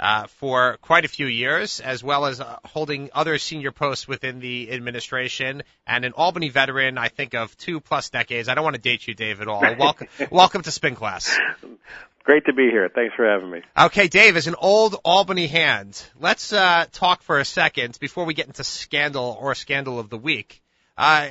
uh, 0.00 0.26
for 0.26 0.78
quite 0.80 1.04
a 1.04 1.08
few 1.08 1.26
years, 1.26 1.80
as 1.80 2.02
well 2.02 2.24
as 2.24 2.40
uh, 2.40 2.56
holding 2.64 3.10
other 3.12 3.36
senior 3.36 3.70
posts 3.70 4.08
within 4.08 4.40
the 4.40 4.72
administration, 4.72 5.62
and 5.86 6.04
an 6.06 6.14
Albany 6.16 6.48
veteran, 6.48 6.96
I 6.96 7.08
think, 7.08 7.34
of 7.34 7.56
two 7.58 7.80
plus 7.80 8.08
decades. 8.08 8.48
I 8.48 8.54
don't 8.54 8.64
want 8.64 8.76
to 8.76 8.82
date 8.82 9.06
you, 9.06 9.14
Dave, 9.14 9.42
at 9.42 9.46
all. 9.46 9.60
welcome, 9.78 10.08
welcome 10.30 10.62
to 10.62 10.70
Spin 10.70 10.94
Class. 10.94 11.38
Great 12.24 12.46
to 12.46 12.54
be 12.54 12.70
here. 12.70 12.88
Thanks 12.88 13.14
for 13.14 13.30
having 13.30 13.50
me. 13.50 13.60
Okay, 13.78 14.08
Dave, 14.08 14.36
as 14.36 14.46
an 14.46 14.54
old 14.58 14.96
Albany 15.04 15.46
hand, 15.46 16.02
let's 16.18 16.52
uh, 16.52 16.86
talk 16.92 17.22
for 17.22 17.38
a 17.38 17.44
second 17.44 17.98
before 18.00 18.24
we 18.24 18.32
get 18.32 18.46
into 18.46 18.64
scandal 18.64 19.36
or 19.38 19.54
scandal 19.54 19.98
of 19.98 20.08
the 20.08 20.18
week. 20.18 20.62
Uh, 20.96 21.28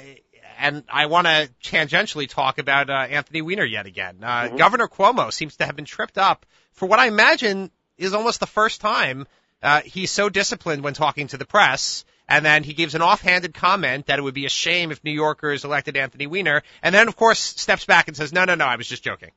and 0.60 0.84
I 0.92 1.08
want 1.08 1.26
to 1.26 1.50
tangentially 1.64 2.28
talk 2.28 2.60
about 2.60 2.90
uh, 2.90 2.94
Anthony 2.94 3.42
Weiner 3.42 3.64
yet 3.64 3.86
again. 3.86 4.18
Uh, 4.22 4.28
mm-hmm. 4.28 4.58
Governor 4.58 4.88
Cuomo 4.88 5.32
seems 5.32 5.56
to 5.58 5.66
have 5.66 5.76
been 5.76 5.86
tripped 5.86 6.18
up 6.18 6.46
for 6.74 6.86
what 6.86 7.00
I 7.00 7.08
imagine 7.08 7.72
is 8.00 8.14
almost 8.14 8.40
the 8.40 8.48
first 8.48 8.82
time 8.82 9.28
uh, 9.62 9.82
he's 9.82 10.12
so 10.12 10.30
disciplined 10.30 10.84
when 10.84 10.94
talking 10.94 11.28
to 11.28 11.38
the 11.38 11.46
press. 11.46 12.06
And 12.28 12.46
then 12.46 12.64
he 12.64 12.74
gives 12.74 12.94
an 12.94 13.02
offhanded 13.02 13.54
comment 13.56 14.06
that 14.06 14.20
it 14.20 14.22
would 14.22 14.36
be 14.36 14.46
a 14.46 14.50
shame 14.50 14.92
if 14.92 15.04
New 15.04 15.12
Yorkers 15.12 15.66
elected 15.66 15.98
Anthony 15.98 16.28
Weiner. 16.28 16.62
And 16.84 16.94
then, 16.94 17.08
of 17.08 17.16
course, 17.16 17.40
steps 17.40 17.86
back 17.86 18.08
and 18.08 18.16
says, 18.16 18.32
no, 18.32 18.46
no, 18.46 18.56
no, 18.56 18.66
I 18.66 18.76
was 18.76 18.88
just 18.88 19.04
joking. 19.04 19.32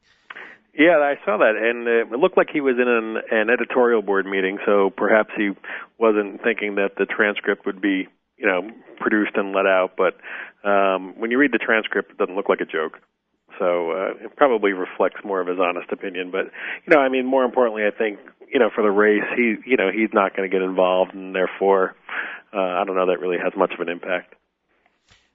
Yeah, 0.74 0.98
I 0.98 1.16
saw 1.26 1.36
that, 1.36 1.52
and 1.54 1.86
uh, 1.86 2.14
it 2.14 2.18
looked 2.18 2.38
like 2.38 2.48
he 2.50 2.62
was 2.62 2.76
in 2.80 2.88
an, 2.88 3.18
an 3.30 3.50
editorial 3.50 4.00
board 4.00 4.24
meeting, 4.24 4.56
so 4.64 4.88
perhaps 4.88 5.28
he 5.36 5.50
wasn't 5.98 6.42
thinking 6.42 6.76
that 6.76 6.96
the 6.96 7.04
transcript 7.04 7.66
would 7.66 7.82
be, 7.82 8.08
you 8.38 8.46
know, 8.46 8.70
produced 8.96 9.32
and 9.34 9.52
let 9.54 9.66
out. 9.66 9.98
But 9.98 10.16
um, 10.66 11.12
when 11.18 11.30
you 11.30 11.36
read 11.36 11.52
the 11.52 11.58
transcript, 11.58 12.12
it 12.12 12.16
doesn't 12.16 12.36
look 12.36 12.48
like 12.48 12.62
a 12.62 12.64
joke. 12.64 13.00
So 13.58 13.90
uh, 13.90 14.24
it 14.24 14.34
probably 14.34 14.72
reflects 14.72 15.20
more 15.22 15.42
of 15.42 15.46
his 15.46 15.58
honest 15.60 15.92
opinion. 15.92 16.30
But 16.30 16.46
you 16.86 16.94
know, 16.94 17.00
I 17.00 17.10
mean, 17.10 17.26
more 17.26 17.44
importantly, 17.44 17.82
I 17.84 17.90
think 17.90 18.18
you 18.52 18.58
know, 18.58 18.70
for 18.74 18.82
the 18.82 18.90
race, 18.90 19.22
he, 19.34 19.56
you 19.64 19.76
know, 19.76 19.90
he's 19.90 20.10
not 20.12 20.36
going 20.36 20.48
to 20.48 20.54
get 20.54 20.62
involved, 20.62 21.14
and 21.14 21.34
therefore, 21.34 21.94
uh, 22.52 22.58
I 22.58 22.84
don't 22.84 22.94
know 22.94 23.06
that 23.06 23.18
really 23.18 23.38
has 23.42 23.52
much 23.56 23.72
of 23.72 23.80
an 23.80 23.88
impact. 23.88 24.34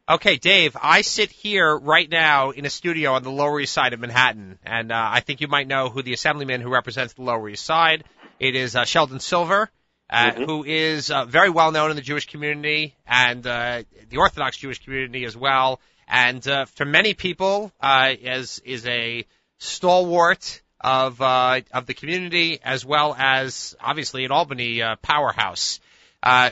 Okay, 0.10 0.38
Dave, 0.38 0.78
I 0.82 1.02
sit 1.02 1.32
here 1.32 1.76
right 1.76 2.10
now 2.10 2.52
in 2.52 2.66
a 2.66 2.70
studio 2.70 3.14
on 3.14 3.24
the 3.24 3.32
Lower 3.32 3.60
East 3.60 3.74
Side 3.74 3.94
of 3.94 4.00
Manhattan, 4.00 4.60
and 4.64 4.92
uh, 4.92 5.10
I 5.12 5.20
think 5.20 5.42
you 5.42 5.48
might 5.48 5.68
know 5.68 5.90
who 5.90 6.02
the 6.02 6.14
assemblyman 6.14 6.62
who 6.62 6.70
represents 6.70 7.14
the 7.14 7.24
Lower 7.24 7.50
East 7.50 7.66
Side. 7.66 8.06
It 8.40 8.56
is 8.56 8.76
uh, 8.76 8.86
Sheldon 8.86 9.20
Silver, 9.20 9.70
uh, 10.10 10.32
mm-hmm. 10.32 10.44
who 10.44 10.64
is 10.64 11.12
uh, 11.12 11.26
very 11.26 11.50
well 11.50 11.72
known 11.72 11.90
in 11.90 11.96
the 11.96 12.04
Jewish 12.04 12.28
community 12.28 12.96
and 13.06 13.46
uh, 13.46 13.84
the 14.10 14.18
Orthodox 14.18 14.58
Jewish 14.58 14.82
community 14.82 15.26
as 15.26 15.36
well. 15.36 15.82
And 16.08 16.48
uh, 16.48 16.66
for 16.66 16.86
many 16.86 17.14
people, 17.14 17.74
uh, 17.82 18.14
is 18.22 18.62
is 18.64 18.86
a 18.86 19.26
stalwart 19.58 20.62
of 20.82 21.22
uh, 21.22 21.62
of 21.74 21.86
the 21.86 21.94
community 21.94 22.60
as 22.64 22.86
well 22.86 23.16
as 23.18 23.76
obviously 23.80 24.26
an 24.26 24.32
Albany 24.32 24.82
uh, 24.82 24.96
powerhouse. 24.98 25.80
Uh, 26.22 26.52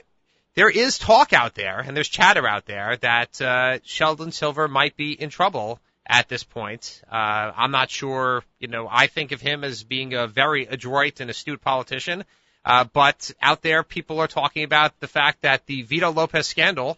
there 0.56 0.70
is 0.70 0.98
talk 0.98 1.34
out 1.34 1.54
there 1.54 1.80
and 1.80 1.96
there's 1.96 2.08
chatter 2.08 2.48
out 2.48 2.66
there 2.66 2.98
that 2.98 3.42
uh, 3.42 3.80
Sheldon 3.84 4.32
Silver 4.32 4.68
might 4.68 4.96
be 4.96 5.12
in 5.12 5.30
trouble 5.30 5.80
at 6.08 6.30
this 6.30 6.44
point. 6.44 7.02
Uh, 7.12 7.52
I'm 7.56 7.72
not 7.72 7.90
sure. 7.90 8.44
You 8.60 8.68
know, 8.68 8.88
I 8.90 9.08
think 9.08 9.32
of 9.32 9.42
him 9.42 9.64
as 9.64 9.84
being 9.84 10.14
a 10.14 10.28
very 10.28 10.66
adroit 10.66 11.20
and 11.20 11.30
astute 11.30 11.62
politician. 11.62 12.24
Uh, 12.64 12.86
but 12.86 13.32
out 13.42 13.62
there, 13.62 13.84
people 13.84 14.20
are 14.20 14.28
talking 14.28 14.64
about 14.64 15.00
the 15.00 15.08
fact 15.08 15.42
that 15.42 15.66
the 15.68 15.84
Vito 15.84 16.12
Lopez 16.12 16.48
scandal 16.48 16.98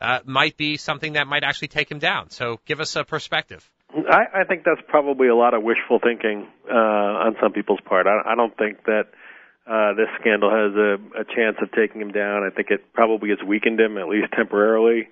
uh, 0.00 0.20
might 0.24 0.56
be 0.56 0.76
something 0.76 1.14
that 1.14 1.26
might 1.26 1.44
actually 1.44 1.68
take 1.68 1.90
him 1.90 1.98
down. 1.98 2.30
So 2.30 2.60
give 2.66 2.80
us 2.80 2.94
a 2.96 3.04
perspective. 3.04 3.68
I, 3.94 4.40
I 4.40 4.44
think 4.44 4.64
that's 4.64 4.80
probably 4.86 5.28
a 5.28 5.34
lot 5.34 5.54
of 5.54 5.62
wishful 5.62 5.98
thinking 6.02 6.46
uh, 6.70 6.74
on 7.24 7.36
some 7.40 7.52
people's 7.52 7.80
part. 7.84 8.06
I, 8.06 8.32
I 8.32 8.34
don't 8.34 8.56
think 8.56 8.84
that 8.84 9.08
uh, 9.66 9.94
this 9.94 10.08
scandal 10.20 10.50
has 10.50 10.76
a, 10.76 11.20
a 11.20 11.24
chance 11.24 11.56
of 11.62 11.72
taking 11.72 12.00
him 12.00 12.12
down. 12.12 12.42
I 12.42 12.50
think 12.50 12.70
it 12.70 12.92
probably 12.92 13.30
has 13.30 13.38
weakened 13.46 13.80
him 13.80 13.96
at 13.96 14.08
least 14.08 14.32
temporarily, 14.36 15.08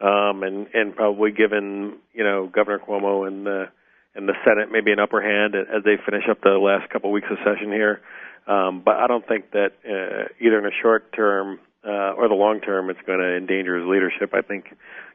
um, 0.00 0.42
and 0.42 0.66
and 0.74 0.94
probably 0.94 1.30
given 1.30 1.98
you 2.12 2.24
know 2.24 2.48
Governor 2.52 2.80
Cuomo 2.80 3.26
and 3.26 3.46
the 3.46 3.68
and 4.14 4.28
the 4.28 4.34
Senate 4.44 4.70
maybe 4.72 4.90
an 4.92 4.98
upper 4.98 5.22
hand 5.22 5.54
as 5.54 5.84
they 5.84 5.96
finish 6.04 6.24
up 6.28 6.40
the 6.42 6.58
last 6.58 6.90
couple 6.90 7.12
weeks 7.12 7.28
of 7.30 7.38
session 7.44 7.70
here. 7.70 8.00
Um, 8.46 8.82
but 8.84 8.96
I 8.96 9.06
don't 9.06 9.26
think 9.26 9.52
that 9.52 9.72
uh, 9.84 10.32
either 10.40 10.58
in 10.58 10.64
the 10.64 10.72
short 10.82 11.12
term 11.12 11.58
uh, 11.84 12.14
or 12.14 12.28
the 12.28 12.34
long 12.34 12.60
term 12.60 12.90
it's 12.90 13.00
going 13.06 13.18
to 13.18 13.36
endanger 13.36 13.76
his 13.78 13.88
leadership. 13.88 14.34
I 14.34 14.42
think, 14.42 14.66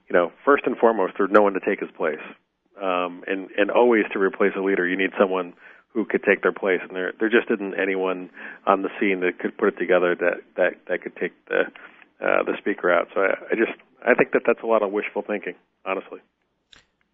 you 0.09 0.14
know, 0.14 0.32
first 0.43 0.66
and 0.66 0.78
foremost, 0.78 1.14
there's 1.18 1.32
no 1.32 1.41
one 1.41 1.53
to 1.53 1.62
take 1.62 1.80
his 1.80 1.89
place 1.95 2.20
um, 2.82 3.23
and 3.27 3.49
and 3.57 3.71
always 3.71 4.03
to 4.13 4.19
replace 4.19 4.53
a 4.57 4.61
leader, 4.61 4.88
you 4.88 4.97
need 4.97 5.11
someone 5.19 5.53
who 5.93 6.05
could 6.05 6.23
take 6.23 6.41
their 6.41 6.51
place, 6.53 6.79
and 6.82 6.95
there 6.95 7.13
there 7.19 7.29
just 7.29 7.49
isn't 7.51 7.73
anyone 7.79 8.29
on 8.65 8.82
the 8.82 8.89
scene 8.99 9.19
that 9.21 9.39
could 9.39 9.57
put 9.57 9.69
it 9.69 9.77
together 9.77 10.15
that 10.15 10.41
that 10.57 10.73
that 10.88 11.01
could 11.01 11.15
take 11.15 11.34
the 11.45 11.61
uh, 12.21 12.43
the 12.43 12.53
speaker 12.59 12.91
out. 12.91 13.07
So 13.13 13.21
I, 13.21 13.34
I 13.51 13.55
just 13.55 13.77
I 14.05 14.15
think 14.15 14.32
that 14.32 14.41
that's 14.45 14.61
a 14.63 14.65
lot 14.65 14.84
of 14.84 14.91
wishful 14.91 15.21
thinking, 15.21 15.53
honestly. 15.86 16.19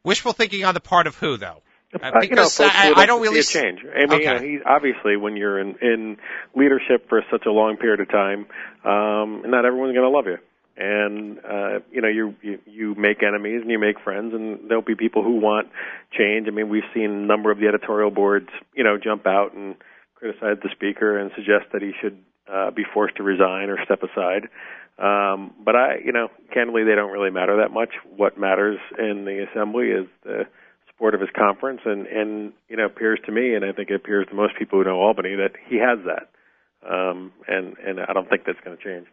Wishful 0.03 0.33
thinking 0.33 0.63
on 0.63 0.73
the 0.73 0.79
part 0.79 1.07
of 1.07 1.15
who, 1.15 1.37
though? 1.37 1.61
Uh, 1.93 2.11
because 2.19 2.59
you 2.59 2.65
know, 2.65 2.71
I, 2.71 2.93
I 2.95 3.05
don't 3.05 3.21
really 3.21 3.41
see 3.41 3.59
a 3.59 3.61
change. 3.63 3.79
I 3.83 4.05
mean, 4.05 4.11
okay. 4.11 4.23
you 4.23 4.33
know, 4.33 4.39
he 4.39 4.59
obviously 4.65 5.17
when 5.17 5.37
you're 5.37 5.59
in 5.59 5.75
in 5.81 6.17
leadership 6.55 7.09
for 7.09 7.23
such 7.31 7.45
a 7.45 7.51
long 7.51 7.77
period 7.77 7.99
of 7.99 8.09
time, 8.09 8.45
um, 8.83 9.43
not 9.49 9.65
everyone's 9.65 9.93
going 9.93 10.05
to 10.05 10.09
love 10.09 10.27
you 10.27 10.37
and 10.77 11.39
uh, 11.39 11.79
you 11.91 12.01
know 12.01 12.07
you, 12.07 12.35
you 12.65 12.95
make 12.95 13.23
enemies 13.23 13.61
and 13.61 13.71
you 13.71 13.79
make 13.79 13.99
friends, 13.99 14.33
and 14.33 14.69
there'll 14.69 14.83
be 14.83 14.95
people 14.95 15.23
who 15.23 15.39
want 15.39 15.69
change. 16.11 16.47
I 16.47 16.51
mean, 16.51 16.69
we've 16.69 16.83
seen 16.93 17.11
a 17.11 17.25
number 17.25 17.51
of 17.51 17.57
the 17.57 17.67
editorial 17.67 18.11
boards, 18.11 18.49
you 18.75 18.83
know, 18.83 18.97
jump 18.97 19.25
out 19.25 19.53
and 19.53 19.75
criticize 20.15 20.57
the 20.61 20.69
speaker 20.71 21.17
and 21.17 21.31
suggest 21.35 21.65
that 21.73 21.81
he 21.81 21.93
should 21.99 22.17
uh, 22.51 22.71
be 22.71 22.83
forced 22.93 23.17
to 23.17 23.23
resign 23.23 23.69
or 23.69 23.77
step 23.83 24.01
aside. 24.03 24.49
Um, 24.99 25.53
but 25.63 25.75
I, 25.75 25.97
you 26.03 26.11
know, 26.11 26.29
candidly, 26.53 26.83
they 26.83 26.95
don't 26.95 27.11
really 27.11 27.29
matter 27.29 27.57
that 27.57 27.71
much. 27.71 27.89
What 28.15 28.39
matters 28.39 28.79
in 28.97 29.25
the 29.25 29.45
assembly 29.49 29.89
is 29.89 30.07
the 30.23 30.45
support 30.89 31.13
of 31.13 31.21
his 31.21 31.29
conference, 31.35 31.81
and 31.85 32.07
and 32.07 32.53
you 32.69 32.77
know, 32.77 32.85
appears 32.85 33.19
to 33.25 33.31
me, 33.31 33.55
and 33.55 33.65
I 33.65 33.71
think 33.71 33.89
it 33.89 33.95
appears 33.95 34.27
to 34.29 34.35
most 34.35 34.55
people 34.57 34.79
who 34.79 34.85
know 34.85 34.97
Albany 34.97 35.35
that 35.35 35.53
he 35.67 35.77
has 35.77 35.99
that. 36.05 36.29
Um, 36.87 37.31
and 37.47 37.75
and 37.85 37.99
I 37.99 38.13
don't 38.13 38.29
think 38.29 38.43
that's 38.45 38.59
going 38.63 38.77
to 38.77 38.83
change. 38.83 39.07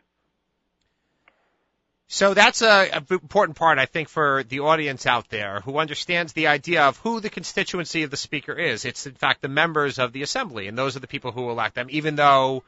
So 2.07 2.35
that's 2.35 2.63
a, 2.63 2.91
a, 2.91 3.05
important 3.11 3.57
part, 3.57 3.79
I 3.79 3.87
think, 3.87 4.09
for 4.09 4.45
the 4.45 4.61
audience 4.61 5.07
out 5.07 5.31
there 5.31 5.61
who 5.61 5.79
understands 5.79 6.33
the 6.33 6.49
idea 6.49 6.85
of 6.85 6.99
who 6.99 7.21
the 7.21 7.31
constituency 7.31 8.03
of 8.03 8.11
the 8.11 8.17
speaker 8.17 8.53
is. 8.53 8.85
It's 8.85 9.07
in 9.07 9.15
fact 9.15 9.41
the 9.41 9.49
members 9.49 9.99
of 9.99 10.13
the 10.13 10.23
assembly, 10.23 10.69
and 10.69 10.77
those 10.77 10.97
are 10.97 11.01
the 11.01 11.07
people 11.07 11.33
who 11.33 11.51
elect 11.51 11.75
them. 11.75 11.89
Even 11.91 12.15
though 12.15 12.63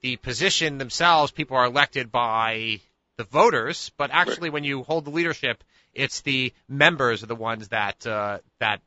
the 0.00 0.16
position 0.16 0.78
themselves, 0.78 1.30
people 1.30 1.56
are 1.56 1.66
elected 1.66 2.10
by 2.10 2.80
the 3.16 3.24
voters, 3.24 3.92
but 3.96 4.10
actually, 4.12 4.48
right. 4.48 4.54
when 4.54 4.64
you 4.64 4.82
hold 4.82 5.04
the 5.04 5.10
leadership, 5.10 5.62
it's 5.94 6.22
the 6.22 6.52
members 6.68 7.22
are 7.22 7.26
the 7.26 7.34
ones 7.36 7.68
that 7.68 8.06
uh, 8.06 8.38
that 8.58 8.80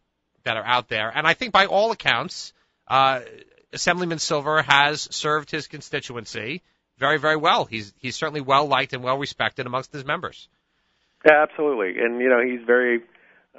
that 0.44 0.58
are 0.58 0.66
out 0.66 0.90
there. 0.90 1.12
And 1.14 1.26
I 1.26 1.34
think, 1.34 1.54
by 1.54 1.68
all 1.68 1.92
accounts, 1.92 2.54
uh, 2.88 3.22
Assemblyman 3.72 4.20
Silver 4.20 4.62
has 4.64 5.08
served 5.12 5.50
his 5.50 5.68
constituency 5.68 6.62
very, 6.98 7.18
very 7.20 7.38
well. 7.38 7.66
He's 7.66 7.94
he's 8.00 8.16
certainly 8.16 8.42
well 8.42 8.68
liked 8.68 8.94
and 8.94 9.04
well 9.04 9.18
respected 9.18 9.66
amongst 9.66 9.92
his 9.92 10.06
members. 10.06 10.48
Yeah, 11.26 11.44
absolutely, 11.44 12.02
and 12.02 12.20
you 12.20 12.30
know 12.30 12.42
he's 12.42 12.66
very 12.66 13.02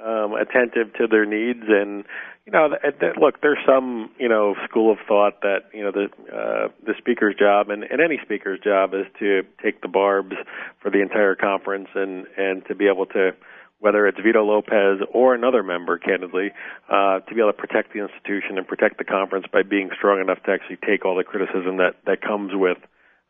um, 0.03 0.33
attentive 0.33 0.93
to 0.95 1.07
their 1.07 1.25
needs, 1.25 1.63
and 1.67 2.05
you 2.45 2.51
know, 2.51 2.69
th- 2.69 2.99
th- 2.99 3.15
look, 3.19 3.41
there's 3.41 3.57
some 3.65 4.11
you 4.19 4.29
know 4.29 4.55
school 4.69 4.91
of 4.91 4.99
thought 5.07 5.41
that 5.41 5.69
you 5.73 5.83
know 5.83 5.91
the 5.91 6.05
uh, 6.31 6.67
the 6.85 6.93
speaker's 6.97 7.35
job 7.35 7.69
and, 7.69 7.83
and 7.83 8.01
any 8.01 8.19
speaker's 8.23 8.59
job 8.59 8.93
is 8.93 9.05
to 9.19 9.41
take 9.63 9.81
the 9.81 9.87
barbs 9.87 10.35
for 10.81 10.91
the 10.91 11.01
entire 11.01 11.35
conference 11.35 11.87
and 11.95 12.27
and 12.37 12.65
to 12.67 12.75
be 12.75 12.87
able 12.87 13.07
to 13.07 13.31
whether 13.79 14.07
it's 14.07 14.17
Vito 14.19 14.43
Lopez 14.43 15.05
or 15.13 15.35
another 15.35 15.61
member, 15.61 15.97
candidly, 15.97 16.51
uh, 16.89 17.19
to 17.19 17.35
be 17.35 17.41
able 17.41 17.51
to 17.51 17.57
protect 17.57 17.93
the 17.93 17.99
institution 17.99 18.57
and 18.57 18.65
protect 18.65 18.97
the 18.97 19.03
conference 19.03 19.45
by 19.51 19.63
being 19.63 19.89
strong 19.95 20.21
enough 20.21 20.41
to 20.43 20.51
actually 20.51 20.77
take 20.77 21.03
all 21.03 21.15
the 21.15 21.23
criticism 21.23 21.77
that 21.77 21.95
that 22.05 22.21
comes 22.21 22.51
with 22.53 22.77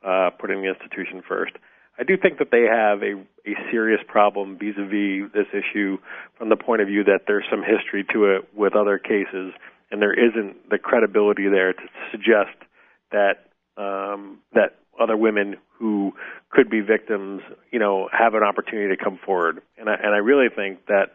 uh, 0.05 0.29
putting 0.39 0.61
the 0.61 0.69
institution 0.69 1.21
first. 1.27 1.53
I 1.97 2.03
do 2.03 2.17
think 2.17 2.39
that 2.39 2.51
they 2.51 2.63
have 2.63 3.01
a, 3.01 3.15
a 3.49 3.55
serious 3.71 4.01
problem 4.07 4.57
vis-a-vis 4.57 5.31
this 5.33 5.47
issue 5.53 5.97
from 6.37 6.49
the 6.49 6.57
point 6.57 6.81
of 6.81 6.87
view 6.87 7.03
that 7.05 7.21
there's 7.27 7.45
some 7.49 7.63
history 7.63 8.05
to 8.13 8.35
it 8.35 8.49
with 8.53 8.75
other 8.75 8.97
cases, 8.97 9.53
and 9.91 10.01
there 10.01 10.13
isn't 10.13 10.69
the 10.69 10.77
credibility 10.77 11.47
there 11.47 11.73
to 11.73 11.83
suggest 12.11 12.57
that 13.11 13.47
um, 13.77 14.39
that 14.53 14.75
other 14.99 15.17
women 15.17 15.55
who 15.77 16.13
could 16.49 16.69
be 16.69 16.79
victims, 16.79 17.41
you 17.71 17.79
know, 17.79 18.07
have 18.11 18.33
an 18.33 18.43
opportunity 18.43 18.95
to 18.95 19.03
come 19.03 19.19
forward. 19.25 19.61
And 19.77 19.89
I, 19.89 19.95
and 19.95 20.13
I 20.13 20.19
really 20.19 20.47
think 20.53 20.79
that 20.87 21.11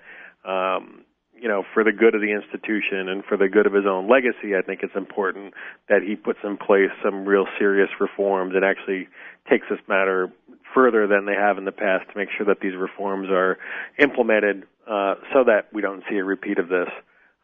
um, 0.48 1.04
you 1.40 1.48
know, 1.48 1.64
for 1.72 1.82
the 1.82 1.92
good 1.92 2.14
of 2.14 2.20
the 2.20 2.32
institution 2.32 3.08
and 3.08 3.24
for 3.24 3.36
the 3.36 3.48
good 3.48 3.66
of 3.66 3.72
his 3.72 3.86
own 3.86 4.08
legacy, 4.08 4.54
I 4.56 4.62
think 4.62 4.82
it's 4.82 4.94
important 4.94 5.54
that 5.88 6.02
he 6.02 6.14
puts 6.14 6.38
in 6.44 6.58
place 6.58 6.90
some 7.02 7.24
real 7.24 7.46
serious 7.58 7.88
reforms 7.98 8.54
and 8.54 8.64
actually 8.64 9.08
takes 9.48 9.66
this 9.70 9.80
matter 9.88 10.30
further 10.74 11.06
than 11.06 11.24
they 11.24 11.34
have 11.34 11.56
in 11.56 11.64
the 11.64 11.72
past 11.72 12.10
to 12.12 12.18
make 12.18 12.28
sure 12.36 12.46
that 12.46 12.60
these 12.60 12.76
reforms 12.76 13.28
are 13.30 13.58
implemented 13.98 14.66
uh, 14.86 15.14
so 15.32 15.44
that 15.44 15.68
we 15.72 15.80
don't 15.80 16.04
see 16.10 16.16
a 16.16 16.24
repeat 16.24 16.58
of 16.58 16.68
this. 16.68 16.88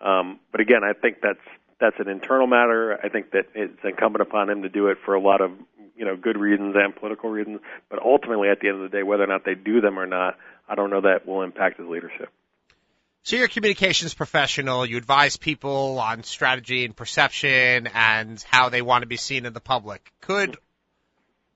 Um, 0.01 0.41
but 0.53 0.61
again, 0.61 0.83
I 0.85 0.93
think 0.93 1.19
that's 1.23 1.41
that's 1.81 1.97
an 1.99 2.09
internal 2.09 2.47
matter. 2.47 2.99
I 3.03 3.09
think 3.09 3.33
that 3.33 3.47
it's 3.55 3.79
incumbent 3.83 4.23
upon 4.23 4.49
him 4.49 4.63
to 4.63 4.69
do 4.69 4.89
it 4.89 4.99
for 5.05 5.15
a 5.15 5.21
lot 5.21 5.41
of 5.41 5.53
you 5.97 6.05
know 6.05 6.17
good 6.17 6.37
reasons 6.37 6.77
and 6.79 6.95
political 6.95 7.31
reasons. 7.31 7.61
But 7.89 8.03
ultimately, 8.03 8.51
at 8.51 8.61
the 8.61 8.69
end 8.69 8.83
of 8.83 8.91
the 8.91 8.95
day, 8.95 9.03
whether 9.03 9.25
or 9.25 9.27
not 9.27 9.45
they 9.45 9.55
do 9.55 9.81
them 9.81 9.99
or 9.99 10.07
not, 10.07 10.37
I 10.69 10.75
don't 10.75 10.91
know 10.91 11.01
that 11.01 11.27
will 11.27 11.43
impact 11.43 11.79
his 11.79 11.89
leadership. 11.89 12.29
So 13.27 13.35
you're 13.35 13.47
a 13.47 13.49
communications 13.49 14.15
professional. 14.15 14.87
You 14.87 14.99
advise 14.99 15.37
people 15.37 15.99
on 15.99 16.23
strategy 16.23 16.85
and 16.85 16.95
perception 16.95 17.89
and 17.93 18.41
how 18.49 18.69
they 18.69 18.83
want 18.83 19.03
to 19.03 19.09
be 19.09 19.17
seen 19.17 19.47
in 19.47 19.53
the 19.53 19.59
public. 19.59 20.13
Could 20.21 20.57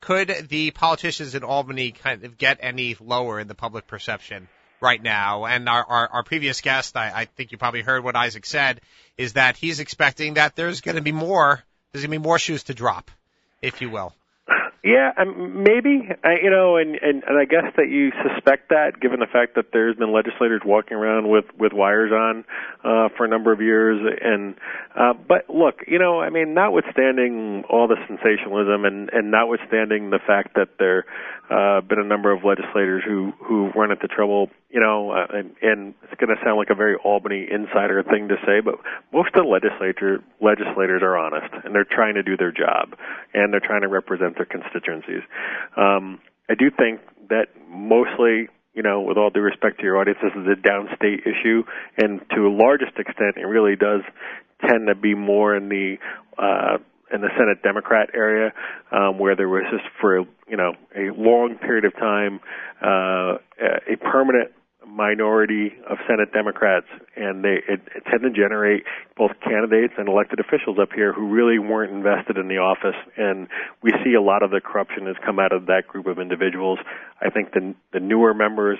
could 0.00 0.48
the 0.48 0.72
politicians 0.72 1.36
in 1.36 1.44
Albany 1.44 1.92
kind 1.92 2.24
of 2.24 2.36
get 2.36 2.58
any 2.60 2.96
lower 2.98 3.38
in 3.38 3.46
the 3.46 3.54
public 3.54 3.86
perception 3.86 4.48
right 4.80 5.00
now? 5.00 5.44
And 5.44 5.68
our 5.68 5.84
our, 5.84 6.08
our 6.08 6.22
previous 6.24 6.60
guest, 6.60 6.96
I, 6.96 7.12
I 7.14 7.24
think 7.26 7.52
you 7.52 7.58
probably 7.58 7.82
heard 7.82 8.02
what 8.02 8.16
Isaac 8.16 8.46
said, 8.46 8.80
is 9.16 9.34
that 9.34 9.56
he's 9.56 9.78
expecting 9.78 10.34
that 10.34 10.56
there's 10.56 10.80
going 10.80 10.96
to 10.96 11.02
be 11.02 11.12
more. 11.12 11.62
There's 11.92 12.02
going 12.02 12.10
to 12.10 12.18
be 12.18 12.26
more 12.26 12.40
shoes 12.40 12.64
to 12.64 12.74
drop, 12.74 13.12
if 13.62 13.80
you 13.80 13.90
will. 13.90 14.12
Yeah, 14.82 15.12
um, 15.18 15.62
maybe. 15.62 16.08
I, 16.24 16.36
you 16.42 16.48
know, 16.48 16.78
and, 16.78 16.94
and 16.94 17.22
and 17.24 17.38
I 17.38 17.44
guess 17.44 17.70
that 17.76 17.90
you 17.90 18.12
suspect 18.24 18.70
that, 18.70 18.98
given 18.98 19.20
the 19.20 19.26
fact 19.26 19.54
that 19.56 19.72
there's 19.74 19.94
been 19.96 20.10
legislators 20.10 20.62
walking 20.64 20.96
around 20.96 21.28
with 21.28 21.44
with 21.58 21.74
wires 21.74 22.12
on 22.12 22.44
uh, 22.82 23.10
for 23.14 23.26
a 23.26 23.28
number 23.28 23.52
of 23.52 23.60
years. 23.60 24.00
And 24.22 24.54
uh, 24.96 25.12
but 25.12 25.50
look, 25.50 25.84
you 25.86 25.98
know, 25.98 26.20
I 26.20 26.30
mean, 26.30 26.54
notwithstanding 26.54 27.64
all 27.68 27.88
the 27.88 27.96
sensationalism, 28.08 28.86
and 28.86 29.10
and 29.12 29.30
notwithstanding 29.30 30.08
the 30.08 30.18
fact 30.18 30.54
that 30.54 30.78
there 30.78 31.04
uh, 31.50 31.80
been 31.80 31.98
a 31.98 32.04
number 32.04 32.32
of 32.32 32.44
legislators 32.44 33.02
who 33.04 33.32
who 33.42 33.70
run 33.74 33.90
into 33.90 34.06
trouble. 34.06 34.48
You 34.70 34.80
know, 34.80 35.10
uh, 35.10 35.26
and, 35.30 35.54
and 35.62 35.94
it's 36.02 36.14
going 36.20 36.34
to 36.34 36.40
sound 36.44 36.58
like 36.58 36.70
a 36.70 36.74
very 36.76 36.94
Albany 36.94 37.46
insider 37.50 38.02
thing 38.04 38.28
to 38.28 38.36
say, 38.46 38.60
but 38.60 38.76
most 39.12 39.34
of 39.34 39.42
the 39.42 39.48
legislator 39.48 40.22
legislators 40.40 41.02
are 41.02 41.18
honest 41.18 41.52
and 41.64 41.74
they're 41.74 41.84
trying 41.84 42.14
to 42.14 42.22
do 42.22 42.36
their 42.36 42.52
job 42.52 42.94
and 43.34 43.52
they're 43.52 43.60
trying 43.64 43.82
to 43.82 43.88
represent 43.88 44.36
their 44.36 44.46
constituencies. 44.46 45.22
Um, 45.76 46.20
I 46.48 46.54
do 46.54 46.70
think 46.70 47.00
that 47.30 47.48
mostly 47.68 48.48
you 48.72 48.82
know, 48.82 49.00
with 49.00 49.18
all 49.18 49.30
due 49.30 49.40
respect 49.40 49.78
to 49.78 49.82
your 49.82 49.98
audience, 49.98 50.20
this 50.22 50.32
is 50.32 50.46
a 50.46 50.54
downstate 50.54 51.26
issue, 51.26 51.64
and 51.98 52.20
to 52.30 52.46
a 52.46 52.52
largest 52.54 52.96
extent, 52.98 53.36
it 53.36 53.44
really 53.46 53.74
does 53.74 54.02
tend 54.64 54.86
to 54.86 54.94
be 54.94 55.14
more 55.14 55.56
in 55.56 55.68
the 55.68 55.96
uh, 56.38 56.78
in 57.12 57.20
the 57.20 57.30
Senate 57.36 57.62
Democrat 57.62 58.10
area, 58.14 58.52
um, 58.92 59.18
where 59.18 59.36
there 59.36 59.48
was 59.48 59.64
just 59.70 59.84
for 60.00 60.20
you 60.48 60.56
know 60.56 60.72
a 60.96 61.10
long 61.16 61.56
period 61.60 61.84
of 61.84 61.94
time 61.94 62.40
uh, 62.82 63.38
a 63.60 63.96
permanent 64.00 64.52
minority 64.86 65.72
of 65.88 65.98
Senate 66.08 66.32
Democrats, 66.32 66.86
and 67.16 67.44
they 67.44 67.62
it, 67.68 67.80
it 67.94 68.02
tend 68.10 68.22
to 68.22 68.30
generate 68.30 68.84
both 69.16 69.30
candidates 69.42 69.94
and 69.96 70.08
elected 70.08 70.40
officials 70.40 70.78
up 70.80 70.90
here 70.94 71.12
who 71.12 71.28
really 71.28 71.58
weren't 71.58 71.92
invested 71.92 72.36
in 72.36 72.48
the 72.48 72.58
office, 72.58 72.96
and 73.16 73.48
we 73.82 73.92
see 74.04 74.14
a 74.14 74.22
lot 74.22 74.42
of 74.42 74.50
the 74.50 74.60
corruption 74.60 75.06
has 75.06 75.16
come 75.24 75.38
out 75.38 75.52
of 75.52 75.66
that 75.66 75.86
group 75.86 76.06
of 76.06 76.18
individuals. 76.18 76.78
I 77.20 77.30
think 77.30 77.52
the 77.52 77.74
the 77.92 78.00
newer 78.00 78.34
members 78.34 78.78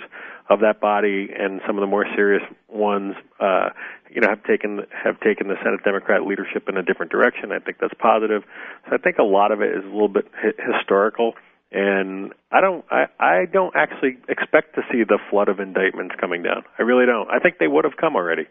of 0.49 0.61
that 0.61 0.81
body 0.81 1.28
and 1.37 1.61
some 1.66 1.76
of 1.76 1.81
the 1.81 1.87
more 1.87 2.07
serious 2.16 2.43
ones, 2.68 3.14
uh, 3.39 3.70
you 4.13 4.21
know, 4.21 4.29
have 4.29 4.43
taken 4.45 4.87
have 4.93 5.21
taken 5.21 5.49
the 5.49 5.57
Senate 5.63 5.83
Democrat 5.85 6.27
leadership 6.27 6.69
in 6.69 6.77
a 6.77 6.83
different 6.83 7.13
direction. 7.13 7.53
I 7.53 7.59
think 7.59 7.79
that's 7.81 7.95
positive. 7.99 8.43
So 8.89 8.95
I 8.95 8.99
think 8.99 9.19
a 9.19 9.25
lot 9.25 9.53
of 9.53 9.63
it 9.63 9.71
is 9.71 9.85
a 9.85 9.89
little 9.89 10.09
bit 10.09 10.27
historical 10.59 11.35
and 11.73 12.33
I 12.51 12.61
don't 12.61 12.85
I, 12.91 13.07
I 13.19 13.45
don't 13.51 13.75
actually 13.77 14.19
expect 14.29 14.75
to 14.75 14.83
see 14.91 15.05
the 15.05 15.19
flood 15.31 15.49
of 15.49 15.61
indictments 15.61 16.15
coming 16.21 16.43
down. 16.43 16.65
I 16.79 16.83
really 16.83 17.07
don't. 17.07 17.31
I 17.31 17.39
think 17.39 17.59
they 17.59 17.69
would 17.69 17.85
have 17.85 17.97
come 17.97 18.17
already. 18.17 18.47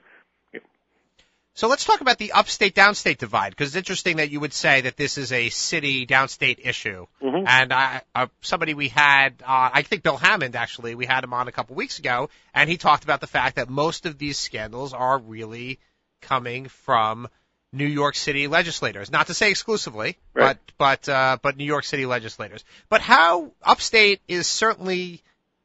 So 1.59 1.67
let's 1.67 1.83
talk 1.83 1.99
about 1.99 2.17
the 2.17 2.31
upstate 2.31 2.73
downstate 2.73 3.17
divide 3.17 3.49
because 3.49 3.67
it's 3.67 3.75
interesting 3.75 4.15
that 4.15 4.31
you 4.31 4.39
would 4.39 4.53
say 4.53 4.79
that 4.79 4.95
this 4.95 5.17
is 5.17 5.33
a 5.33 5.49
city 5.49 6.07
downstate 6.07 6.59
issue. 6.65 7.05
Mm-hmm. 7.21 7.45
And 7.45 7.73
I, 7.73 8.01
uh, 8.15 8.27
somebody 8.39 8.73
we 8.73 8.87
had, 8.87 9.43
uh, 9.45 9.69
I 9.73 9.81
think 9.81 10.01
Bill 10.01 10.15
Hammond 10.15 10.55
actually, 10.55 10.95
we 10.95 11.05
had 11.05 11.21
him 11.25 11.33
on 11.33 11.49
a 11.49 11.51
couple 11.51 11.75
weeks 11.75 11.99
ago, 11.99 12.29
and 12.53 12.69
he 12.69 12.77
talked 12.77 13.03
about 13.03 13.19
the 13.19 13.27
fact 13.27 13.57
that 13.57 13.67
most 13.67 14.05
of 14.05 14.17
these 14.17 14.39
scandals 14.39 14.93
are 14.93 15.17
really 15.17 15.79
coming 16.21 16.69
from 16.69 17.27
New 17.73 17.87
York 17.87 18.15
City 18.15 18.47
legislators. 18.47 19.11
Not 19.11 19.27
to 19.27 19.33
say 19.33 19.49
exclusively, 19.49 20.17
right. 20.33 20.57
but 20.77 21.03
but 21.05 21.09
uh, 21.09 21.39
but 21.41 21.57
New 21.57 21.65
York 21.65 21.83
City 21.83 22.05
legislators. 22.05 22.63
But 22.87 23.01
how 23.01 23.51
upstate 23.61 24.21
is 24.29 24.47
certainly 24.47 25.23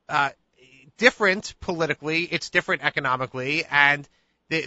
uh, 0.09 0.30
different 0.99 1.55
politically. 1.61 2.24
It's 2.24 2.51
different 2.51 2.82
economically, 2.82 3.64
and 3.70 4.09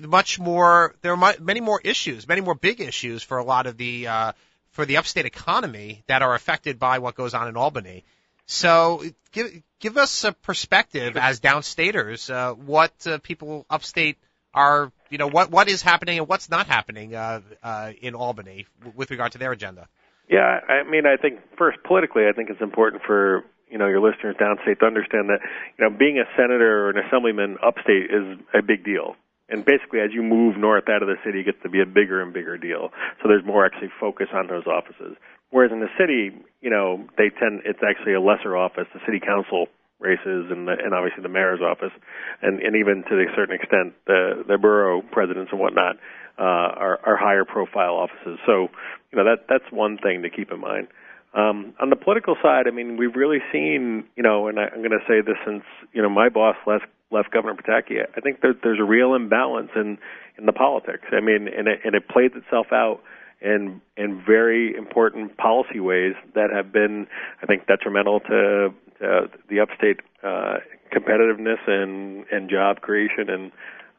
much 0.03 0.39
more. 0.39 0.95
There 1.01 1.13
are 1.13 1.35
many 1.39 1.61
more 1.61 1.79
issues, 1.83 2.27
many 2.27 2.41
more 2.41 2.55
big 2.55 2.81
issues 2.81 3.23
for 3.23 3.37
a 3.37 3.43
lot 3.43 3.67
of 3.67 3.77
the 3.77 4.07
uh, 4.07 4.31
for 4.71 4.85
the 4.85 4.97
upstate 4.97 5.25
economy 5.25 6.03
that 6.07 6.21
are 6.21 6.35
affected 6.35 6.79
by 6.79 6.99
what 6.99 7.15
goes 7.15 7.33
on 7.33 7.47
in 7.47 7.57
Albany. 7.57 8.03
So 8.45 9.03
give 9.31 9.61
give 9.79 9.97
us 9.97 10.23
a 10.23 10.31
perspective 10.31 11.17
as 11.17 11.39
downstaters, 11.39 12.31
uh, 12.33 12.53
what 12.53 12.93
uh, 13.05 13.19
people 13.19 13.65
upstate 13.69 14.17
are 14.53 14.91
you 15.09 15.17
know 15.17 15.27
what 15.27 15.51
what 15.51 15.67
is 15.67 15.81
happening 15.81 16.17
and 16.19 16.27
what's 16.27 16.49
not 16.49 16.67
happening 16.67 17.13
uh, 17.13 17.41
uh, 17.63 17.91
in 18.01 18.15
Albany 18.15 18.65
with 18.95 19.11
regard 19.11 19.33
to 19.33 19.37
their 19.37 19.51
agenda. 19.51 19.87
Yeah, 20.29 20.59
I 20.67 20.83
mean, 20.89 21.05
I 21.05 21.15
think 21.15 21.39
first 21.57 21.77
politically, 21.83 22.23
I 22.27 22.33
think 22.33 22.49
it's 22.49 22.61
important 22.61 23.03
for 23.05 23.43
you 23.69 23.77
know 23.77 23.87
your 23.87 23.99
listeners 23.99 24.35
downstate 24.39 24.79
to 24.79 24.85
understand 24.85 25.29
that 25.29 25.39
you 25.77 25.83
know 25.83 25.95
being 25.95 26.19
a 26.19 26.25
senator 26.35 26.85
or 26.85 26.89
an 26.89 26.97
assemblyman 27.05 27.57
upstate 27.63 28.11
is 28.11 28.39
a 28.53 28.61
big 28.61 28.83
deal. 28.83 29.15
And 29.49 29.63
basically, 29.63 29.99
as 29.99 30.11
you 30.11 30.23
move 30.23 30.57
north 30.57 30.89
out 30.89 31.01
of 31.01 31.07
the 31.07 31.15
city, 31.23 31.41
it 31.41 31.45
gets 31.45 31.61
to 31.63 31.69
be 31.69 31.81
a 31.81 31.85
bigger 31.85 32.21
and 32.21 32.33
bigger 32.33 32.57
deal. 32.57 32.89
So 33.21 33.29
there's 33.29 33.45
more 33.45 33.65
actually 33.65 33.89
focus 33.99 34.27
on 34.33 34.47
those 34.47 34.67
offices. 34.67 35.15
Whereas 35.51 35.71
in 35.71 35.79
the 35.79 35.91
city, 35.97 36.35
you 36.61 36.69
know, 36.69 37.07
they 37.17 37.29
tend 37.29 37.61
it's 37.63 37.79
actually 37.79 38.13
a 38.13 38.21
lesser 38.21 38.57
office. 38.57 38.87
The 38.93 38.99
city 39.05 39.19
council 39.19 39.67
races 39.99 40.51
and 40.51 40.67
the, 40.67 40.75
and 40.77 40.93
obviously 40.93 41.23
the 41.23 41.29
mayor's 41.31 41.61
office, 41.61 41.95
and 42.41 42.59
and 42.59 42.75
even 42.75 43.03
to 43.09 43.15
a 43.15 43.31
certain 43.35 43.55
extent 43.55 43.95
the 44.05 44.43
the 44.47 44.57
borough 44.57 45.01
presidents 45.01 45.51
and 45.51 45.59
whatnot 45.59 45.95
uh, 46.37 46.69
are 46.75 46.99
are 47.05 47.15
higher 47.15 47.45
profile 47.45 47.95
offices. 47.95 48.39
So 48.45 48.67
you 49.11 49.15
know 49.15 49.23
that 49.23 49.47
that's 49.47 49.71
one 49.71 49.97
thing 49.97 50.23
to 50.23 50.29
keep 50.29 50.51
in 50.51 50.59
mind. 50.59 50.87
Um, 51.33 51.73
on 51.79 51.89
the 51.89 51.95
political 51.95 52.35
side, 52.41 52.67
I 52.67 52.71
mean, 52.71 52.97
we've 52.97 53.15
really 53.15 53.39
seen, 53.51 54.05
you 54.15 54.23
know, 54.23 54.47
and 54.47 54.59
I, 54.59 54.63
I'm 54.73 54.79
going 54.79 54.91
to 54.91 55.05
say 55.07 55.21
this 55.21 55.35
since, 55.45 55.61
you 55.93 56.01
know, 56.01 56.09
my 56.09 56.29
boss 56.29 56.55
left, 56.65 56.85
left 57.11 57.31
Governor 57.31 57.55
Pataki. 57.55 58.01
I 58.15 58.21
think 58.21 58.41
there, 58.41 58.53
there's 58.61 58.79
a 58.79 58.83
real 58.83 59.13
imbalance 59.13 59.71
in, 59.75 59.97
in 60.37 60.45
the 60.45 60.53
politics. 60.53 61.05
I 61.11 61.21
mean, 61.21 61.47
and 61.47 61.67
it, 61.67 61.79
and 61.83 61.95
it 61.95 62.07
plays 62.07 62.31
itself 62.35 62.67
out 62.71 63.01
in 63.39 63.81
in 63.95 64.21
very 64.25 64.75
important 64.75 65.37
policy 65.37 65.79
ways 65.79 66.15
that 66.33 66.49
have 66.51 66.71
been, 66.71 67.07
I 67.41 67.45
think, 67.45 67.67
detrimental 67.67 68.19
to 68.21 68.73
the 68.99 69.59
upstate 69.59 69.99
uh, 70.23 70.57
competitiveness 70.91 71.59
and 71.67 72.25
and 72.31 72.49
job 72.49 72.81
creation 72.81 73.29
and 73.29 73.51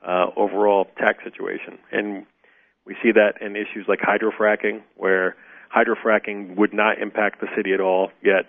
uh, 0.06 0.26
overall 0.36 0.86
tax 0.98 1.22
situation. 1.24 1.78
And 1.92 2.26
we 2.84 2.96
see 3.02 3.12
that 3.12 3.40
in 3.40 3.54
issues 3.54 3.86
like 3.86 4.00
hydrofracking, 4.00 4.82
where 4.96 5.36
hydrofracking 5.74 6.56
would 6.56 6.72
not 6.72 6.98
impact 6.98 7.40
the 7.40 7.48
city 7.56 7.72
at 7.72 7.80
all, 7.80 8.10
yet 8.22 8.46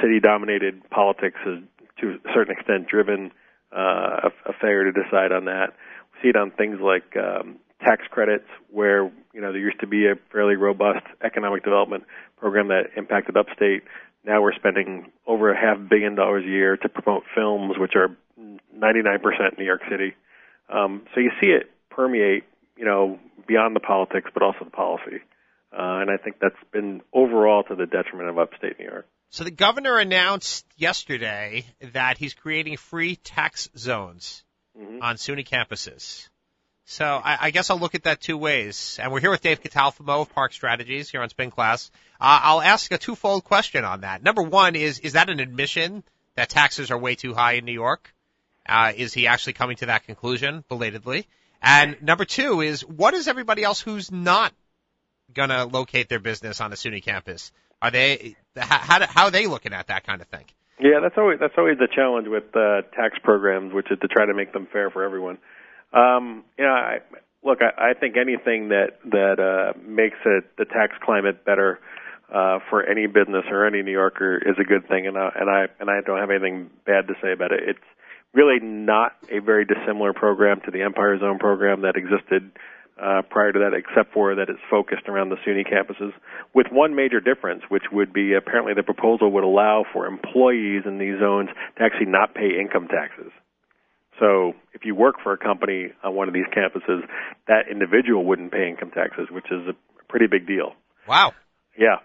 city-dominated 0.00 0.88
politics 0.90 1.38
is 1.46 1.58
to 2.00 2.18
a 2.24 2.32
certain 2.32 2.56
extent, 2.56 2.88
driven 2.88 3.30
uh, 3.74 4.28
a, 4.28 4.50
a 4.50 4.52
failure 4.60 4.90
to 4.90 4.92
decide 4.92 5.32
on 5.32 5.44
that. 5.46 5.74
We 6.14 6.22
see 6.22 6.28
it 6.28 6.36
on 6.36 6.50
things 6.50 6.78
like 6.80 7.16
um, 7.16 7.58
tax 7.84 8.02
credits, 8.10 8.48
where 8.70 9.04
you 9.32 9.40
know 9.40 9.52
there 9.52 9.60
used 9.60 9.80
to 9.80 9.86
be 9.86 10.06
a 10.06 10.14
fairly 10.32 10.56
robust 10.56 11.04
economic 11.22 11.64
development 11.64 12.04
program 12.36 12.68
that 12.68 12.90
impacted 12.96 13.36
upstate. 13.36 13.82
Now 14.24 14.42
we're 14.42 14.54
spending 14.54 15.12
over 15.26 15.52
a 15.52 15.56
half 15.56 15.88
billion 15.88 16.14
dollars 16.14 16.44
a 16.44 16.48
year 16.50 16.76
to 16.76 16.88
promote 16.88 17.22
films, 17.34 17.76
which 17.78 17.92
are 17.94 18.08
99% 18.76 19.58
New 19.58 19.64
York 19.64 19.82
City. 19.90 20.14
Um, 20.68 21.02
so 21.14 21.20
you 21.20 21.30
see 21.40 21.48
it 21.48 21.70
permeate, 21.90 22.44
you 22.76 22.84
know, 22.84 23.18
beyond 23.46 23.74
the 23.74 23.80
politics, 23.80 24.30
but 24.34 24.42
also 24.42 24.64
the 24.64 24.70
policy. 24.70 25.22
Uh, 25.72 26.00
and 26.00 26.10
I 26.10 26.16
think 26.16 26.36
that's 26.40 26.56
been 26.72 27.02
overall 27.12 27.62
to 27.64 27.74
the 27.74 27.86
detriment 27.86 28.28
of 28.28 28.38
upstate 28.38 28.78
New 28.78 28.86
York. 28.86 29.06
So 29.30 29.44
the 29.44 29.50
governor 29.50 29.98
announced 29.98 30.64
yesterday 30.76 31.66
that 31.92 32.16
he's 32.16 32.34
creating 32.34 32.76
free 32.78 33.16
tax 33.16 33.68
zones 33.76 34.42
mm-hmm. 34.78 35.02
on 35.02 35.16
SUNY 35.16 35.46
campuses. 35.46 36.28
So 36.86 37.04
I, 37.04 37.36
I, 37.42 37.50
guess 37.50 37.68
I'll 37.68 37.78
look 37.78 37.94
at 37.94 38.04
that 38.04 38.22
two 38.22 38.38
ways. 38.38 38.98
And 39.02 39.12
we're 39.12 39.20
here 39.20 39.30
with 39.30 39.42
Dave 39.42 39.62
Catalfamo 39.62 40.22
of 40.22 40.34
Park 40.34 40.54
Strategies 40.54 41.10
here 41.10 41.20
on 41.20 41.28
Spin 41.28 41.50
Class. 41.50 41.90
Uh, 42.18 42.40
I'll 42.42 42.62
ask 42.62 42.90
a 42.90 42.96
twofold 42.96 43.44
question 43.44 43.84
on 43.84 44.00
that. 44.00 44.22
Number 44.22 44.42
one 44.42 44.74
is, 44.74 44.98
is 45.00 45.12
that 45.12 45.28
an 45.28 45.40
admission 45.40 46.02
that 46.36 46.48
taxes 46.48 46.90
are 46.90 46.96
way 46.96 47.14
too 47.14 47.34
high 47.34 47.52
in 47.54 47.66
New 47.66 47.72
York? 47.72 48.14
Uh, 48.66 48.92
is 48.96 49.12
he 49.12 49.26
actually 49.26 49.52
coming 49.52 49.76
to 49.76 49.86
that 49.86 50.04
conclusion 50.04 50.64
belatedly? 50.68 51.26
And 51.60 52.00
number 52.02 52.24
two 52.24 52.62
is, 52.62 52.80
what 52.80 53.12
is 53.12 53.28
everybody 53.28 53.64
else 53.64 53.80
who's 53.80 54.10
not 54.10 54.54
going 55.34 55.50
to 55.50 55.64
locate 55.64 56.08
their 56.08 56.20
business 56.20 56.62
on 56.62 56.72
a 56.72 56.76
SUNY 56.76 57.02
campus? 57.02 57.52
Are 57.82 57.90
they, 57.90 58.36
how, 58.60 59.06
how 59.06 59.24
are 59.24 59.30
they 59.30 59.46
looking 59.46 59.72
at 59.72 59.86
that 59.88 60.04
kind 60.04 60.20
of 60.20 60.28
thing? 60.28 60.44
Yeah, 60.80 61.00
that's 61.02 61.16
always, 61.18 61.38
that's 61.40 61.54
always 61.58 61.78
the 61.78 61.88
challenge 61.92 62.28
with 62.28 62.54
uh, 62.54 62.82
tax 62.94 63.18
programs, 63.22 63.72
which 63.74 63.90
is 63.90 63.98
to 64.00 64.08
try 64.08 64.26
to 64.26 64.34
make 64.34 64.52
them 64.52 64.68
fair 64.72 64.90
for 64.90 65.02
everyone. 65.02 65.38
Um, 65.92 66.44
you 66.56 66.64
know, 66.64 66.70
I, 66.70 66.98
look, 67.42 67.58
I, 67.62 67.90
I 67.90 67.94
think 67.94 68.16
anything 68.16 68.68
that 68.68 68.98
that 69.10 69.40
uh, 69.40 69.78
makes 69.80 70.18
it 70.24 70.44
the 70.56 70.64
tax 70.64 70.92
climate 71.02 71.44
better 71.44 71.80
uh, 72.32 72.58
for 72.68 72.84
any 72.84 73.06
business 73.06 73.44
or 73.50 73.66
any 73.66 73.82
New 73.82 73.92
Yorker 73.92 74.36
is 74.36 74.56
a 74.60 74.64
good 74.64 74.86
thing, 74.86 75.06
and 75.06 75.16
uh, 75.16 75.30
and 75.34 75.48
I 75.48 75.66
and 75.80 75.90
I 75.90 76.00
don't 76.04 76.18
have 76.18 76.30
anything 76.30 76.70
bad 76.84 77.08
to 77.08 77.14
say 77.22 77.32
about 77.32 77.52
it. 77.52 77.60
It's 77.66 77.88
really 78.34 78.60
not 78.60 79.16
a 79.30 79.40
very 79.40 79.64
dissimilar 79.64 80.12
program 80.12 80.60
to 80.66 80.70
the 80.70 80.82
Empire 80.82 81.18
Zone 81.18 81.38
program 81.38 81.82
that 81.82 81.96
existed 81.96 82.52
uh, 83.00 83.22
prior 83.30 83.52
to 83.52 83.58
that, 83.60 83.72
except 83.74 84.12
for 84.12 84.34
that 84.34 84.48
it's 84.48 84.60
focused 84.70 85.08
around 85.08 85.30
the 85.30 85.36
SUNY 85.46 85.64
campuses, 85.66 86.12
with 86.54 86.66
one 86.70 86.94
major 86.94 87.20
difference, 87.20 87.62
which 87.68 87.84
would 87.92 88.12
be 88.12 88.34
apparently 88.34 88.74
the 88.74 88.82
proposal 88.82 89.30
would 89.32 89.44
allow 89.44 89.84
for 89.92 90.06
employees 90.06 90.82
in 90.86 90.98
these 90.98 91.18
zones 91.20 91.48
to 91.76 91.82
actually 91.82 92.06
not 92.06 92.34
pay 92.34 92.58
income 92.60 92.88
taxes. 92.88 93.32
So 94.18 94.54
if 94.72 94.84
you 94.84 94.94
work 94.94 95.16
for 95.22 95.32
a 95.32 95.38
company 95.38 95.92
on 96.02 96.14
one 96.14 96.28
of 96.28 96.34
these 96.34 96.46
campuses, 96.54 97.02
that 97.46 97.68
individual 97.70 98.24
wouldn't 98.24 98.52
pay 98.52 98.68
income 98.68 98.90
taxes, 98.90 99.28
which 99.30 99.46
is 99.50 99.68
a 99.68 99.74
pretty 100.08 100.26
big 100.26 100.46
deal. 100.46 100.72
Wow. 101.06 101.34
Yeah. 101.78 101.98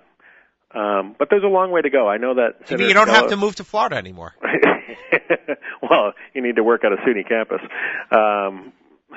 Um, 0.75 1.15
but 1.17 1.29
there's 1.29 1.43
a 1.43 1.47
long 1.47 1.71
way 1.71 1.81
to 1.81 1.89
go. 1.89 2.07
I 2.07 2.17
know 2.17 2.35
that. 2.35 2.69
You, 2.69 2.77
mean 2.77 2.87
you 2.87 2.93
don't 2.93 3.09
have 3.09 3.27
to 3.27 3.37
move 3.37 3.55
to 3.55 3.63
Florida 3.63 3.95
anymore. 3.95 4.33
well, 5.81 6.13
you 6.33 6.41
need 6.41 6.55
to 6.55 6.63
work 6.63 6.83
at 6.83 6.91
a 6.91 6.97
SUNY 6.97 7.27
campus. 7.27 7.61
Um, 8.11 8.73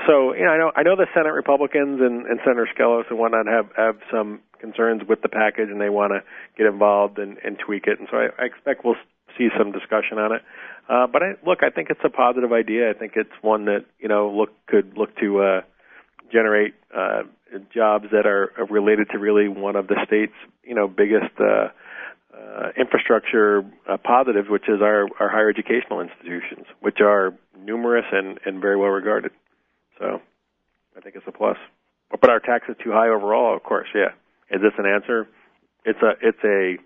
so, 0.07 0.35
you 0.35 0.45
know, 0.45 0.51
I 0.51 0.59
know 0.59 0.73
I 0.77 0.83
know 0.83 0.97
the 0.97 1.07
Senate 1.15 1.33
Republicans 1.33 2.01
and, 2.01 2.27
and 2.27 2.41
Senator 2.45 2.69
Skelos 2.77 3.09
and 3.09 3.19
whatnot 3.19 3.47
have 3.47 3.69
have 3.77 3.97
some 4.11 4.41
concerns 4.61 5.03
with 5.09 5.23
the 5.23 5.29
package, 5.29 5.69
and 5.71 5.81
they 5.81 5.89
want 5.89 6.13
to 6.13 6.21
get 6.57 6.67
involved 6.67 7.19
and, 7.19 7.39
and 7.45 7.59
tweak 7.59 7.87
it. 7.87 7.99
And 7.99 8.09
so, 8.11 8.19
I, 8.19 8.29
I 8.39 8.45
expect 8.47 8.85
we'll 8.85 8.97
see 9.39 9.49
some 9.57 9.73
discussion 9.73 10.19
on 10.19 10.33
it. 10.33 10.43
Uh, 10.89 11.07
but 11.07 11.23
I, 11.23 11.35
look, 11.47 11.63
I 11.63 11.71
think 11.71 11.89
it's 11.91 12.01
a 12.05 12.11
positive 12.11 12.53
idea. 12.53 12.91
I 12.91 12.95
think 12.95 13.13
it's 13.17 13.33
one 13.41 13.65
that 13.67 13.87
you 13.99 14.09
know 14.09 14.31
look 14.31 14.51
could 14.67 14.97
look 14.97 15.17
to 15.17 15.41
uh, 15.41 15.61
generate 16.33 16.75
uh, 16.95 17.23
jobs 17.75 18.07
that 18.13 18.27
are 18.27 18.53
related 18.69 19.09
to 19.13 19.19
really 19.19 19.49
one 19.49 19.77
of 19.77 19.87
the 19.87 19.97
state's 20.07 20.37
you 20.63 20.75
know 20.75 20.89
biggest. 20.89 21.33
Uh, 21.39 21.69
uh, 22.37 22.69
infrastructure 22.79 23.65
uh, 23.89 23.97
positives, 23.97 24.47
which 24.51 24.69
is 24.69 24.83
our, 24.83 25.09
our 25.19 25.31
higher 25.31 25.49
educational 25.49 26.01
institutions, 26.03 26.67
which 26.81 26.99
are 27.01 27.33
numerous 27.59 28.05
and, 28.13 28.39
and 28.45 28.61
very 28.61 28.77
well 28.77 28.91
regarded. 28.91 29.33
So 29.99 30.21
I 30.97 31.01
think 31.01 31.17
it's 31.17 31.27
a 31.27 31.33
plus. 31.33 31.57
But 32.11 32.31
our 32.31 32.41
tax 32.41 32.67
is 32.69 32.77
too 32.83 32.93
high 32.93 33.09
overall, 33.09 33.57
of 33.57 33.63
course. 33.63 33.89
Yeah. 33.95 34.13
Is 34.51 34.61
this 34.63 34.73
an 34.79 34.87
answer? 34.87 35.27
It's 35.85 35.99
a 36.03 36.11
it's 36.23 36.39
a 36.45 36.77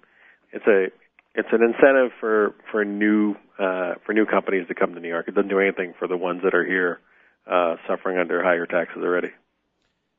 it's 0.53 0.67
a 0.67 0.87
it's 1.35 1.49
an 1.53 1.63
incentive 1.63 2.13
for 2.21 2.55
for 2.71 2.85
new 2.85 3.35
uh, 3.59 3.95
for 4.07 4.13
new 4.15 4.27
companies 4.27 4.67
to 4.69 4.75
come 4.75 4.95
to 4.95 5.01
New 5.01 5.09
York. 5.09 5.27
It 5.29 5.35
doesn't 5.35 5.49
do 5.51 5.61
anything 5.61 5.95
for 5.99 6.09
the 6.09 6.17
ones 6.17 6.43
that 6.45 6.55
are 6.55 6.65
here 6.65 7.01
uh, 7.47 7.77
suffering 7.89 8.19
under 8.19 8.43
higher 8.43 8.67
taxes 8.67 9.03
already. 9.03 9.31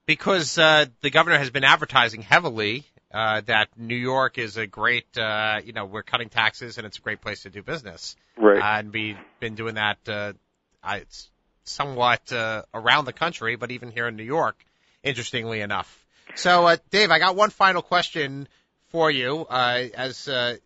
because 0.06 0.58
uh, 0.58 0.86
the 1.02 1.10
governor 1.10 1.38
has 1.38 1.50
been 1.50 1.64
advertising 1.64 2.22
heavily 2.22 2.86
uh, 3.14 3.42
that 3.46 3.70
New 3.78 3.96
York 3.96 4.38
is 4.38 4.58
a 4.58 4.68
great, 4.68 5.18
uh, 5.18 5.60
you 5.64 5.74
know, 5.74 5.86
we're 5.86 6.04
cutting 6.04 6.30
taxes 6.30 6.78
and 6.78 6.86
it's 6.88 6.98
a 6.98 7.02
great 7.02 7.22
place 7.22 7.44
to 7.44 7.50
do 7.50 7.62
business. 7.62 8.16
Right. 8.38 8.58
Uh, 8.62 8.80
and 8.80 8.94
we've 8.94 9.18
been 9.40 9.56
doing 9.56 9.76
that 9.76 9.98
uh, 10.08 10.34
I- 10.84 10.98
it's 10.98 11.30
somewhat 11.64 12.32
uh, 12.32 12.64
around 12.74 13.06
the 13.06 13.14
country, 13.14 13.56
but 13.56 13.72
even 13.72 13.92
here 13.92 14.08
in 14.08 14.16
New 14.16 14.24
York, 14.24 14.64
interestingly 15.04 15.62
enough. 15.62 16.06
So, 16.36 16.68
uh, 16.68 16.78
Dave, 16.90 17.12
I 17.12 17.20
got 17.20 17.36
one 17.36 17.50
final 17.50 17.82
question 17.82 18.48
for 18.90 19.12
you, 19.12 19.46
uh, 19.50 19.88
as 19.94 20.28
uh, 20.28 20.58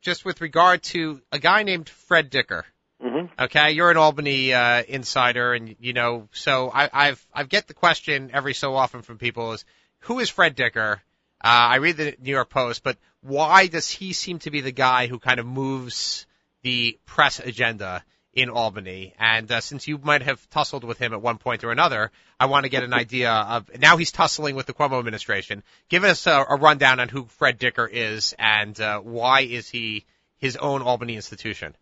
just 0.00 0.24
with 0.24 0.40
regard 0.40 0.82
to 0.82 1.20
a 1.32 1.38
guy 1.38 1.62
named 1.62 1.88
Fred 1.88 2.30
Dicker. 2.30 2.64
hmm 3.00 3.26
Okay, 3.38 3.72
you're 3.72 3.90
an 3.90 3.96
Albany 3.96 4.52
uh, 4.52 4.82
insider, 4.86 5.54
and 5.54 5.76
you 5.80 5.92
know, 5.92 6.28
so 6.32 6.70
I, 6.72 6.88
I've 6.92 7.26
I 7.32 7.44
get 7.44 7.66
the 7.66 7.74
question 7.74 8.30
every 8.32 8.54
so 8.54 8.74
often 8.74 9.02
from 9.02 9.18
people 9.18 9.52
is 9.52 9.64
who 10.00 10.18
is 10.20 10.28
Fred 10.28 10.54
Dicker? 10.54 11.00
Uh, 11.42 11.46
I 11.46 11.76
read 11.76 11.96
the 11.96 12.16
New 12.20 12.30
York 12.30 12.48
Post, 12.48 12.82
but 12.82 12.96
why 13.20 13.66
does 13.66 13.90
he 13.90 14.12
seem 14.12 14.38
to 14.40 14.50
be 14.50 14.60
the 14.60 14.72
guy 14.72 15.06
who 15.06 15.18
kind 15.18 15.40
of 15.40 15.46
moves 15.46 16.26
the 16.62 16.98
press 17.06 17.40
agenda 17.40 18.04
in 18.34 18.50
Albany? 18.50 19.14
And 19.18 19.50
uh, 19.50 19.60
since 19.60 19.88
you 19.88 19.98
might 19.98 20.22
have 20.22 20.48
tussled 20.50 20.84
with 20.84 20.98
him 20.98 21.12
at 21.12 21.22
one 21.22 21.38
point 21.38 21.64
or 21.64 21.72
another, 21.72 22.10
I 22.38 22.46
want 22.46 22.64
to 22.64 22.70
get 22.70 22.82
an 22.82 22.92
idea 23.04 23.30
of 23.30 23.70
now 23.80 23.96
he's 23.96 24.12
tussling 24.12 24.54
with 24.54 24.66
the 24.66 24.74
Cuomo 24.74 24.98
administration. 24.98 25.62
Give 25.88 26.04
us 26.04 26.26
a, 26.26 26.44
a 26.48 26.56
rundown 26.56 27.00
on 27.00 27.08
who 27.08 27.24
Fred 27.24 27.58
Dicker 27.58 27.86
is 27.86 28.34
and 28.38 28.78
uh, 28.80 29.00
why 29.00 29.40
is 29.40 29.68
he 29.68 30.04
his 30.38 30.56
own 30.56 30.82
Albany 30.82 31.16
institution? 31.16 31.74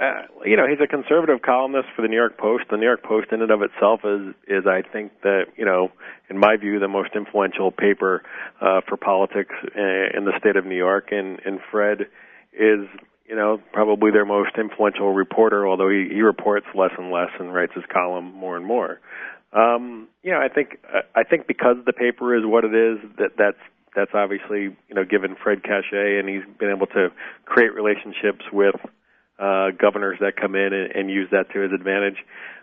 uh, 0.00 0.22
you 0.46 0.56
know, 0.56 0.66
he's 0.66 0.80
a 0.82 0.86
conservative 0.86 1.42
columnist 1.42 1.88
for 1.94 2.02
the 2.02 2.08
New 2.08 2.16
York 2.16 2.38
Post. 2.38 2.64
The 2.70 2.78
New 2.78 2.86
York 2.86 3.02
Post, 3.02 3.28
in 3.32 3.42
and 3.42 3.50
of 3.50 3.60
itself, 3.62 4.00
is 4.04 4.34
is 4.48 4.64
I 4.66 4.82
think 4.82 5.12
that 5.22 5.44
you 5.56 5.64
know, 5.66 5.92
in 6.30 6.38
my 6.38 6.56
view, 6.56 6.78
the 6.78 6.88
most 6.88 7.10
influential 7.14 7.70
paper 7.70 8.22
uh, 8.60 8.80
for 8.88 8.96
politics 8.96 9.54
uh, 9.62 10.16
in 10.16 10.24
the 10.24 10.32
state 10.38 10.56
of 10.56 10.64
New 10.64 10.76
York. 10.76 11.08
And 11.10 11.38
and 11.44 11.60
Fred 11.70 12.06
is 12.52 12.88
you 13.30 13.36
know 13.36 13.62
probably 13.72 14.10
their 14.10 14.26
most 14.26 14.50
influential 14.58 15.12
reporter, 15.12 15.66
although 15.66 15.88
he, 15.88 16.08
he 16.12 16.20
reports 16.20 16.66
less 16.74 16.90
and 16.98 17.12
less 17.12 17.30
and 17.38 17.54
writes 17.54 17.72
his 17.74 17.84
column 17.90 18.34
more 18.34 18.56
and 18.56 18.66
more. 18.66 19.00
Um, 19.52 20.08
you 20.22 20.32
know, 20.32 20.38
I 20.38 20.48
think 20.52 20.78
I 21.14 21.22
think 21.22 21.46
because 21.46 21.76
the 21.86 21.92
paper 21.92 22.36
is 22.36 22.42
what 22.44 22.64
it 22.64 22.74
is, 22.74 22.98
that 23.18 23.30
that's 23.38 23.62
that's 23.94 24.10
obviously 24.14 24.76
you 24.88 24.94
know 24.94 25.04
given 25.04 25.36
Fred 25.40 25.62
cachet, 25.62 26.18
and 26.18 26.28
he's 26.28 26.42
been 26.58 26.70
able 26.70 26.88
to 26.88 27.08
create 27.44 27.72
relationships 27.72 28.44
with 28.52 28.74
uh, 29.38 29.70
governors 29.78 30.18
that 30.20 30.34
come 30.36 30.56
in 30.56 30.72
and, 30.72 30.92
and 30.92 31.10
use 31.10 31.28
that 31.30 31.50
to 31.54 31.60
his 31.60 31.72
advantage. 31.72 32.18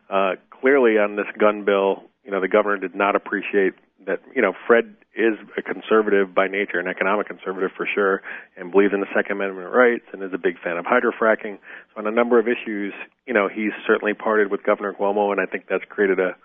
Uh, 0.10 0.36
clearly, 0.52 0.98
on 0.98 1.16
this 1.16 1.28
gun 1.40 1.64
bill, 1.64 2.04
you 2.26 2.32
know, 2.32 2.42
the 2.42 2.48
governor 2.48 2.78
did 2.78 2.94
not 2.94 3.16
appreciate 3.16 3.74
that. 4.06 4.22
You 4.36 4.42
know, 4.42 4.54
Fred 4.68 4.96
is 5.18 5.34
a 5.58 5.62
conservative 5.62 6.34
by 6.34 6.48
nature, 6.48 6.80
an 6.80 6.88
economic 6.88 7.28
conservative 7.28 7.72
for 7.76 7.88
sure, 7.94 8.22
and 8.56 8.72
believes 8.72 8.94
in 8.94 9.02
the 9.02 9.10
Second 9.16 9.34
Amendment 9.34 9.74
rights, 9.74 10.06
and 10.14 10.22
is 10.22 10.32
a 10.34 10.38
big 10.38 10.60
fan 10.64 10.78
of 10.78 10.86
hydrofracking. 10.86 11.58
So, 11.58 11.98
on 11.98 12.08
a 12.08 12.12
number 12.12 12.38
of 12.40 12.48
issues, 12.48 12.94
you 13.26 13.34
know, 13.34 13.50
he's 13.50 13.74
certainly 13.86 14.14
parted 14.14 14.52
with 14.52 14.64
Governor 14.64 14.94
Cuomo, 14.94 15.32
and 15.32 15.42
I 15.42 15.46
think 15.46 15.66
that's 15.68 15.84
created 15.90 16.20
a 16.20 16.38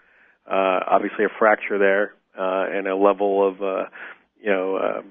uh, 0.51 0.81
obviously 0.91 1.25
a 1.25 1.29
fracture 1.39 1.79
there 1.79 2.15
uh, 2.37 2.67
and 2.69 2.89
a 2.89 2.97
level 2.97 3.47
of 3.47 3.63
uh, 3.63 3.85
you 4.41 4.51
know 4.51 4.77
uh, 4.77 5.03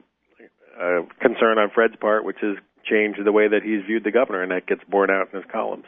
uh, 0.82 1.02
concern 1.22 1.58
on 1.58 1.70
Fred's 1.74 1.96
part, 1.96 2.26
which 2.26 2.38
has 2.42 2.58
changed 2.84 3.20
the 3.24 3.32
way 3.32 3.48
that 3.48 3.62
he's 3.64 3.86
viewed 3.86 4.04
the 4.04 4.12
governor, 4.12 4.42
and 4.42 4.52
that 4.52 4.68
gets 4.68 4.82
borne 4.90 5.10
out 5.10 5.30
in 5.32 5.42
his 5.42 5.50
columns. 5.52 5.86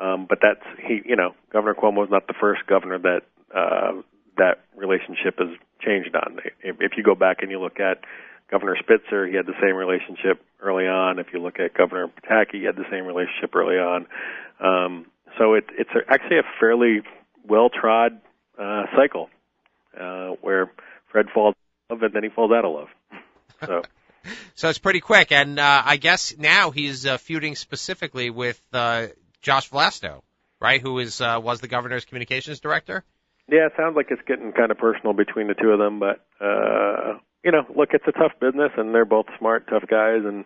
Um, 0.00 0.26
but 0.28 0.38
that's 0.40 0.62
he, 0.86 1.00
you 1.04 1.16
know, 1.16 1.34
Governor 1.52 1.74
Cuomo 1.74 2.04
is 2.04 2.10
not 2.10 2.26
the 2.26 2.34
first 2.38 2.66
governor 2.66 2.98
that 2.98 3.22
uh, 3.54 4.02
that 4.36 4.60
relationship 4.76 5.38
has 5.38 5.48
changed 5.80 6.14
on. 6.14 6.38
If, 6.62 6.76
if 6.80 6.92
you 6.96 7.02
go 7.02 7.14
back 7.14 7.38
and 7.42 7.50
you 7.50 7.60
look 7.60 7.80
at 7.80 8.04
Governor 8.50 8.76
Spitzer, 8.78 9.26
he 9.26 9.34
had 9.34 9.46
the 9.46 9.54
same 9.60 9.76
relationship 9.76 10.42
early 10.60 10.86
on. 10.86 11.18
If 11.18 11.28
you 11.32 11.40
look 11.40 11.60
at 11.60 11.74
Governor 11.74 12.08
Pataki, 12.08 12.54
he 12.60 12.64
had 12.64 12.76
the 12.76 12.86
same 12.90 13.04
relationship 13.04 13.54
early 13.54 13.76
on. 13.76 14.06
Um, 14.60 15.06
so 15.38 15.54
it, 15.54 15.64
it's 15.76 15.90
a, 15.90 16.10
actually 16.10 16.38
a 16.38 16.42
fairly 16.58 17.02
well-trod 17.46 18.20
uh, 18.58 18.84
cycle 18.96 19.28
uh, 19.98 20.30
where 20.40 20.70
Fred 21.12 21.26
falls 21.32 21.54
in 21.88 21.96
love 21.96 22.02
and 22.02 22.14
then 22.14 22.22
he 22.22 22.30
falls 22.30 22.52
out 22.52 22.64
of 22.64 22.72
love. 22.72 22.88
So. 23.64 23.82
So 24.56 24.68
it's 24.68 24.78
pretty 24.78 25.00
quick, 25.00 25.32
and 25.32 25.58
uh, 25.58 25.82
I 25.86 25.96
guess 25.96 26.36
now 26.36 26.70
he's 26.70 27.06
uh, 27.06 27.16
feuding 27.16 27.54
specifically 27.54 28.28
with 28.28 28.60
uh, 28.72 29.06
Josh 29.40 29.70
Vlasto, 29.70 30.20
right? 30.60 30.82
Who 30.82 30.98
is 30.98 31.20
uh, 31.20 31.40
was 31.42 31.60
the 31.60 31.68
governor's 31.68 32.04
communications 32.04 32.60
director. 32.60 33.04
Yeah, 33.50 33.66
it 33.66 33.72
sounds 33.76 33.96
like 33.96 34.08
it's 34.10 34.22
getting 34.26 34.52
kind 34.52 34.70
of 34.70 34.78
personal 34.78 35.14
between 35.14 35.46
the 35.48 35.54
two 35.54 35.70
of 35.70 35.78
them, 35.78 35.98
but 35.98 36.24
uh 36.40 37.18
you 37.44 37.52
know, 37.52 37.64
look, 37.74 37.90
it's 37.92 38.04
a 38.06 38.12
tough 38.12 38.32
business 38.40 38.72
and 38.76 38.94
they're 38.94 39.04
both 39.04 39.26
smart, 39.38 39.68
tough 39.68 39.84
guys 39.88 40.22
and 40.24 40.44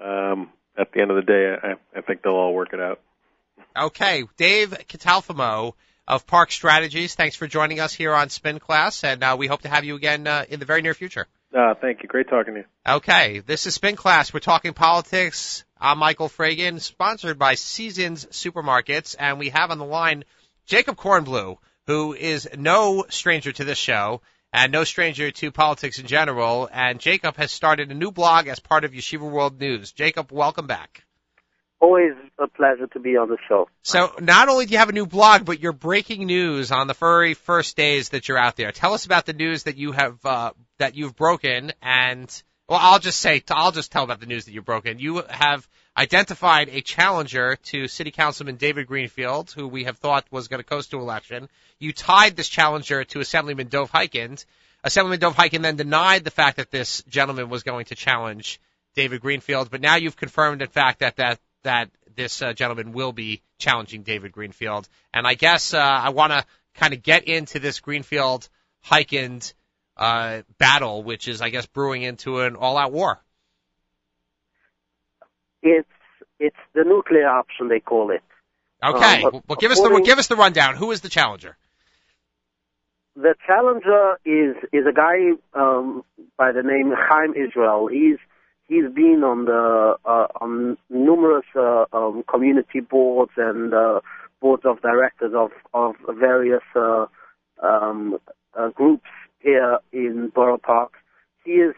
um 0.00 0.50
at 0.76 0.92
the 0.92 1.00
end 1.00 1.10
of 1.10 1.16
the 1.16 1.22
day 1.22 1.54
I, 1.62 1.98
I 1.98 2.02
think 2.02 2.22
they'll 2.22 2.32
all 2.34 2.54
work 2.54 2.72
it 2.72 2.80
out. 2.80 3.00
Okay, 3.76 4.24
Dave 4.36 4.70
Catalfamo 4.88 5.72
of 6.06 6.26
Park 6.26 6.50
Strategies. 6.50 7.14
Thanks 7.14 7.36
for 7.36 7.46
joining 7.46 7.80
us 7.80 7.94
here 7.94 8.12
on 8.12 8.28
Spin 8.28 8.58
Class, 8.58 9.04
and 9.04 9.22
uh, 9.22 9.36
we 9.38 9.46
hope 9.46 9.62
to 9.62 9.68
have 9.68 9.84
you 9.84 9.94
again 9.94 10.26
uh, 10.26 10.44
in 10.48 10.58
the 10.58 10.66
very 10.66 10.82
near 10.82 10.94
future. 10.94 11.26
Uh 11.56 11.74
thank 11.80 12.02
you. 12.02 12.08
Great 12.08 12.28
talking 12.28 12.54
to 12.54 12.60
you. 12.60 12.66
Okay, 12.86 13.40
this 13.40 13.66
is 13.66 13.74
Spin 13.74 13.96
Class. 13.96 14.32
We're 14.32 14.40
talking 14.40 14.72
politics. 14.72 15.64
I'm 15.78 15.98
Michael 15.98 16.28
Fragin, 16.28 16.80
sponsored 16.80 17.38
by 17.38 17.56
Seasons 17.56 18.26
Supermarkets, 18.26 19.16
and 19.18 19.38
we 19.38 19.48
have 19.48 19.70
on 19.70 19.78
the 19.78 19.84
line 19.84 20.24
Jacob 20.66 20.96
Kornbluh, 20.96 21.58
who 21.86 22.14
is 22.14 22.48
no 22.56 23.04
stranger 23.08 23.52
to 23.52 23.64
this 23.64 23.78
show 23.78 24.20
and 24.52 24.70
no 24.70 24.84
stranger 24.84 25.30
to 25.30 25.50
politics 25.50 25.98
in 25.98 26.06
general. 26.06 26.68
And 26.72 27.00
Jacob 27.00 27.36
has 27.36 27.50
started 27.50 27.90
a 27.90 27.94
new 27.94 28.10
blog 28.10 28.48
as 28.48 28.60
part 28.60 28.84
of 28.84 28.92
Yeshiva 28.92 29.28
World 29.28 29.58
News. 29.58 29.92
Jacob, 29.92 30.30
welcome 30.30 30.66
back. 30.66 31.04
Always 31.80 32.12
a 32.38 32.46
pleasure 32.46 32.86
to 32.86 33.00
be 33.00 33.16
on 33.16 33.28
the 33.28 33.38
show. 33.48 33.68
So 33.82 34.12
not 34.20 34.48
only 34.48 34.66
do 34.66 34.72
you 34.72 34.78
have 34.78 34.88
a 34.88 34.92
new 34.92 35.06
blog, 35.06 35.44
but 35.44 35.58
you're 35.58 35.72
breaking 35.72 36.26
news 36.26 36.70
on 36.70 36.86
the 36.86 36.94
very 36.94 37.34
first 37.34 37.76
days 37.76 38.10
that 38.10 38.28
you're 38.28 38.38
out 38.38 38.54
there. 38.54 38.70
Tell 38.70 38.94
us 38.94 39.04
about 39.04 39.26
the 39.26 39.32
news 39.32 39.64
that 39.64 39.76
you 39.76 39.90
have 39.90 40.24
uh, 40.24 40.52
that 40.78 40.94
you've 40.94 41.16
broken 41.16 41.72
and 41.82 42.42
Well, 42.68 42.78
I'll 42.80 43.00
just 43.00 43.18
say, 43.18 43.42
I'll 43.50 43.72
just 43.72 43.90
tell 43.90 44.04
about 44.04 44.20
the 44.20 44.26
news 44.26 44.44
that 44.44 44.52
you've 44.52 44.64
broken. 44.64 45.00
You 45.00 45.24
have 45.28 45.68
identified 45.96 46.68
a 46.70 46.80
challenger 46.80 47.56
to 47.64 47.88
City 47.88 48.10
Councilman 48.10 48.56
David 48.56 48.86
Greenfield, 48.86 49.50
who 49.50 49.68
we 49.68 49.84
have 49.84 49.98
thought 49.98 50.26
was 50.30 50.48
going 50.48 50.60
to 50.60 50.68
coast 50.68 50.90
to 50.90 51.00
election. 51.00 51.48
You 51.78 51.92
tied 51.92 52.36
this 52.36 52.48
challenger 52.48 53.04
to 53.04 53.20
Assemblyman 53.20 53.68
Dov 53.68 53.90
Hikind. 53.90 54.44
Assemblyman 54.84 55.20
Dov 55.20 55.36
Hikind 55.36 55.62
then 55.62 55.76
denied 55.76 56.24
the 56.24 56.30
fact 56.30 56.56
that 56.56 56.70
this 56.70 57.02
gentleman 57.04 57.48
was 57.48 57.62
going 57.62 57.86
to 57.86 57.94
challenge 57.94 58.60
David 58.94 59.20
Greenfield, 59.20 59.70
but 59.70 59.80
now 59.80 59.96
you've 59.96 60.16
confirmed, 60.16 60.62
in 60.62 60.68
fact, 60.68 61.00
that 61.00 61.16
that 61.16 61.40
that 61.62 61.90
this 62.14 62.42
uh, 62.42 62.52
gentleman 62.52 62.92
will 62.92 63.12
be 63.12 63.40
challenging 63.58 64.02
David 64.02 64.32
Greenfield. 64.32 64.88
And 65.14 65.26
I 65.26 65.34
guess 65.34 65.72
uh, 65.72 65.78
I 65.78 66.10
want 66.10 66.32
to 66.32 66.44
kind 66.74 66.92
of 66.92 67.02
get 67.02 67.24
into 67.24 67.58
this 67.58 67.80
Greenfield 67.80 68.48
Hikind 68.86 69.54
uh, 69.96 70.42
battle, 70.58 71.02
which 71.02 71.28
is, 71.28 71.40
I 71.40 71.50
guess, 71.50 71.66
brewing 71.66 72.02
into 72.02 72.40
an 72.40 72.56
all-out 72.56 72.92
war. 72.92 73.22
It's 75.62 75.88
it's 76.38 76.56
the 76.74 76.84
nuclear 76.84 77.28
option 77.28 77.68
they 77.68 77.80
call 77.80 78.10
it. 78.10 78.22
Okay, 78.82 79.22
um, 79.22 79.42
well, 79.46 79.56
give 79.56 79.70
us 79.70 79.80
the 79.80 80.02
give 80.04 80.18
us 80.18 80.26
the 80.26 80.36
rundown. 80.36 80.76
Who 80.76 80.90
is 80.90 81.00
the 81.00 81.08
challenger? 81.08 81.56
The 83.14 83.34
challenger 83.46 84.18
is 84.24 84.56
is 84.72 84.86
a 84.88 84.92
guy 84.92 85.32
um, 85.54 86.02
by 86.36 86.52
the 86.52 86.62
name 86.62 86.92
Chaim 86.96 87.34
Israel. 87.34 87.86
He's 87.86 88.18
he's 88.66 88.90
been 88.92 89.22
on 89.24 89.44
the 89.44 89.96
uh, 90.04 90.26
on 90.40 90.76
numerous 90.90 91.44
uh, 91.54 91.84
um, 91.92 92.24
community 92.28 92.80
boards 92.80 93.32
and 93.36 93.72
uh, 93.72 94.00
boards 94.40 94.64
of 94.64 94.80
directors 94.82 95.32
of 95.34 95.50
of 95.74 95.94
various 96.18 96.62
uh, 96.74 97.06
um, 97.62 98.18
uh, 98.58 98.70
groups 98.70 99.08
here 99.40 99.78
in 99.92 100.32
Borough 100.34 100.58
Park. 100.58 100.92
He 101.44 101.52
is 101.52 101.74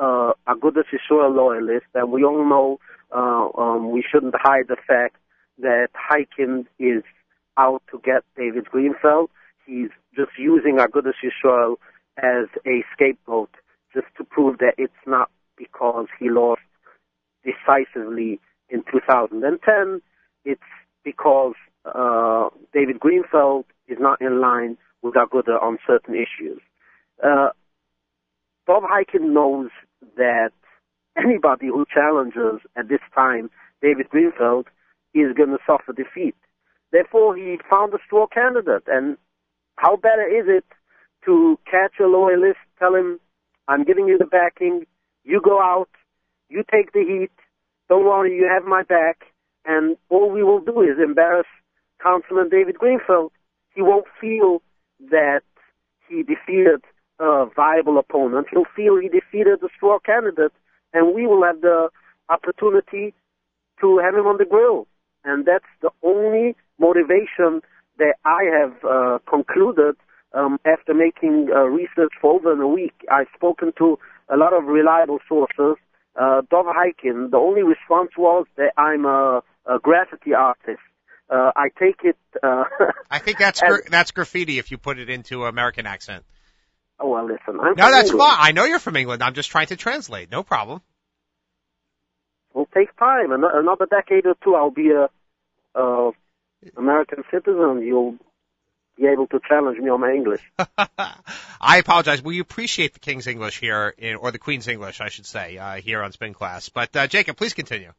uh, 0.00 0.32
Aguda 0.48 0.82
Yisrael 0.92 1.34
loyalist, 1.34 1.86
and 1.94 2.10
we 2.10 2.24
all 2.24 2.44
know 2.44 2.80
uh, 3.14 3.48
um, 3.60 3.90
we 3.90 4.02
shouldn't 4.10 4.34
hide 4.36 4.68
the 4.68 4.76
fact 4.86 5.16
that 5.58 5.88
Hikind 5.94 6.66
is 6.78 7.02
out 7.58 7.82
to 7.90 8.00
get 8.02 8.24
David 8.36 8.64
Greenfield. 8.66 9.30
He's 9.66 9.90
just 10.16 10.30
using 10.38 10.78
Agudas 10.78 11.12
Yisrael 11.22 11.76
as 12.16 12.48
a 12.66 12.82
scapegoat 12.92 13.50
just 13.92 14.06
to 14.16 14.24
prove 14.24 14.58
that 14.58 14.74
it's 14.78 14.92
not 15.06 15.30
because 15.56 16.06
he 16.18 16.30
lost 16.30 16.62
decisively 17.44 18.40
in 18.70 18.82
2010. 18.90 20.00
It's 20.44 20.60
because 21.04 21.54
uh, 21.84 22.48
David 22.72 23.00
Greenfield 23.00 23.66
is 23.88 23.98
not 24.00 24.20
in 24.20 24.40
line 24.40 24.78
with 25.02 25.14
Aguda 25.14 25.60
on 25.62 25.78
certain 25.86 26.14
issues. 26.14 26.60
Uh, 27.22 27.50
Dov 28.66 28.82
Hikind 28.82 29.32
knows 29.32 29.70
that 30.16 30.50
anybody 31.16 31.66
who 31.66 31.84
challenges 31.92 32.60
at 32.76 32.88
this 32.88 33.00
time 33.14 33.50
David 33.82 34.08
Greenfield 34.10 34.66
is 35.14 35.34
going 35.36 35.50
to 35.50 35.58
suffer 35.66 35.92
defeat. 35.92 36.36
Therefore, 36.92 37.36
he 37.36 37.58
found 37.68 37.94
a 37.94 37.98
straw 38.04 38.26
candidate. 38.26 38.84
And 38.86 39.16
how 39.76 39.96
better 39.96 40.26
is 40.26 40.46
it 40.48 40.64
to 41.24 41.58
catch 41.70 41.94
a 42.00 42.06
loyalist, 42.06 42.58
tell 42.78 42.94
him, 42.94 43.20
I'm 43.68 43.84
giving 43.84 44.08
you 44.08 44.18
the 44.18 44.26
backing, 44.26 44.86
you 45.24 45.40
go 45.40 45.60
out, 45.60 45.88
you 46.48 46.64
take 46.70 46.92
the 46.92 47.04
heat, 47.06 47.30
don't 47.88 48.04
worry, 48.04 48.34
you 48.34 48.48
have 48.52 48.64
my 48.64 48.82
back, 48.82 49.26
and 49.64 49.96
all 50.08 50.30
we 50.30 50.42
will 50.42 50.60
do 50.60 50.80
is 50.80 50.98
embarrass 51.02 51.46
Councilman 52.02 52.48
David 52.48 52.78
Greenfield. 52.78 53.32
He 53.74 53.82
won't 53.82 54.06
feel 54.20 54.62
that 55.10 55.42
he 56.08 56.22
defeated 56.22 56.82
a 57.20 57.46
viable 57.54 57.98
opponent. 57.98 58.46
He'll 58.50 58.64
feel 58.74 58.96
he 58.96 59.08
defeated 59.08 59.62
a 59.62 59.68
straw 59.76 59.98
candidate, 59.98 60.52
and 60.92 61.14
we 61.14 61.26
will 61.26 61.44
have 61.44 61.60
the 61.60 61.90
opportunity 62.28 63.14
to 63.80 63.98
have 63.98 64.14
him 64.14 64.26
on 64.26 64.38
the 64.38 64.44
grill. 64.44 64.86
And 65.24 65.44
that's 65.44 65.64
the 65.82 65.90
only 66.02 66.56
motivation 66.78 67.60
that 67.98 68.14
I 68.24 68.44
have 68.58 68.84
uh, 68.84 69.18
concluded 69.28 69.96
um, 70.32 70.58
after 70.64 70.94
making 70.94 71.48
uh, 71.54 71.64
research 71.64 72.12
for 72.20 72.34
over 72.34 72.60
a 72.60 72.68
week. 72.68 72.94
I've 73.10 73.26
spoken 73.34 73.72
to 73.78 73.98
a 74.32 74.36
lot 74.36 74.54
of 74.54 74.64
reliable 74.64 75.18
sources. 75.28 75.76
Uh, 76.16 76.42
Dov 76.50 76.66
the 76.66 77.36
only 77.36 77.62
response 77.62 78.10
was 78.16 78.46
that 78.56 78.72
I'm 78.76 79.04
a, 79.04 79.42
a 79.66 79.78
graffiti 79.78 80.34
artist. 80.34 80.80
Uh, 81.28 81.52
I 81.54 81.68
take 81.78 82.00
it. 82.02 82.16
Uh, 82.42 82.64
I 83.10 83.18
think 83.18 83.38
that's 83.38 83.62
as, 83.62 83.82
that's 83.88 84.10
graffiti 84.10 84.58
if 84.58 84.70
you 84.70 84.78
put 84.78 84.98
it 84.98 85.08
into 85.10 85.44
American 85.44 85.86
accent. 85.86 86.24
Oh 87.00 87.08
well, 87.08 87.24
listen. 87.26 87.58
I'm 87.60 87.74
no, 87.76 87.90
that's 87.90 88.10
England. 88.10 88.30
fine. 88.30 88.36
I 88.40 88.52
know 88.52 88.64
you're 88.64 88.78
from 88.78 88.96
England. 88.96 89.22
I'm 89.22 89.34
just 89.34 89.50
trying 89.50 89.68
to 89.68 89.76
translate. 89.76 90.30
No 90.30 90.42
problem. 90.42 90.82
It 92.54 92.58
will 92.58 92.68
take 92.74 92.94
time. 92.96 93.32
Another 93.32 93.86
decade 93.86 94.26
or 94.26 94.36
two, 94.44 94.54
I'll 94.54 94.70
be 94.70 94.90
a, 94.90 95.08
a 95.80 96.10
American 96.76 97.24
citizen. 97.30 97.82
You'll 97.82 98.18
be 98.98 99.06
able 99.06 99.26
to 99.28 99.40
challenge 99.48 99.78
me 99.78 99.88
on 99.88 100.00
my 100.00 100.12
English. 100.12 100.42
I 101.60 101.78
apologize. 101.78 102.22
We 102.22 102.40
appreciate 102.40 102.92
the 102.92 103.00
King's 103.00 103.26
English 103.26 103.58
here, 103.60 103.94
in, 103.96 104.16
or 104.16 104.30
the 104.30 104.38
Queen's 104.38 104.68
English, 104.68 105.00
I 105.00 105.08
should 105.08 105.26
say, 105.26 105.56
uh, 105.56 105.76
here 105.76 106.02
on 106.02 106.12
Spin 106.12 106.34
Class. 106.34 106.68
But 106.68 106.94
uh, 106.94 107.06
Jacob, 107.06 107.36
please 107.36 107.54
continue. 107.54 107.92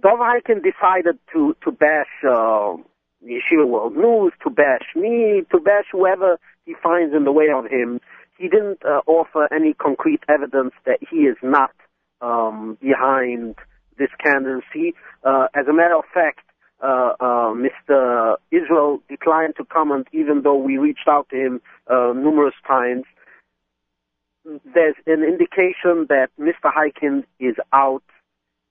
Dov 0.00 0.18
Hikind 0.18 0.62
decided 0.64 1.18
to 1.32 1.54
to 1.62 1.70
bash 1.70 2.08
uh, 2.28 2.76
Yeshiva 3.24 3.66
World 3.66 3.96
News, 3.96 4.32
to 4.42 4.50
bash 4.50 4.86
me, 4.96 5.42
to 5.50 5.58
bash 5.58 5.86
whoever 5.92 6.38
he 6.64 6.74
finds 6.82 7.14
in 7.14 7.24
the 7.24 7.32
way 7.32 7.46
of 7.54 7.66
him. 7.66 8.00
He 8.38 8.48
didn't 8.48 8.84
uh, 8.84 9.00
offer 9.06 9.48
any 9.52 9.74
concrete 9.74 10.22
evidence 10.28 10.72
that 10.84 10.98
he 11.08 11.18
is 11.18 11.36
not 11.42 11.72
um, 12.20 12.78
behind 12.80 13.56
this 13.98 14.10
candidacy. 14.22 14.94
Uh, 15.24 15.46
as 15.54 15.66
a 15.68 15.72
matter 15.72 15.96
of 15.96 16.04
fact, 16.12 16.40
uh, 16.82 17.12
uh, 17.20 17.54
Mr. 17.54 18.36
Israel 18.50 19.00
declined 19.08 19.54
to 19.56 19.64
comment, 19.64 20.08
even 20.12 20.42
though 20.42 20.56
we 20.56 20.78
reached 20.78 21.06
out 21.08 21.28
to 21.30 21.36
him 21.36 21.60
uh, 21.88 22.12
numerous 22.14 22.54
times. 22.66 23.04
There's 24.44 24.96
an 25.06 25.22
indication 25.22 26.06
that 26.08 26.30
Mr. 26.40 26.72
Hikind 26.72 27.24
is 27.38 27.54
out 27.72 28.02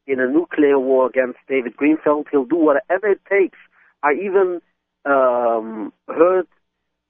in 0.06 0.20
a 0.20 0.28
nuclear 0.28 0.78
war 0.78 1.08
against 1.08 1.39
David 1.47 1.78
Greenfield. 1.78 2.28
He'll 2.30 2.43
do 2.43 2.58
whatever 2.58 3.08
it 3.08 3.22
takes. 3.30 3.58
I 4.04 4.14
even 4.14 4.62
um, 5.06 5.93
heard, 6.08 6.47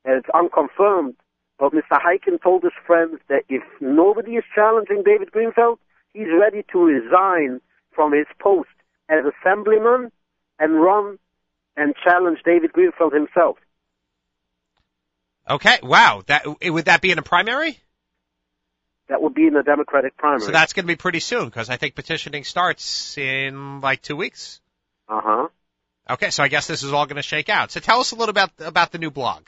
and 0.06 0.18
it's 0.18 0.30
unconfirmed, 0.34 1.16
but 1.60 1.74
Mr. 1.74 2.00
Hikind 2.00 2.42
told 2.42 2.64
his 2.64 2.74
friends 2.86 3.20
that 3.30 3.44
if 3.50 3.64
nobody 3.80 4.34
is 4.34 4.44
challenging 4.56 5.04
David 5.06 5.32
Greenfield, 5.32 5.80
he's 6.14 6.28
ready 6.40 6.66
to 6.72 6.80
resign 6.80 7.62
from 7.94 8.14
his 8.14 8.26
post 8.40 8.70
as 9.10 9.20
assemblyman 9.26 10.12
and 10.60 10.82
run 10.82 11.18
and 11.76 11.94
challenge 12.04 12.40
David 12.46 12.74
Greenfield 12.74 13.14
himself. 13.14 13.58
Okay, 15.50 15.80
wow. 15.84 16.24
That 16.28 16.46
would 16.64 16.86
that 16.86 17.02
be 17.02 17.12
in 17.12 17.18
a 17.18 17.24
primary? 17.24 17.80
That 19.10 19.22
would 19.22 19.34
be 19.34 19.48
in 19.48 19.54
the 19.54 19.64
Democratic 19.64 20.16
primary. 20.16 20.42
So 20.42 20.52
that's 20.52 20.74
going 20.74 20.86
to 20.86 20.88
be 20.88 20.96
pretty 20.96 21.20
soon 21.20 21.46
because 21.46 21.70
I 21.70 21.78
think 21.78 21.96
petitioning 21.96 22.44
starts 22.44 23.18
in 23.18 23.82
like 23.82 24.02
two 24.02 24.16
weeks. 24.16 24.62
Uh 25.10 25.22
huh. 25.22 25.48
Okay, 26.12 26.30
so 26.30 26.44
I 26.44 26.48
guess 26.48 26.68
this 26.68 26.84
is 26.84 26.92
all 26.92 27.06
going 27.06 27.18
to 27.18 27.22
shake 27.24 27.50
out. 27.50 27.72
So 27.72 27.80
tell 27.80 28.00
us 28.00 28.12
a 28.12 28.16
little 28.16 28.32
about 28.32 28.52
about 28.60 28.92
the 28.92 28.98
new 28.98 29.12
blog. 29.12 29.44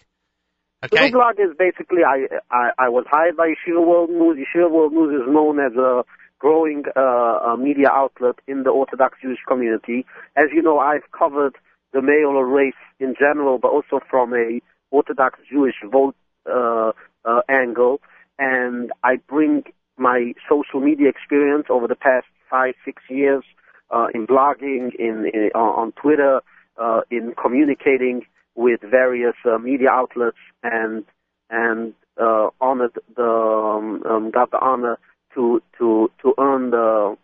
Okay. 0.84 0.98
The 0.98 1.06
new 1.06 1.12
blog 1.12 1.40
is 1.40 1.56
basically 1.58 2.04
I, 2.04 2.28
I 2.50 2.72
I 2.78 2.90
was 2.90 3.06
hired 3.10 3.38
by 3.38 3.54
Yeshiva 3.54 3.86
World 3.86 4.10
News. 4.10 4.38
Yeshiva 4.38 4.72
World 4.72 4.94
News 4.94 5.22
is 5.22 5.34
known 5.34 5.60
as 5.60 5.74
a 5.76 6.04
growing 6.40 6.84
uh, 6.96 7.56
media 7.58 7.90
outlet 7.90 8.36
in 8.48 8.64
the 8.64 8.70
Orthodox 8.70 9.18
Jewish 9.22 9.40
community. 9.48 10.06
As 10.36 10.46
you 10.54 10.62
know, 10.62 10.80
I've 10.80 11.10
covered 11.18 11.56
the 11.94 12.02
male 12.02 12.34
race 12.42 12.74
in 13.00 13.16
general, 13.18 13.58
but 13.60 13.70
also 13.70 14.00
from 14.10 14.34
a 14.34 14.60
Orthodox 14.92 15.40
Jewish 15.50 15.76
vote 15.90 16.16
uh, 16.46 16.92
uh, 17.26 17.42
angle 17.50 18.02
and 18.40 18.92
I 19.04 19.18
bring 19.28 19.64
my 19.98 20.34
social 20.50 20.80
media 20.80 21.10
experience 21.10 21.68
over 21.70 21.88
the 21.88 21.96
past 21.96 22.26
five, 22.50 22.74
six 22.84 23.02
years 23.10 23.44
uh, 23.92 24.08
in 24.14 24.28
blogging, 24.28 24.92
in, 24.98 25.30
in 25.34 25.50
on 25.56 25.92
Twitter, 25.94 26.42
uh, 26.82 27.02
in 27.12 27.34
communicating 27.42 28.26
with 28.56 28.82
various 28.82 29.36
uh, 29.46 29.58
media 29.58 29.90
outlets, 29.90 30.38
and 30.64 31.04
and 31.50 31.94
uh, 32.22 32.50
honored 32.62 32.98
the 33.16 33.24
um, 33.24 34.04
um, 34.10 34.32
got 34.32 34.52
the 34.52 34.60
honor 34.60 34.98
to 35.36 35.62
to 35.78 36.10
to 36.22 36.34
earn 36.38 36.72
the 36.72 37.18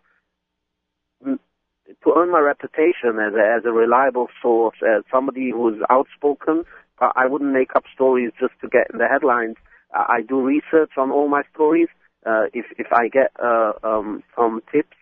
to 1.24 2.12
earn 2.16 2.30
my 2.30 2.38
reputation 2.38 3.18
as 3.18 3.34
a, 3.34 3.56
as 3.58 3.64
a 3.64 3.72
reliable 3.72 4.28
source, 4.40 4.76
as 4.82 5.02
somebody 5.10 5.50
who's 5.50 5.80
outspoken. 5.90 6.64
But 6.98 7.12
I 7.16 7.26
wouldn't 7.26 7.52
make 7.52 7.74
up 7.74 7.84
stories 7.92 8.30
just 8.38 8.52
to 8.60 8.68
get 8.68 8.88
in 8.92 8.98
the 8.98 9.08
headlines. 9.08 9.56
I 9.92 10.20
do 10.26 10.40
research 10.40 10.92
on 10.96 11.10
all 11.10 11.28
my 11.28 11.42
stories. 11.52 11.88
Uh, 12.24 12.44
if 12.52 12.66
if 12.78 12.92
I 12.92 13.08
get 13.08 13.32
uh, 13.42 13.72
um, 13.82 14.22
some 14.36 14.60
tips, 14.70 14.96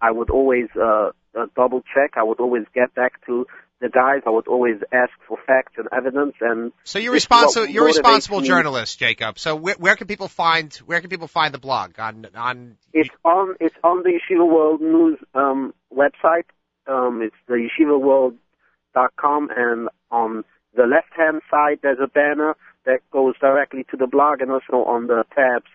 I 0.00 0.10
would 0.10 0.30
always 0.30 0.68
uh, 0.80 1.10
uh, 1.36 1.46
double 1.56 1.82
check. 1.82 2.12
I 2.16 2.22
would 2.22 2.40
always 2.40 2.64
get 2.74 2.94
back 2.94 3.24
to 3.26 3.46
the 3.80 3.88
guys. 3.88 4.22
I 4.26 4.30
would 4.30 4.48
always 4.48 4.76
ask 4.92 5.12
for 5.28 5.38
facts 5.46 5.74
and 5.76 5.88
evidence. 5.92 6.34
And 6.40 6.72
so 6.84 6.98
you're 6.98 7.12
this 7.14 7.24
is 7.24 7.30
what 7.30 7.42
responsible. 7.42 7.66
You're 7.68 7.84
a 7.84 7.86
responsible 7.86 8.40
me. 8.40 8.46
journalist, 8.46 8.98
Jacob. 8.98 9.38
So 9.38 9.56
where, 9.56 9.74
where 9.78 9.96
can 9.96 10.06
people 10.06 10.28
find 10.28 10.72
where 10.86 11.00
can 11.00 11.10
people 11.10 11.28
find 11.28 11.52
the 11.52 11.58
blog 11.58 11.98
on 11.98 12.26
on? 12.34 12.76
It's 12.92 13.10
on 13.24 13.56
it's 13.60 13.76
on 13.82 14.02
the 14.02 14.18
Yeshiva 14.18 14.48
World 14.48 14.80
News 14.80 15.18
um, 15.34 15.74
website. 15.94 16.46
Um, 16.86 17.22
it's 17.22 17.36
the 17.46 17.68
yeshivaworld.com, 17.80 19.48
and 19.56 19.88
on 20.10 20.44
the 20.76 20.84
left 20.84 21.12
hand 21.16 21.40
side 21.50 21.78
there's 21.82 21.98
a 22.02 22.08
banner 22.08 22.56
that 22.84 23.00
goes 23.10 23.34
directly 23.40 23.84
to 23.90 23.96
the 23.96 24.06
blog, 24.06 24.40
and 24.40 24.50
also 24.50 24.84
on 24.86 25.06
the 25.06 25.24
tabs 25.34 25.70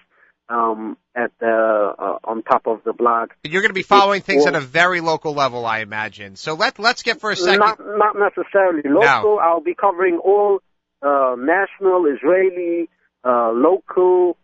um, 0.49 0.97
at 1.15 1.31
the 1.39 1.93
uh, 1.97 2.17
on 2.23 2.43
top 2.43 2.65
of 2.65 2.83
the 2.83 2.93
blog. 2.93 3.29
You're 3.43 3.61
going 3.61 3.69
to 3.69 3.73
be 3.73 3.83
following 3.83 4.21
things 4.21 4.45
at 4.45 4.55
a 4.55 4.59
very 4.59 4.99
local 4.99 5.33
level, 5.33 5.65
I 5.65 5.79
imagine. 5.79 6.35
So 6.35 6.55
let 6.55 6.79
let's 6.79 7.03
get 7.03 7.19
for 7.19 7.31
a 7.31 7.35
second. 7.35 7.59
Not 7.59 7.79
not 7.79 8.15
necessarily 8.17 8.81
local. 8.85 9.39
I'll 9.39 9.61
be 9.61 9.75
covering 9.75 10.17
all 10.17 10.59
uh, 11.01 11.35
national, 11.37 12.05
Israeli, 12.07 12.89
uh, 13.23 13.51
local, 13.51 14.37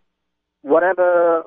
whatever. 0.62 1.43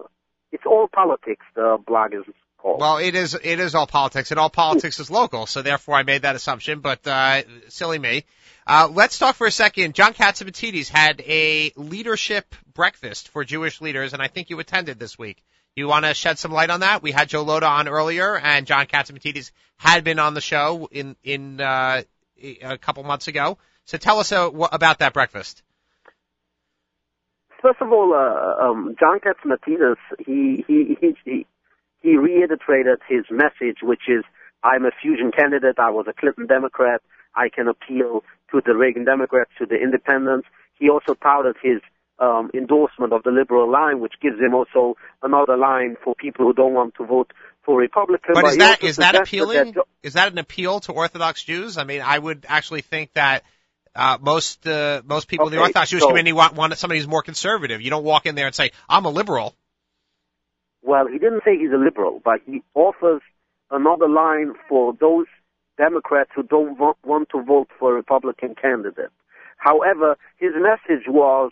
It's 0.51 0.65
all 0.67 0.89
politics. 0.93 1.45
The 1.55 1.79
blog 1.87 2.15
is 2.15 2.25
called. 2.59 2.81
Well, 2.81 2.99
it 2.99 3.15
is 3.15 3.35
it 3.35 3.61
is 3.61 3.75
all 3.75 3.87
politics, 3.87 4.31
and 4.31 4.41
all 4.41 4.51
politics 4.51 4.99
is 4.99 5.11
local. 5.11 5.47
So 5.47 5.63
therefore, 5.63 5.95
I 5.95 6.03
made 6.03 6.23
that 6.23 6.37
assumption. 6.37 6.81
But 6.81 7.07
uh, 7.07 7.43
silly 7.69 7.99
me. 7.99 8.25
Uh, 8.69 8.87
let's 8.93 9.19
talk 9.19 9.35
for 9.35 9.47
a 9.47 9.51
second. 9.51 9.95
John 9.95 10.13
Catsimatidis 10.13 10.91
had 10.91 11.23
a 11.23 11.73
leadership 11.75 12.55
breakfast 12.75 13.31
for 13.31 13.43
Jewish 13.43 13.81
leaders, 13.81 14.13
and 14.13 14.21
I 14.21 14.29
think 14.29 14.51
you 14.51 14.59
attended 14.59 14.99
this 14.99 15.19
week. 15.19 15.43
You 15.75 15.89
want 15.89 16.05
to 16.05 16.13
shed 16.13 16.39
some 16.39 16.53
light 16.53 16.69
on 16.69 16.81
that? 16.81 17.03
We 17.03 17.11
had 17.11 17.31
Joe 17.31 17.47
Lhota 17.47 17.67
on 17.67 17.89
earlier, 17.89 18.37
and 18.37 18.67
John 18.67 18.85
Catsimatidis 18.85 19.53
had 19.79 20.05
been 20.05 20.19
on 20.19 20.35
the 20.35 20.43
show 20.43 20.87
in 20.93 21.17
in 21.25 21.63
uh, 21.63 22.03
a 22.63 22.77
couple 22.77 23.03
months 23.05 23.27
ago. 23.27 23.57
So 23.87 23.97
tell 23.97 24.19
us 24.19 24.33
uh, 24.33 24.51
about 24.71 24.99
that 24.99 25.15
breakfast. 25.15 25.63
First 27.63 27.81
of 27.81 27.91
all, 27.91 28.13
uh, 28.13 28.67
um, 28.67 28.97
John 29.01 29.19
Catsimatidis, 29.21 29.97
he, 30.27 30.63
he, 30.69 30.97
he, 31.01 31.17
he, 31.25 31.47
he 32.03 32.17
reiterated 32.19 32.99
his 33.09 33.25
message, 33.31 33.79
which 33.83 34.03
is, 34.09 34.25
I'm 34.63 34.85
a 34.85 34.91
fusion 35.01 35.33
candidate, 35.33 35.79
I 35.79 35.91
was 35.91 36.07
a 36.07 36.13
Clinton 36.13 36.47
Democrat, 36.47 37.01
I 37.35 37.49
can 37.49 37.67
appeal 37.67 38.25
to 38.53 38.63
the 38.65 38.75
Reagan 38.75 39.05
Democrats, 39.05 39.51
to 39.59 39.67
the 39.67 39.77
independents. 39.77 40.47
He 40.79 40.89
also 40.89 41.15
touted 41.15 41.57
his 41.63 41.81
um, 42.19 42.51
endorsement 42.55 43.13
of 43.13 43.23
the 43.23 43.31
liberal 43.31 43.71
line, 43.71 44.01
which 44.01 44.15
gives 44.21 44.39
him 44.41 44.55
also 44.55 44.97
another 45.23 45.57
line 45.57 45.97
for 46.03 46.15
people 46.15 46.47
who 46.47 46.53
don't 46.53 46.75
want 46.75 46.95
to 46.97 47.05
vote 47.07 47.33
for 47.63 47.77
Republican. 47.79 48.35
But 48.35 48.45
is 48.47 48.57
that 48.59 48.83
is 48.83 48.97
that 48.97 49.15
is 49.15 49.21
that 49.21 49.23
appealing? 49.23 49.73
that- 49.73 49.85
Is 50.03 50.13
that 50.15 50.33
an 50.33 50.39
appeal 50.39 50.81
to 50.81 50.93
Orthodox 50.93 51.43
Jews? 51.45 51.79
I 51.79 51.85
mean, 51.85 52.01
I 52.03 52.19
would 52.19 52.47
actually 52.49 52.81
think 52.83 53.13
that 53.15 53.45
uh, 53.95 54.19
most 54.21 54.67
uh, 54.67 55.03
most 55.05 55.29
people 55.29 55.47
in 55.47 55.53
the 55.53 55.59
Orthodox 55.61 55.91
Jewish 55.91 56.03
so- 56.03 56.09
community 56.09 56.33
want, 56.33 56.55
want 56.55 56.77
somebody 56.77 56.99
who's 57.01 57.09
more 57.09 57.23
conservative. 57.23 57.81
You 57.81 57.91
don't 57.91 58.05
walk 58.05 58.27
in 58.27 58.35
there 58.35 58.47
and 58.47 58.55
say, 58.55 58.71
"I'm 58.89 59.05
a 59.05 59.11
liberal." 59.11 59.55
Well, 60.83 61.07
he 61.09 61.19
didn't 61.19 61.43
say 61.45 61.59
he's 61.59 61.73
a 61.73 61.77
liberal, 61.77 62.21
but 62.25 62.41
he 62.47 62.63
offers 62.75 63.21
another 63.71 64.09
line 64.09 64.55
for 64.69 64.95
those 64.99 65.27
Democrats 65.79 66.31
who 66.35 66.43
don't 66.43 66.77
want 66.79 67.29
to 67.31 67.43
vote 67.43 67.69
for 67.79 67.93
a 67.93 67.95
Republican 67.95 68.55
candidate. 68.61 69.11
However, 69.57 70.17
his 70.37 70.53
message 70.55 71.07
was, 71.09 71.51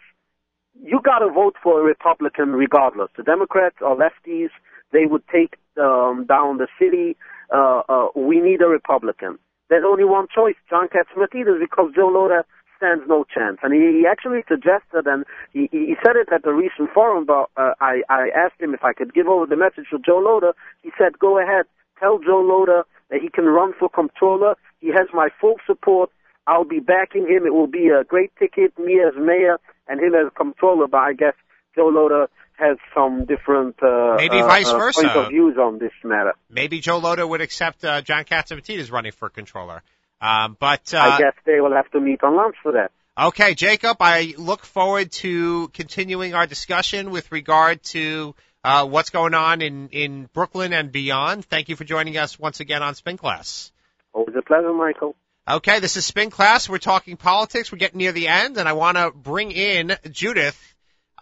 you 0.83 1.01
got 1.03 1.21
to 1.21 1.31
vote 1.31 1.55
for 1.63 1.81
a 1.81 1.85
Republican 1.85 2.53
regardless. 2.53 3.09
The 3.17 3.23
Democrats 3.23 3.77
are 3.81 3.97
lefties. 3.97 4.51
They 4.93 5.07
would 5.07 5.27
take 5.29 5.55
um, 5.81 6.27
down 6.29 6.59
the 6.59 6.69
city. 6.79 7.17
Uh, 7.53 7.83
uh, 7.89 8.09
we 8.15 8.41
need 8.41 8.61
a 8.61 8.69
Republican. 8.69 9.39
There's 9.69 9.85
only 9.87 10.05
one 10.05 10.27
choice, 10.33 10.55
John 10.71 10.89
Catsimatidis, 10.89 11.59
because 11.59 11.91
Joe 11.95 12.11
Lhota 12.11 12.43
stands 12.77 13.05
no 13.09 13.25
chance. 13.25 13.59
And 13.63 13.73
he, 13.73 14.01
he 14.01 14.05
actually 14.07 14.45
suggested, 14.47 15.07
and 15.07 15.25
he, 15.53 15.69
he 15.73 15.95
said 16.05 16.17
it 16.17 16.29
at 16.33 16.43
the 16.43 16.53
recent 16.53 16.91
forum, 16.93 17.25
but 17.27 17.51
uh, 17.57 17.73
I, 17.81 18.03
I 18.09 18.29
asked 18.37 18.61
him 18.61 18.75
if 18.75 18.85
I 18.85 18.93
could 18.93 19.15
give 19.15 19.27
over 19.27 19.47
the 19.47 19.57
message 19.57 19.87
to 19.91 19.99
Joe 19.99 20.21
Lhota. 20.23 20.53
He 20.83 20.91
said, 20.99 21.19
go 21.19 21.39
ahead, 21.39 21.65
tell 21.99 22.19
Joe 22.19 22.43
Lhota 22.45 22.85
that 23.11 23.21
he 23.21 23.29
can 23.29 23.45
run 23.45 23.73
for 23.79 23.89
comptroller. 23.89 24.57
He 24.81 24.89
has 24.89 25.09
my 25.13 25.29
full 25.41 25.57
support. 25.67 26.11
I'll 26.47 26.65
be 26.65 26.81
backing 26.81 27.27
him. 27.27 27.47
It 27.47 27.53
will 27.53 27.67
be 27.67 27.89
a 27.89 28.05
great 28.05 28.33
ticket, 28.39 28.79
me 28.79 29.01
as 29.01 29.15
mayor 29.19 29.59
and 29.89 30.01
him 30.01 30.15
as 30.15 30.33
comptroller, 30.37 30.87
but 30.87 30.99
I 30.99 31.13
guess 31.13 31.35
Joe 31.75 31.91
Lhota 31.91 32.29
has 32.59 32.79
some 32.95 33.27
different 33.27 33.77
uh, 33.83 34.15
Maybe 34.17 34.41
uh, 34.41 34.47
vice 34.47 34.69
uh, 34.69 34.79
versa. 34.79 35.03
point 35.03 35.17
of 35.17 35.29
views 35.29 35.57
on 35.59 35.79
this 35.79 35.93
matter. 36.03 36.33
Maybe 36.49 36.81
Joe 36.81 37.01
Lhota 37.01 37.29
would 37.29 37.41
accept 37.41 37.85
uh, 37.85 38.01
John 38.01 38.25
Catsimatidis 38.25 38.91
running 38.91 39.13
for 39.13 39.29
controller. 39.29 39.83
Um, 40.21 40.57
but 40.59 40.95
uh, 40.95 40.99
I 40.99 41.19
guess 41.19 41.35
they 41.45 41.61
will 41.61 41.75
have 41.75 41.91
to 41.91 42.01
meet 42.01 42.23
on 42.23 42.37
lunch 42.37 42.57
for 42.63 42.73
that. 42.73 42.91
Okay, 43.19 43.55
Jacob, 43.55 43.97
I 44.01 44.35
look 44.37 44.65
forward 44.65 45.11
to 45.13 45.69
continuing 45.69 46.35
our 46.35 46.47
discussion 46.47 47.11
with 47.11 47.33
regard 47.33 47.83
to 47.85 48.35
uh, 48.67 48.85
what's 48.85 49.11
going 49.11 49.33
on 49.33 49.63
in, 49.63 49.89
in 49.91 50.29
Brooklyn 50.33 50.73
and 50.73 50.91
beyond. 50.91 51.45
Thank 51.45 51.69
you 51.69 51.77
for 51.77 51.85
joining 51.85 52.19
us 52.19 52.37
once 52.37 52.59
again 52.59 52.83
on 52.83 52.97
Spin 52.97 53.17
Class. 53.17 53.71
Always 54.13 54.35
a 54.37 54.43
pleasure, 54.43 54.73
Michael. 54.73 55.15
Okay, 55.49 55.79
this 55.79 55.97
is 55.97 56.05
Spin 56.05 56.31
Class. 56.31 56.69
We're 56.69 56.79
talking 56.79 57.17
politics. 57.17 57.71
We're 57.71 57.79
getting 57.79 57.99
near 57.99 58.11
the 58.11 58.27
end, 58.27 58.57
and 58.57 58.69
I 58.69 58.73
want 58.73 58.97
to 58.97 59.13
bring 59.13 59.53
in 59.53 59.97
Judith, 60.11 60.61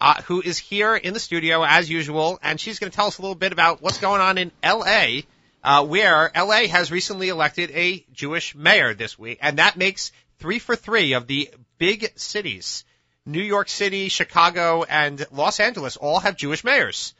uh, 0.01 0.23
who 0.23 0.41
is 0.41 0.57
here 0.57 0.95
in 0.95 1.13
the 1.13 1.19
studio 1.19 1.63
as 1.63 1.87
usual, 1.87 2.39
and 2.41 2.59
she's 2.59 2.79
going 2.79 2.89
to 2.89 2.95
tell 2.95 3.05
us 3.05 3.19
a 3.19 3.21
little 3.21 3.35
bit 3.35 3.51
about 3.51 3.79
what's 3.79 3.99
going 3.99 4.21
on 4.21 4.39
in 4.39 4.51
L.A., 4.63 5.23
uh, 5.63 5.85
where 5.85 6.35
L.A. 6.35 6.65
has 6.65 6.91
recently 6.91 7.29
elected 7.29 7.69
a 7.75 8.03
Jewish 8.11 8.55
mayor 8.55 8.95
this 8.95 9.19
week, 9.19 9.37
and 9.43 9.59
that 9.59 9.77
makes 9.77 10.11
three 10.39 10.57
for 10.57 10.75
three 10.75 11.13
of 11.13 11.27
the 11.27 11.51
big 11.77 12.11
cities. 12.15 12.85
New 13.23 13.43
York 13.43 13.69
City, 13.69 14.09
Chicago, 14.09 14.81
and 14.81 15.23
Los 15.31 15.59
Angeles 15.59 15.95
all 15.95 16.19
have 16.19 16.37
Jewish 16.37 16.63
mayors. 16.63 17.13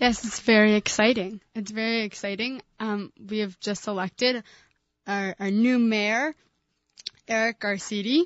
Yes, 0.00 0.24
it's 0.24 0.40
very 0.40 0.74
exciting. 0.74 1.40
It's 1.54 1.70
very 1.70 2.00
exciting. 2.00 2.60
Um, 2.80 3.12
we 3.24 3.38
have 3.38 3.58
just 3.60 3.86
elected 3.86 4.42
our, 5.06 5.34
our 5.38 5.50
new 5.50 5.78
mayor, 5.78 6.34
Eric 7.28 7.60
Garcetti, 7.60 8.24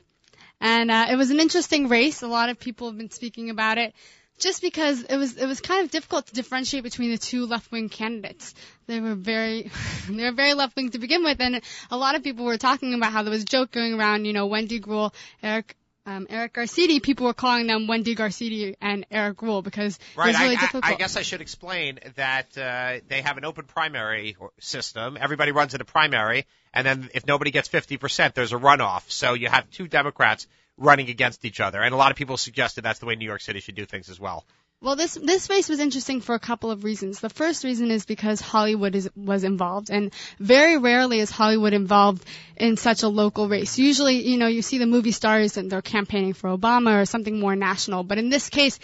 and 0.61 0.91
uh, 0.91 1.07
it 1.11 1.17
was 1.17 1.31
an 1.31 1.41
interesting 1.41 1.89
race. 1.89 2.23
A 2.23 2.29
lot 2.29 2.49
of 2.49 2.59
people 2.59 2.89
have 2.89 2.97
been 2.97 3.11
speaking 3.11 3.51
about 3.51 3.79
it, 3.79 3.95
just 4.39 4.63
because 4.63 5.03
it 5.03 5.17
was 5.17 5.37
it 5.37 5.47
was 5.47 5.61
kind 5.61 5.85
of 5.85 5.91
difficult 5.91 6.27
to 6.29 6.35
differentiate 6.35 6.83
between 6.83 7.11
the 7.11 7.19
two 7.19 7.47
left 7.47 7.71
wing 7.71 7.89
candidates. 7.89 8.55
They 8.87 9.01
were 9.01 9.15
very 9.15 9.71
they 10.09 10.25
were 10.25 10.33
very 10.33 10.55
left 10.55 10.77
wing 10.77 10.91
to 10.91 10.99
begin 10.99 11.25
with, 11.25 11.41
and 11.41 11.61
a 11.91 11.97
lot 11.97 12.15
of 12.15 12.23
people 12.23 12.45
were 12.45 12.59
talking 12.59 12.95
about 12.95 13.13
how 13.13 13.23
there 13.23 13.31
was 13.31 13.43
a 13.43 13.47
joke 13.47 13.71
going 13.71 13.95
around. 13.95 14.25
You 14.25 14.33
know, 14.33 14.47
Wendy 14.47 14.81
Greuel, 14.81 15.13
Eric. 15.43 15.77
Um, 16.07 16.27
Eric 16.31 16.55
Garcetti, 16.55 17.03
people 17.03 17.27
were 17.27 17.35
calling 17.35 17.67
them 17.67 17.89
Wendy 17.89 18.15
Garcetti 18.15 18.77
and 18.81 19.05
Eric 19.11 19.39
Greuel 19.39 19.63
because 19.63 19.99
Right. 20.17 20.29
it 20.29 20.33
was 20.35 20.41
really 20.41 20.57
I, 20.57 20.59
I, 20.59 20.61
difficult. 20.61 20.85
I 20.85 20.95
guess 20.95 21.17
I 21.17 21.23
should 21.23 21.41
explain 21.41 21.99
that 22.15 22.57
uh, 22.57 23.01
they 23.09 23.23
have 23.23 23.37
an 23.39 23.45
open 23.45 23.65
primary 23.65 24.37
or- 24.39 24.53
system. 24.61 25.19
Everybody 25.21 25.51
runs 25.51 25.75
in 25.75 25.81
a 25.81 25.85
primary, 25.85 26.47
and 26.73 26.87
then 26.87 27.11
if 27.13 27.27
nobody 27.27 27.51
gets 27.51 27.69
50%, 27.69 28.35
there's 28.35 28.53
a 28.53 28.57
runoff. 28.57 29.03
So 29.11 29.35
you 29.35 29.49
have 29.49 29.69
two 29.71 29.89
Democrats 29.89 30.47
running 30.79 31.09
against 31.11 31.45
each 31.45 31.59
other, 31.59 31.83
and 31.83 31.93
a 31.93 31.97
lot 31.97 32.13
of 32.13 32.17
people 32.17 32.37
suggested 32.37 32.83
that's 32.83 33.01
the 33.01 33.07
way 33.07 33.17
New 33.17 33.27
York 33.27 33.41
City 33.41 33.61
should 33.61 33.75
do 33.75 33.85
things 33.85 34.09
as 34.09 34.21
well. 34.21 34.45
Well, 34.87 34.95
this 34.95 35.15
this 35.21 35.51
race 35.51 35.69
was 35.69 35.81
interesting 35.81 36.21
for 36.21 36.37
a 36.37 36.39
couple 36.39 36.71
of 36.71 36.85
reasons. 36.85 37.19
The 37.19 37.29
first 37.29 37.65
reason 37.65 37.91
is 37.91 38.07
because 38.07 38.41
Hollywood 38.41 38.95
is 38.95 39.11
was 39.17 39.43
involved, 39.43 39.91
and 39.91 40.13
very 40.39 40.79
rarely 40.79 41.19
is 41.19 41.29
Hollywood 41.29 41.73
involved 41.73 42.25
in 42.57 42.77
such 42.77 43.03
a 43.03 43.09
local 43.09 43.49
race. 43.49 43.81
Usually, 43.81 44.29
you 44.29 44.37
know, 44.37 44.47
you 44.47 44.63
see 44.63 44.79
the 44.79 44.87
movie 44.87 45.11
stars 45.11 45.57
and 45.57 45.73
they're 45.73 45.83
campaigning 45.83 46.35
for 46.35 46.57
Obama 46.57 47.03
or 47.03 47.05
something 47.05 47.41
more 47.41 47.57
national, 47.57 48.05
but 48.05 48.19
in 48.19 48.29
this 48.29 48.49
case. 48.49 48.79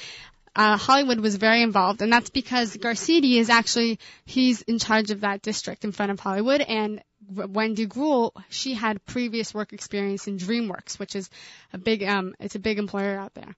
Uh, 0.55 0.77
Hollywood 0.77 1.19
was 1.19 1.37
very 1.37 1.63
involved, 1.63 2.03
and 2.03 2.13
that's 2.13 2.29
because 2.29 2.77
Garcetti 2.77 3.37
is 3.37 3.49
actually 3.49 3.99
he's 4.27 4.61
in 4.61 4.79
charge 4.79 5.11
of 5.11 5.23
that 5.23 5.41
district 5.41 5.83
in 5.83 5.93
front 5.93 6.13
of 6.13 6.21
Hollywood, 6.21 6.61
and 6.61 7.03
Wendy 7.27 7.87
Greuel 7.87 8.33
she 8.51 8.75
had 8.75 9.03
previous 9.07 9.55
work 9.55 9.73
experience 9.73 10.27
in 10.27 10.37
DreamWorks, 10.37 10.99
which 10.99 11.17
is 11.17 11.31
a 11.73 11.79
big 11.79 12.03
um 12.03 12.35
it's 12.39 12.55
a 12.55 12.59
big 12.59 12.79
employer 12.79 13.19
out 13.19 13.33
there. 13.33 13.55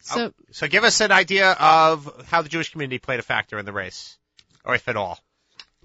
So 0.00 0.32
So 0.52 0.68
give 0.68 0.84
us 0.84 1.00
an 1.00 1.12
idea 1.12 1.52
of 1.52 2.26
how 2.28 2.42
the 2.42 2.48
Jewish 2.48 2.72
community 2.72 2.98
played 2.98 3.20
a 3.20 3.22
factor 3.22 3.58
in 3.58 3.64
the 3.66 3.72
race, 3.72 4.16
or 4.64 4.74
if 4.74 4.88
at 4.88 4.96
all. 4.96 5.18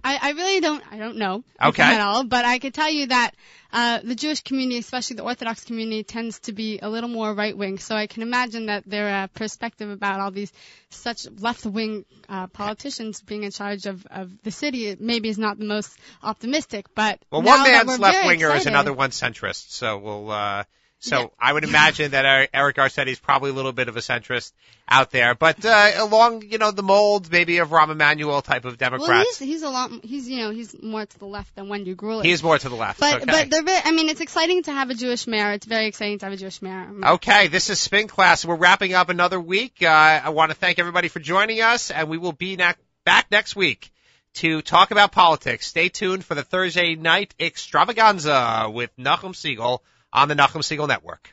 I, 0.03 0.19
I 0.21 0.31
really 0.31 0.59
don't 0.59 0.83
I 0.91 0.97
don't 0.97 1.17
know 1.17 1.43
Okay. 1.61 1.81
at 1.81 2.01
all, 2.01 2.25
but 2.25 2.43
I 2.43 2.59
could 2.59 2.73
tell 2.73 2.89
you 2.89 3.07
that 3.07 3.31
uh, 3.71 3.99
the 4.03 4.15
Jewish 4.15 4.41
community, 4.41 4.77
especially 4.77 5.15
the 5.15 5.23
Orthodox 5.23 5.63
community, 5.63 6.03
tends 6.03 6.39
to 6.41 6.51
be 6.51 6.79
a 6.81 6.89
little 6.89 7.09
more 7.09 7.33
right 7.33 7.57
wing. 7.57 7.79
So 7.79 7.95
I 7.95 8.07
can 8.07 8.21
imagine 8.21 8.65
that 8.65 8.83
their 8.85 9.07
uh, 9.07 9.27
perspective 9.27 9.89
about 9.89 10.19
all 10.19 10.31
these 10.31 10.51
such 10.89 11.27
left 11.39 11.65
wing 11.65 12.05
uh, 12.27 12.47
politicians 12.47 13.21
being 13.21 13.43
in 13.43 13.51
charge 13.51 13.85
of, 13.85 14.05
of 14.07 14.29
the 14.43 14.51
city 14.51 14.95
maybe 14.99 15.29
is 15.29 15.37
not 15.37 15.57
the 15.57 15.65
most 15.65 15.97
optimistic. 16.21 16.87
But 16.93 17.19
Well, 17.31 17.41
now 17.41 17.63
one 17.63 17.63
man's 17.63 17.99
left 17.99 18.27
winger 18.27 18.53
is 18.55 18.65
another 18.65 18.93
one's 18.93 19.19
centrist. 19.19 19.71
So 19.71 19.97
we'll. 19.97 20.31
Uh, 20.31 20.63
So 21.03 21.19
Yeah. 21.19 21.25
I 21.37 21.51
would 21.51 21.65
imagine 21.65 22.11
that 22.11 22.47
Eric- 22.53 22.77
Garcetti 22.77 23.07
is 23.09 23.19
probably 23.19 23.49
a 23.49 23.53
little 23.53 23.73
bit 23.73 23.89
of 23.89 23.97
a 23.97 23.99
centrist 23.99 24.53
out 24.87 25.11
there, 25.11 25.35
but 25.35 25.65
uh, 25.65 25.91
along 25.97 26.43
you 26.43 26.57
know 26.57 26.71
the 26.71 26.81
mold 26.81 27.29
maybe 27.29 27.57
of 27.57 27.71
Rahm 27.71 27.89
Emanuel 27.91 28.41
type 28.41 28.63
of 28.63 28.79
Well, 28.79 28.89
Democrats. 28.89 29.37
he's 29.39 29.47
he's 29.49 29.61
a 29.63 29.69
lot. 29.69 29.91
He's 30.01 30.29
you 30.29 30.37
know 30.39 30.51
he's 30.51 30.81
more 30.81 31.05
to 31.05 31.19
the 31.19 31.25
left 31.25 31.53
than 31.55 31.67
Wendy 31.67 31.93
Grulich. 31.93 32.23
he 32.23 32.31
is 32.31 32.41
more 32.41 32.57
to 32.57 32.69
the 32.69 32.75
left. 32.75 33.01
But 33.01 33.15
okay. 33.15 33.25
but 33.25 33.49
they're 33.49 33.63
very. 33.63 33.81
I 33.83 33.91
mean, 33.91 34.07
it's 34.07 34.21
exciting 34.21 34.63
to 34.63 34.71
have 34.71 34.89
a 34.91 34.93
Jewish 34.93 35.27
mayor. 35.27 35.51
It's 35.51 35.65
very 35.65 35.87
exciting 35.87 36.19
to 36.19 36.25
have 36.27 36.33
a 36.33 36.37
Jewish 36.37 36.61
mayor. 36.61 36.89
Okay, 37.15 37.47
this 37.47 37.69
is 37.69 37.79
Spin 37.79 38.07
Class. 38.07 38.45
We're 38.45 38.55
wrapping 38.55 38.93
up 38.93 39.09
another 39.09 39.41
week. 39.41 39.83
Uh, 39.83 39.87
I 39.89 40.29
want 40.29 40.51
to 40.51 40.55
thank 40.57 40.79
everybody 40.79 41.09
for 41.09 41.19
joining 41.19 41.59
us, 41.61 41.91
and 41.91 42.07
we 42.07 42.17
will 42.17 42.31
be 42.31 42.55
ne- 42.55 42.75
back 43.03 43.29
next 43.29 43.57
week 43.57 43.91
to 44.35 44.61
talk 44.61 44.91
about 44.91 45.11
politics. 45.11 45.67
Stay 45.67 45.89
tuned 45.89 46.23
for 46.23 46.33
the 46.33 46.43
Thursday 46.43 46.95
night 46.95 47.33
extravaganza 47.39 48.69
with 48.73 48.89
Nachum 48.97 49.33
Segal 49.33 49.79
on 50.13 50.27
the 50.27 50.35
Nachum 50.35 50.61
Segal 50.61 50.87
Network. 50.87 51.32